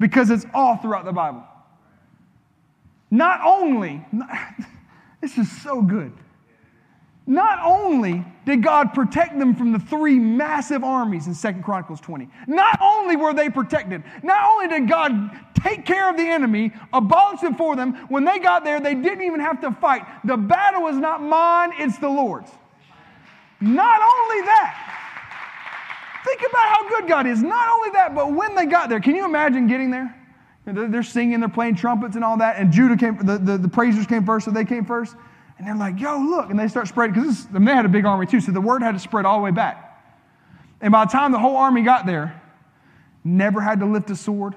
because 0.00 0.30
it's 0.30 0.46
all 0.52 0.76
throughout 0.76 1.04
the 1.04 1.12
Bible. 1.12 1.44
Not 3.10 3.40
only, 3.44 4.04
this 5.20 5.38
is 5.38 5.50
so 5.62 5.82
good. 5.82 6.12
Not 7.28 7.58
only 7.62 8.24
did 8.46 8.62
God 8.62 8.94
protect 8.94 9.38
them 9.38 9.54
from 9.54 9.72
the 9.72 9.78
three 9.78 10.18
massive 10.18 10.82
armies 10.82 11.26
in 11.26 11.34
Second 11.34 11.62
Chronicles 11.62 12.00
20, 12.00 12.26
not 12.46 12.78
only 12.80 13.16
were 13.16 13.34
they 13.34 13.50
protected, 13.50 14.02
not 14.22 14.48
only 14.50 14.68
did 14.68 14.88
God 14.88 15.30
take 15.62 15.84
care 15.84 16.08
of 16.08 16.16
the 16.16 16.22
enemy, 16.22 16.72
abolish 16.90 17.42
them 17.42 17.54
for 17.54 17.76
them, 17.76 17.92
when 18.08 18.24
they 18.24 18.38
got 18.38 18.64
there, 18.64 18.80
they 18.80 18.94
didn't 18.94 19.22
even 19.26 19.40
have 19.40 19.60
to 19.60 19.72
fight. 19.72 20.06
The 20.24 20.38
battle 20.38 20.86
is 20.88 20.96
not 20.96 21.22
mine, 21.22 21.72
it's 21.76 21.98
the 21.98 22.08
Lord's. 22.08 22.50
Not 23.60 24.00
only 24.00 24.46
that, 24.46 24.88
think 26.24 26.40
about 26.40 26.68
how 26.68 26.88
good 26.88 27.08
God 27.08 27.26
is. 27.26 27.42
Not 27.42 27.68
only 27.68 27.90
that, 27.90 28.14
but 28.14 28.32
when 28.32 28.54
they 28.54 28.64
got 28.64 28.88
there, 28.88 29.00
can 29.00 29.14
you 29.14 29.26
imagine 29.26 29.66
getting 29.66 29.90
there? 29.90 30.17
They're 30.72 31.02
singing, 31.02 31.40
they're 31.40 31.48
playing 31.48 31.76
trumpets 31.76 32.14
and 32.14 32.24
all 32.24 32.38
that. 32.38 32.56
And 32.56 32.72
Judah 32.72 32.96
came, 32.96 33.16
the, 33.18 33.38
the, 33.38 33.58
the 33.58 33.68
praisers 33.68 34.06
came 34.06 34.24
first, 34.24 34.44
so 34.44 34.50
they 34.50 34.64
came 34.64 34.84
first. 34.84 35.16
And 35.58 35.66
they're 35.66 35.74
like, 35.74 35.98
yo, 35.98 36.18
look. 36.18 36.50
And 36.50 36.58
they 36.58 36.68
start 36.68 36.88
spreading, 36.88 37.14
because 37.14 37.46
I 37.46 37.54
mean, 37.54 37.64
they 37.64 37.74
had 37.74 37.84
a 37.84 37.88
big 37.88 38.04
army 38.04 38.26
too, 38.26 38.40
so 38.40 38.52
the 38.52 38.60
word 38.60 38.82
had 38.82 38.92
to 38.92 38.98
spread 39.00 39.24
all 39.24 39.38
the 39.38 39.44
way 39.44 39.50
back. 39.50 39.84
And 40.80 40.92
by 40.92 41.04
the 41.04 41.10
time 41.10 41.32
the 41.32 41.38
whole 41.38 41.56
army 41.56 41.82
got 41.82 42.06
there, 42.06 42.40
never 43.24 43.60
had 43.60 43.80
to 43.80 43.86
lift 43.86 44.10
a 44.10 44.16
sword, 44.16 44.54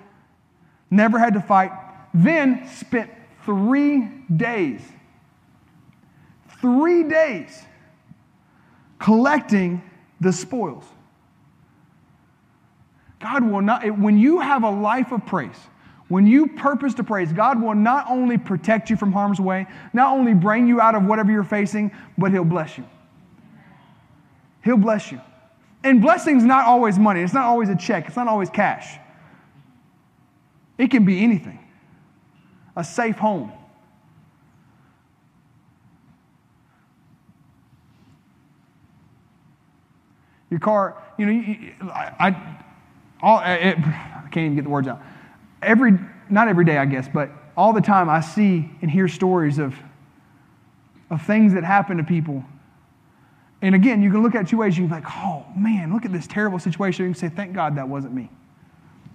never 0.90 1.18
had 1.18 1.34
to 1.34 1.42
fight. 1.42 1.72
Then 2.14 2.70
spent 2.76 3.10
three 3.46 4.08
days, 4.36 4.82
three 6.60 7.04
days 7.04 7.64
collecting 9.00 9.82
the 10.20 10.32
spoils. 10.32 10.84
God 13.20 13.44
will 13.44 13.62
not, 13.62 13.98
when 13.98 14.18
you 14.18 14.40
have 14.40 14.64
a 14.64 14.70
life 14.70 15.12
of 15.12 15.26
praise, 15.26 15.56
When 16.12 16.28
you 16.28 16.48
purpose 16.48 16.94
to 16.96 17.06
praise, 17.06 17.32
God 17.32 17.62
will 17.62 17.74
not 17.74 18.06
only 18.10 18.38
protect 18.38 18.90
you 18.90 18.98
from 18.98 19.14
harm's 19.14 19.40
way, 19.40 19.66
not 19.94 20.12
only 20.12 20.34
bring 20.34 20.68
you 20.68 20.82
out 20.82 20.94
of 20.94 21.06
whatever 21.06 21.32
you're 21.32 21.46
facing, 21.46 21.90
but 22.18 22.34
He'll 22.34 22.44
bless 22.44 22.78
you. 22.78 22.84
He'll 24.62 24.76
bless 24.76 25.10
you. 25.10 25.22
And 25.86 26.02
blessing's 26.02 26.44
not 26.44 26.66
always 26.66 27.00
money, 27.00 27.22
it's 27.22 27.34
not 27.34 27.46
always 27.46 27.70
a 27.70 27.78
check, 27.78 28.08
it's 28.08 28.18
not 28.18 28.28
always 28.28 28.50
cash. 28.50 29.00
It 30.78 30.92
can 30.92 31.06
be 31.06 31.24
anything 31.24 31.60
a 32.76 32.84
safe 32.84 33.16
home. 33.16 33.54
Your 40.50 40.60
car, 40.60 41.02
you 41.18 41.26
know, 41.26 41.90
I, 41.90 42.14
I, 42.20 42.58
all, 43.22 43.40
it, 43.40 43.78
I 43.78 44.28
can't 44.30 44.44
even 44.44 44.56
get 44.56 44.66
the 44.66 44.70
words 44.70 44.90
out. 44.90 45.02
Every, 45.62 45.94
not 46.30 46.48
every 46.48 46.66
day, 46.66 46.78
I 46.78 46.86
guess, 46.86 47.08
but 47.08 47.30
all 47.56 47.74
the 47.74 47.82
time 47.82 48.10
I 48.10 48.22
see 48.22 48.70
and 48.82 48.90
hear 48.90 49.08
stories 49.08 49.58
of, 49.58 49.76
of 51.10 51.22
things 51.24 51.54
that 51.54 51.64
happen 51.64 51.98
to 51.98 52.04
people. 52.04 52.44
And 53.62 53.76
again, 53.76 54.02
you 54.02 54.10
can 54.10 54.24
look 54.24 54.34
at 54.34 54.48
two 54.48 54.58
ways. 54.58 54.78
You 54.78 54.88
can 54.88 54.90
be 54.90 55.04
like, 55.04 55.14
oh 55.18 55.46
man, 55.56 55.94
look 55.94 56.06
at 56.06 56.12
this 56.12 56.26
terrible 56.26 56.58
situation. 56.58 57.06
You 57.06 57.12
can 57.12 57.20
say, 57.20 57.30
thank 57.30 57.54
God 57.54 57.76
that 57.76 57.88
wasn't 57.88 58.14
me. 58.14 58.30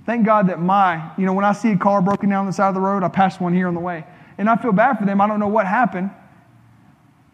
Thank 0.05 0.25
God 0.25 0.49
that 0.49 0.61
my, 0.61 1.11
you 1.19 1.27
know, 1.27 1.33
when 1.33 1.45
I 1.45 1.53
see 1.53 1.73
a 1.73 1.77
car 1.77 2.01
broken 2.01 2.29
down 2.29 2.41
on 2.41 2.47
the 2.47 2.53
side 2.53 2.69
of 2.69 2.75
the 2.75 2.81
road, 2.81 3.03
I 3.03 3.09
pass 3.09 3.41
one 3.41 3.53
here 3.53 3.67
on 3.67 3.75
the 3.75 3.81
way. 3.81 4.05
And 4.39 4.49
I 4.49 4.57
feel 4.57 4.71
bad 4.71 4.99
for 4.99 5.05
them. 5.05 5.21
I 5.21 5.27
don't 5.27 5.41
know 5.41 5.49
what 5.49 5.67
happened. 5.67 6.11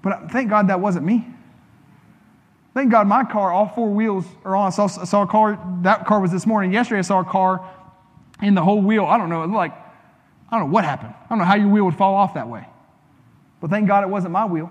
But 0.00 0.30
thank 0.30 0.48
God 0.48 0.68
that 0.68 0.80
wasn't 0.80 1.04
me. 1.04 1.26
Thank 2.72 2.90
God 2.90 3.06
my 3.06 3.24
car, 3.24 3.52
all 3.52 3.68
four 3.68 3.90
wheels 3.90 4.24
are 4.44 4.56
on. 4.56 4.68
I 4.68 4.70
saw, 4.70 4.84
I 4.84 5.04
saw 5.04 5.22
a 5.22 5.26
car, 5.26 5.60
that 5.82 6.06
car 6.06 6.20
was 6.20 6.32
this 6.32 6.46
morning. 6.46 6.72
Yesterday 6.72 7.00
I 7.00 7.02
saw 7.02 7.20
a 7.20 7.24
car 7.24 7.68
in 8.42 8.54
the 8.54 8.62
whole 8.62 8.82
wheel. 8.82 9.06
I 9.06 9.16
don't 9.16 9.30
know, 9.30 9.44
like, 9.44 9.72
I 10.50 10.58
don't 10.58 10.68
know 10.68 10.72
what 10.74 10.84
happened. 10.84 11.14
I 11.14 11.28
don't 11.28 11.38
know 11.38 11.44
how 11.44 11.54
your 11.54 11.68
wheel 11.68 11.84
would 11.84 11.96
fall 11.96 12.14
off 12.14 12.34
that 12.34 12.48
way. 12.48 12.66
But 13.60 13.70
thank 13.70 13.88
God 13.88 14.04
it 14.04 14.10
wasn't 14.10 14.32
my 14.32 14.44
wheel. 14.44 14.70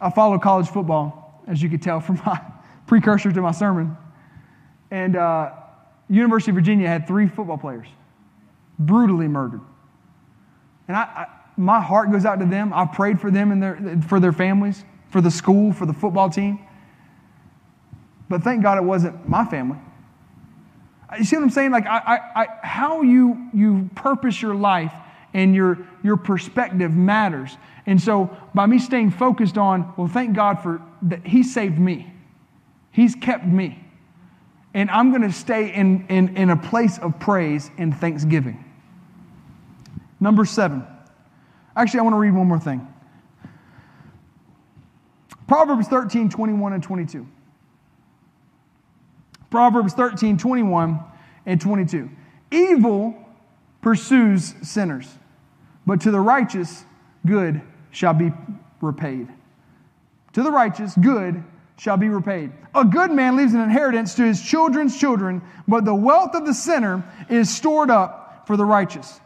I 0.00 0.10
follow 0.10 0.38
college 0.38 0.68
football, 0.68 1.42
as 1.46 1.62
you 1.62 1.68
could 1.68 1.82
tell 1.82 2.00
from 2.00 2.16
my 2.26 2.40
precursor 2.86 3.30
to 3.32 3.42
my 3.42 3.52
sermon. 3.52 3.96
And 4.90 5.16
uh, 5.16 5.50
University 6.08 6.50
of 6.50 6.54
Virginia 6.54 6.88
had 6.88 7.06
three 7.06 7.28
football 7.28 7.58
players 7.58 7.88
brutally 8.78 9.28
murdered. 9.28 9.60
And 10.88 10.96
I, 10.96 11.02
I, 11.02 11.26
my 11.56 11.80
heart 11.80 12.10
goes 12.10 12.24
out 12.24 12.40
to 12.40 12.46
them. 12.46 12.72
I 12.72 12.86
prayed 12.86 13.20
for 13.20 13.30
them 13.30 13.52
and 13.52 13.62
their, 13.62 14.00
for 14.08 14.18
their 14.18 14.32
families 14.32 14.84
for 15.12 15.20
the 15.20 15.30
school, 15.30 15.72
for 15.72 15.84
the 15.84 15.92
football 15.92 16.30
team. 16.30 16.58
But 18.30 18.42
thank 18.42 18.62
God 18.62 18.78
it 18.78 18.84
wasn't 18.84 19.28
my 19.28 19.44
family. 19.44 19.76
You 21.18 21.24
see 21.24 21.36
what 21.36 21.42
I'm 21.42 21.50
saying? 21.50 21.70
Like, 21.70 21.86
I, 21.86 21.98
I, 21.98 22.42
I, 22.42 22.46
how 22.62 23.02
you, 23.02 23.48
you 23.52 23.90
purpose 23.94 24.40
your 24.40 24.54
life 24.54 24.92
and 25.34 25.54
your, 25.54 25.78
your 26.02 26.16
perspective 26.16 26.92
matters. 26.92 27.56
And 27.86 28.00
so, 28.00 28.36
by 28.54 28.66
me 28.66 28.78
staying 28.78 29.10
focused 29.10 29.58
on, 29.58 29.92
well, 29.96 30.08
thank 30.08 30.34
God 30.34 30.62
for 30.62 30.80
that, 31.02 31.26
He 31.26 31.42
saved 31.42 31.78
me, 31.78 32.12
He's 32.90 33.14
kept 33.14 33.44
me. 33.44 33.78
And 34.74 34.90
I'm 34.90 35.10
going 35.10 35.22
to 35.22 35.32
stay 35.32 35.74
in, 35.74 36.06
in, 36.08 36.36
in 36.36 36.50
a 36.50 36.56
place 36.56 36.98
of 36.98 37.18
praise 37.20 37.70
and 37.76 37.94
thanksgiving. 37.94 38.64
Number 40.18 40.44
seven. 40.46 40.86
Actually, 41.76 42.00
I 42.00 42.02
want 42.04 42.14
to 42.14 42.18
read 42.18 42.34
one 42.34 42.46
more 42.46 42.58
thing. 42.58 42.86
Proverbs 45.46 45.88
13, 45.88 46.30
21 46.30 46.72
and 46.72 46.82
22. 46.82 47.26
Proverbs 49.52 49.92
13, 49.92 50.38
21 50.38 50.98
and 51.44 51.60
22. 51.60 52.08
Evil 52.50 53.14
pursues 53.82 54.54
sinners, 54.62 55.06
but 55.86 56.00
to 56.00 56.10
the 56.10 56.18
righteous, 56.18 56.86
good 57.26 57.60
shall 57.90 58.14
be 58.14 58.32
repaid. 58.80 59.28
To 60.32 60.42
the 60.42 60.50
righteous, 60.50 60.94
good 60.96 61.44
shall 61.76 61.98
be 61.98 62.08
repaid. 62.08 62.50
A 62.74 62.82
good 62.82 63.10
man 63.10 63.36
leaves 63.36 63.52
an 63.52 63.60
inheritance 63.60 64.14
to 64.14 64.24
his 64.24 64.40
children's 64.40 64.98
children, 64.98 65.42
but 65.68 65.84
the 65.84 65.94
wealth 65.94 66.34
of 66.34 66.46
the 66.46 66.54
sinner 66.54 67.04
is 67.28 67.54
stored 67.54 67.90
up 67.90 68.44
for 68.46 68.56
the 68.56 68.64
righteous. 68.64 69.20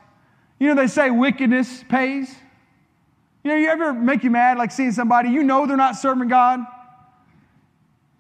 You 0.59 0.67
know, 0.69 0.75
they 0.75 0.89
say 0.89 1.09
wickedness 1.09 1.85
pays. 1.89 2.35
You 3.45 3.53
know, 3.53 3.57
you 3.59 3.69
ever 3.69 3.93
make 3.93 4.25
you 4.25 4.31
mad 4.31 4.59
like 4.59 4.73
seeing 4.73 4.91
somebody, 4.91 5.29
you 5.29 5.45
know 5.45 5.67
they're 5.67 5.77
not 5.77 5.95
serving 5.95 6.27
God, 6.27 6.67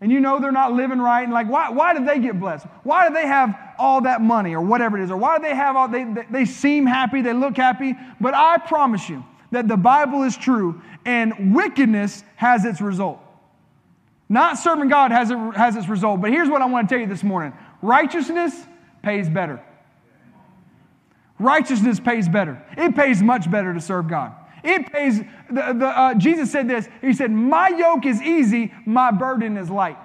and 0.01 0.12
you 0.12 0.20
know 0.20 0.38
they're 0.38 0.53
not 0.53 0.72
living 0.72 0.99
right, 0.99 1.22
and 1.22 1.32
like, 1.32 1.49
why, 1.49 1.70
why 1.70 1.94
did 1.94 2.07
they 2.07 2.18
get 2.18 2.38
blessed? 2.38 2.66
Why 2.82 3.09
do 3.09 3.14
they 3.14 3.26
have 3.26 3.57
all 3.78 4.03
that 4.03 4.20
money 4.20 4.55
or 4.55 4.61
whatever 4.61 4.99
it 4.99 5.05
is? 5.05 5.11
Or 5.11 5.16
why 5.16 5.38
do 5.38 5.44
they 5.44 5.55
have 5.55 5.74
all, 5.74 5.88
they, 5.88 6.05
they, 6.05 6.26
they 6.30 6.44
seem 6.44 6.86
happy, 6.86 7.22
they 7.22 7.32
look 7.32 7.57
happy, 7.57 7.94
but 8.20 8.34
I 8.34 8.59
promise 8.59 9.09
you 9.09 9.24
that 9.53 9.68
the 9.68 9.76
Bible 9.76 10.22
is 10.22 10.36
true, 10.36 10.82
and 11.05 11.55
wickedness 11.55 12.24
has 12.36 12.64
its 12.64 12.80
result. 12.80 13.20
Not 14.28 14.59
serving 14.59 14.88
God 14.88 15.12
has, 15.12 15.30
it, 15.30 15.38
has 15.55 15.76
its 15.76 15.88
result, 15.88 16.20
but 16.20 16.30
here's 16.30 16.49
what 16.49 16.61
I 16.61 16.66
want 16.66 16.88
to 16.88 16.94
tell 16.94 17.01
you 17.01 17.09
this 17.09 17.24
morning 17.24 17.53
righteousness 17.80 18.55
pays 19.03 19.28
better. 19.28 19.62
Righteousness 21.38 22.01
pays 22.01 22.28
better. 22.28 22.62
It 22.76 22.97
pays 22.97 23.22
much 23.22 23.51
better 23.51 23.74
to 23.74 23.80
serve 23.80 24.09
God. 24.09 24.34
It 24.67 24.93
pays, 24.93 25.19
the, 25.19 25.73
the, 25.73 25.87
uh, 25.87 26.14
Jesus 26.14 26.51
said 26.51 26.69
this. 26.69 26.89
He 27.01 27.12
said, 27.12 27.31
My 27.31 27.69
yoke 27.69 28.05
is 28.05 28.21
easy, 28.21 28.75
my 28.85 29.11
burden 29.11 29.57
is 29.57 29.71
light. 29.71 29.97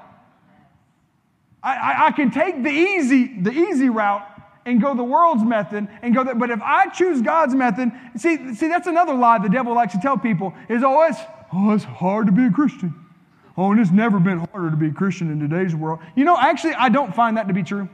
I, 1.63 1.75
I, 1.75 2.05
I, 2.07 2.11
can 2.11 2.31
take 2.31 2.63
the 2.63 2.69
easy, 2.69 3.39
the 3.41 3.51
easy 3.51 3.89
route 3.89 4.27
and 4.65 4.81
go 4.81 4.95
the 4.95 5.03
world's 5.03 5.43
method 5.43 5.87
and 6.01 6.13
go 6.13 6.23
that, 6.23 6.39
but 6.39 6.49
if 6.49 6.61
I 6.61 6.89
choose 6.89 7.21
God's 7.21 7.53
method, 7.53 7.91
see, 8.15 8.55
see, 8.55 8.67
that's 8.67 8.87
another 8.87 9.13
lie 9.13 9.37
the 9.39 9.49
devil 9.49 9.75
likes 9.75 9.93
to 9.93 9.99
tell 9.99 10.17
people 10.17 10.53
is, 10.69 10.83
oh, 10.83 11.03
it's, 11.03 11.19
oh, 11.53 11.73
it's 11.73 11.83
hard 11.83 12.27
to 12.27 12.31
be 12.31 12.45
a 12.45 12.51
Christian. 12.51 12.93
Oh, 13.57 13.71
and 13.71 13.79
it's 13.79 13.91
never 13.91 14.19
been 14.19 14.39
harder 14.51 14.71
to 14.71 14.77
be 14.77 14.87
a 14.87 14.93
Christian 14.93 15.31
in 15.31 15.39
today's 15.39 15.75
world. 15.75 15.99
You 16.15 16.25
know, 16.25 16.37
actually, 16.37 16.73
I 16.73 16.89
don't 16.89 17.13
find 17.13 17.37
that 17.37 17.47
to 17.47 17.53
be 17.53 17.63
true. 17.63 17.89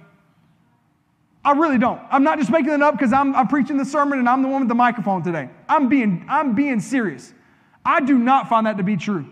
I 1.47 1.51
really 1.51 1.77
don't. 1.77 2.01
I'm 2.11 2.23
not 2.23 2.39
just 2.39 2.51
making 2.51 2.73
it 2.73 2.81
up 2.81 2.95
because 2.95 3.13
I'm, 3.13 3.33
I'm 3.33 3.47
preaching 3.47 3.77
the 3.77 3.85
sermon 3.85 4.19
and 4.19 4.27
I'm 4.27 4.41
the 4.41 4.49
one 4.49 4.63
with 4.63 4.67
the 4.67 4.75
microphone 4.75 5.23
today. 5.23 5.49
I'm 5.69 5.87
being, 5.87 6.25
I'm 6.27 6.55
being 6.55 6.81
serious. 6.81 7.33
I 7.85 8.01
do 8.01 8.17
not 8.17 8.49
find 8.49 8.67
that 8.67 8.75
to 8.75 8.83
be 8.83 8.97
true. 8.97 9.25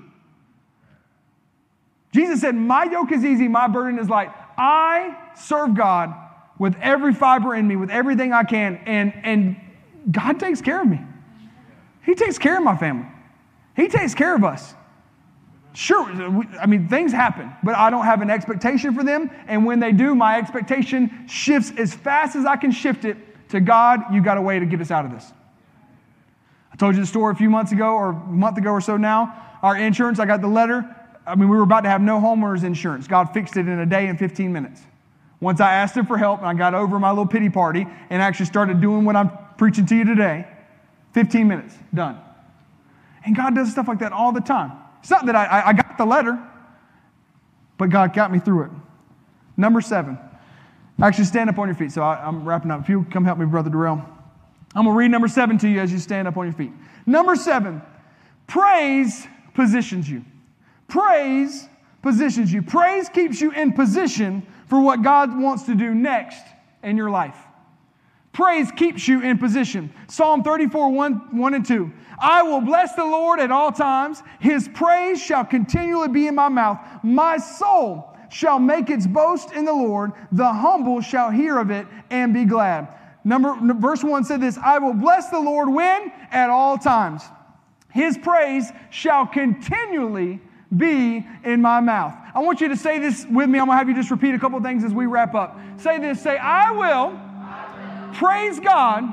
Jesus 2.14 2.40
said, 2.40 2.56
My 2.56 2.86
yoke 2.86 3.12
is 3.12 3.26
easy, 3.26 3.50
my 3.50 3.68
burden 3.68 4.00
is 4.00 4.08
light. 4.08 4.32
I 4.58 5.18
serve 5.36 5.76
God 5.76 6.16
with 6.58 6.78
every 6.82 7.14
fiber 7.14 7.54
in 7.54 7.68
me, 7.68 7.76
with 7.76 7.90
everything 7.90 8.32
I 8.32 8.46
can, 8.46 8.78
and, 8.86 9.12
and 9.26 9.58
God 10.10 10.40
takes 10.40 10.62
care 10.62 10.82
of 10.82 10.88
me. 10.88 11.02
He 12.06 12.16
takes 12.16 12.38
care 12.38 12.58
of 12.58 12.64
my 12.64 12.78
family, 12.78 13.10
He 13.76 13.90
takes 13.90 14.16
care 14.16 14.34
of 14.34 14.46
us. 14.46 14.74
Sure, 15.76 16.06
I 16.62 16.66
mean, 16.68 16.88
things 16.88 17.12
happen, 17.12 17.52
but 17.62 17.76
I 17.76 17.90
don't 17.90 18.06
have 18.06 18.22
an 18.22 18.30
expectation 18.30 18.96
for 18.96 19.04
them. 19.04 19.30
And 19.46 19.66
when 19.66 19.82
they 19.82 19.92
do, 19.92 20.16
my 20.16 20.38
expectation 20.38 21.28
shifts 21.28 21.74
as 21.78 21.94
fast 21.94 22.38
as 22.38 22.46
I 22.46 22.56
can 22.56 22.72
shift 22.72 23.04
it 23.04 23.18
to 23.50 23.60
God, 23.60 24.02
you 24.14 24.24
got 24.24 24.38
a 24.38 24.42
way 24.42 24.58
to 24.58 24.66
get 24.66 24.80
us 24.80 24.90
out 24.90 25.04
of 25.04 25.12
this. 25.12 25.34
I 26.72 26.78
told 26.78 26.96
you 26.96 27.02
the 27.02 27.08
story 27.08 27.34
a 27.34 27.36
few 27.36 27.50
months 27.50 27.74
ago 27.74 27.90
or 27.90 28.12
a 28.12 28.14
month 28.14 28.58
ago 28.58 28.72
or 28.72 28.80
so 28.80 28.96
now. 28.96 29.58
Our 29.62 29.76
insurance, 29.76 30.18
I 30.18 30.26
got 30.26 30.40
the 30.40 30.48
letter. 30.48 30.96
I 31.28 31.36
mean, 31.36 31.50
we 31.50 31.58
were 31.58 31.64
about 31.64 31.82
to 31.82 31.90
have 31.90 32.02
no 32.02 32.22
homeowners 32.22 32.64
insurance. 32.64 33.06
God 33.06 33.34
fixed 33.34 33.58
it 33.58 33.68
in 33.68 33.80
a 33.80 33.86
day 33.86 34.08
and 34.08 34.18
15 34.18 34.54
minutes. 34.54 34.82
Once 35.42 35.60
I 35.60 35.74
asked 35.74 35.98
Him 35.98 36.06
for 36.06 36.18
help 36.18 36.40
and 36.40 36.48
I 36.48 36.54
got 36.54 36.74
over 36.74 37.00
my 37.00 37.10
little 37.10 37.28
pity 37.28 37.50
party 37.50 37.86
and 38.10 38.22
actually 38.22 38.46
started 38.46 38.80
doing 38.80 39.04
what 39.04 39.18
I'm 39.18 39.32
preaching 39.58 39.86
to 39.88 39.96
you 39.96 40.06
today, 40.06 40.48
15 41.14 41.46
minutes, 41.46 41.76
done. 41.94 42.18
And 43.26 43.36
God 43.36 43.56
does 43.56 43.72
stuff 43.72 43.90
like 43.90 44.00
that 44.00 44.14
all 44.14 44.32
the 44.32 44.40
time. 44.40 44.72
It's 45.06 45.12
not 45.12 45.28
that 45.28 45.36
I, 45.36 45.68
I 45.68 45.74
got 45.74 46.00
the 46.00 46.06
letter, 46.06 46.36
but 47.78 47.92
God 47.92 48.12
got 48.16 48.32
me 48.32 48.40
through 48.40 48.64
it. 48.64 48.72
Number 49.56 49.80
seven. 49.80 50.18
Actually, 51.00 51.26
stand 51.26 51.48
up 51.48 51.60
on 51.60 51.68
your 51.68 51.76
feet. 51.76 51.92
So 51.92 52.02
I, 52.02 52.28
am 52.28 52.44
wrapping 52.44 52.72
up. 52.72 52.82
If 52.82 52.90
you 52.90 53.06
come 53.12 53.24
help 53.24 53.38
me, 53.38 53.46
Brother 53.46 53.70
Darrell. 53.70 54.04
I'm 54.74 54.84
going 54.84 54.96
to 54.96 54.98
read 54.98 55.12
number 55.12 55.28
seven 55.28 55.60
to 55.60 55.70
you 55.70 55.80
as 55.80 55.92
you 55.92 56.00
stand 56.00 56.28
up 56.28 56.38
on 56.38 56.48
your 56.48 56.56
feet. 56.56 56.72
Number 57.06 57.36
seven, 57.36 57.84
praise 58.48 59.28
positions 59.54 60.10
you. 60.10 60.26
Praise 60.88 61.70
positions 62.02 62.52
you. 62.52 62.64
Praise 62.64 63.08
keeps 63.08 63.40
you 63.40 63.52
in 63.52 63.74
position 63.74 64.44
for 64.66 64.82
what 64.82 65.04
God 65.04 65.40
wants 65.40 65.66
to 65.66 65.76
do 65.76 65.94
next 65.94 66.42
in 66.82 66.98
your 66.98 67.12
life. 67.12 67.38
Praise 68.36 68.70
keeps 68.70 69.08
you 69.08 69.22
in 69.22 69.38
position. 69.38 69.90
Psalm 70.10 70.44
34, 70.44 70.92
1, 70.92 71.38
1 71.38 71.54
and 71.54 71.66
2. 71.66 71.90
I 72.20 72.44
will 72.44 72.60
bless 72.60 72.94
the 72.94 73.06
Lord 73.06 73.40
at 73.40 73.50
all 73.50 73.72
times. 73.72 74.22
His 74.42 74.68
praise 74.74 75.22
shall 75.22 75.46
continually 75.46 76.10
be 76.10 76.28
in 76.28 76.36
my 76.36 76.50
mouth. 76.50 76.78
My 77.02 77.38
soul 77.38 78.14
shall 78.30 78.60
make 78.60 78.90
its 78.90 79.08
boast 79.08 79.54
in 79.54 79.64
the 79.64 79.74
Lord. 79.74 80.12
The 80.34 80.52
humble 80.52 81.00
shall 81.00 81.32
hear 81.32 81.58
of 81.58 81.72
it 81.72 81.88
and 82.10 82.34
be 82.34 82.44
glad. 82.44 82.90
Number, 83.24 83.56
verse 83.74 84.04
1 84.04 84.26
said 84.26 84.42
this 84.42 84.58
I 84.58 84.80
will 84.80 84.94
bless 84.94 85.30
the 85.30 85.40
Lord 85.40 85.70
when? 85.70 86.12
At 86.30 86.50
all 86.50 86.78
times. 86.78 87.24
His 87.94 88.18
praise 88.18 88.70
shall 88.90 89.26
continually 89.26 90.42
be 90.76 91.26
in 91.46 91.62
my 91.62 91.80
mouth. 91.80 92.14
I 92.34 92.40
want 92.40 92.60
you 92.60 92.68
to 92.68 92.76
say 92.76 93.00
this 93.00 93.26
with 93.26 93.50
me. 93.50 93.60
I'm 93.60 93.68
going 93.68 93.76
to 93.76 93.78
have 93.78 93.88
you 93.88 93.96
just 93.96 94.12
repeat 94.12 94.36
a 94.36 94.40
couple 94.40 94.62
things 94.62 94.84
as 94.84 94.94
we 94.94 95.06
wrap 95.06 95.36
up. 95.36 95.58
Say 95.78 96.00
this 96.00 96.22
say, 96.22 96.38
I 96.38 96.72
will 96.72 97.25
praise 98.16 98.60
God 98.60 99.04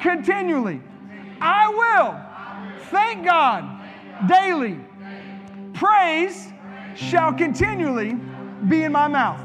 continually. 0.00 0.80
I 1.40 1.68
will 1.68 2.84
thank 2.90 3.24
God 3.24 3.64
daily. 4.28 4.78
Praise 5.74 6.48
shall 6.96 7.32
continually 7.32 8.18
be 8.68 8.82
in 8.82 8.92
my 8.92 9.08
mouth. 9.08 9.40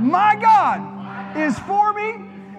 My 0.00 0.36
God 0.36 1.36
is 1.36 1.58
for 1.60 1.92
me 1.92 2.14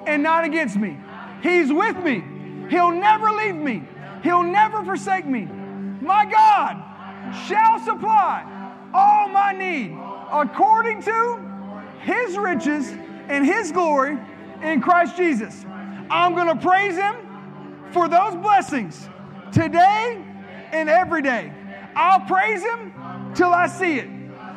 and 0.07 0.23
not 0.23 0.43
against 0.43 0.77
me. 0.77 0.97
He's 1.43 1.71
with 1.71 1.97
me. 1.97 2.23
He'll 2.69 2.91
never 2.91 3.29
leave 3.31 3.55
me. 3.55 3.83
He'll 4.23 4.43
never 4.43 4.83
forsake 4.83 5.25
me. 5.25 5.47
My 6.01 6.25
God 6.25 6.81
shall 7.47 7.79
supply 7.79 8.51
all 8.93 9.27
my 9.29 9.51
need 9.51 9.97
according 10.31 11.03
to 11.03 11.39
his 12.01 12.37
riches 12.37 12.89
and 13.27 13.45
his 13.45 13.71
glory 13.71 14.17
in 14.63 14.81
Christ 14.81 15.17
Jesus. 15.17 15.65
I'm 16.09 16.35
going 16.35 16.47
to 16.47 16.55
praise 16.55 16.95
him 16.95 17.15
for 17.91 18.07
those 18.07 18.35
blessings 18.35 19.09
today 19.51 20.23
and 20.71 20.89
every 20.89 21.21
day. 21.21 21.51
I'll 21.95 22.21
praise 22.21 22.61
him 22.61 22.93
till 23.35 23.53
I 23.53 23.67
see 23.67 23.99
it. 23.99 24.09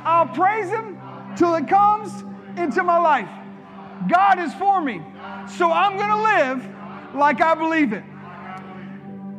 I'll 0.05 0.29
praise 0.29 0.69
him 0.69 0.99
till 1.37 1.55
it 1.55 1.69
comes 1.69 2.13
into 2.59 2.83
my 2.83 2.99
life. 2.99 3.29
God 4.09 4.39
is 4.39 4.53
for 4.55 4.81
me. 4.81 5.03
So 5.57 5.71
I'm 5.71 5.97
going 5.97 6.11
to 6.11 6.23
live 6.23 7.15
like 7.15 7.41
I 7.41 7.55
believe 7.55 7.93
it. 7.93 8.05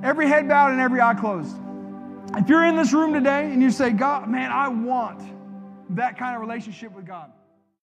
Every 0.03 0.27
head 0.27 0.47
bowed 0.47 0.71
and 0.71 0.79
every 0.79 1.01
eye 1.01 1.13
closed. 1.13 1.55
If 2.35 2.47
you're 2.47 2.65
in 2.65 2.75
this 2.75 2.93
room 2.93 3.13
today 3.13 3.51
and 3.51 3.61
you 3.61 3.71
say, 3.71 3.91
God, 3.91 4.29
man, 4.29 4.51
I 4.51 4.69
want 4.69 5.21
that 5.95 6.17
kind 6.17 6.35
of 6.35 6.41
relationship 6.41 6.93
with 6.93 7.05
God. 7.05 7.31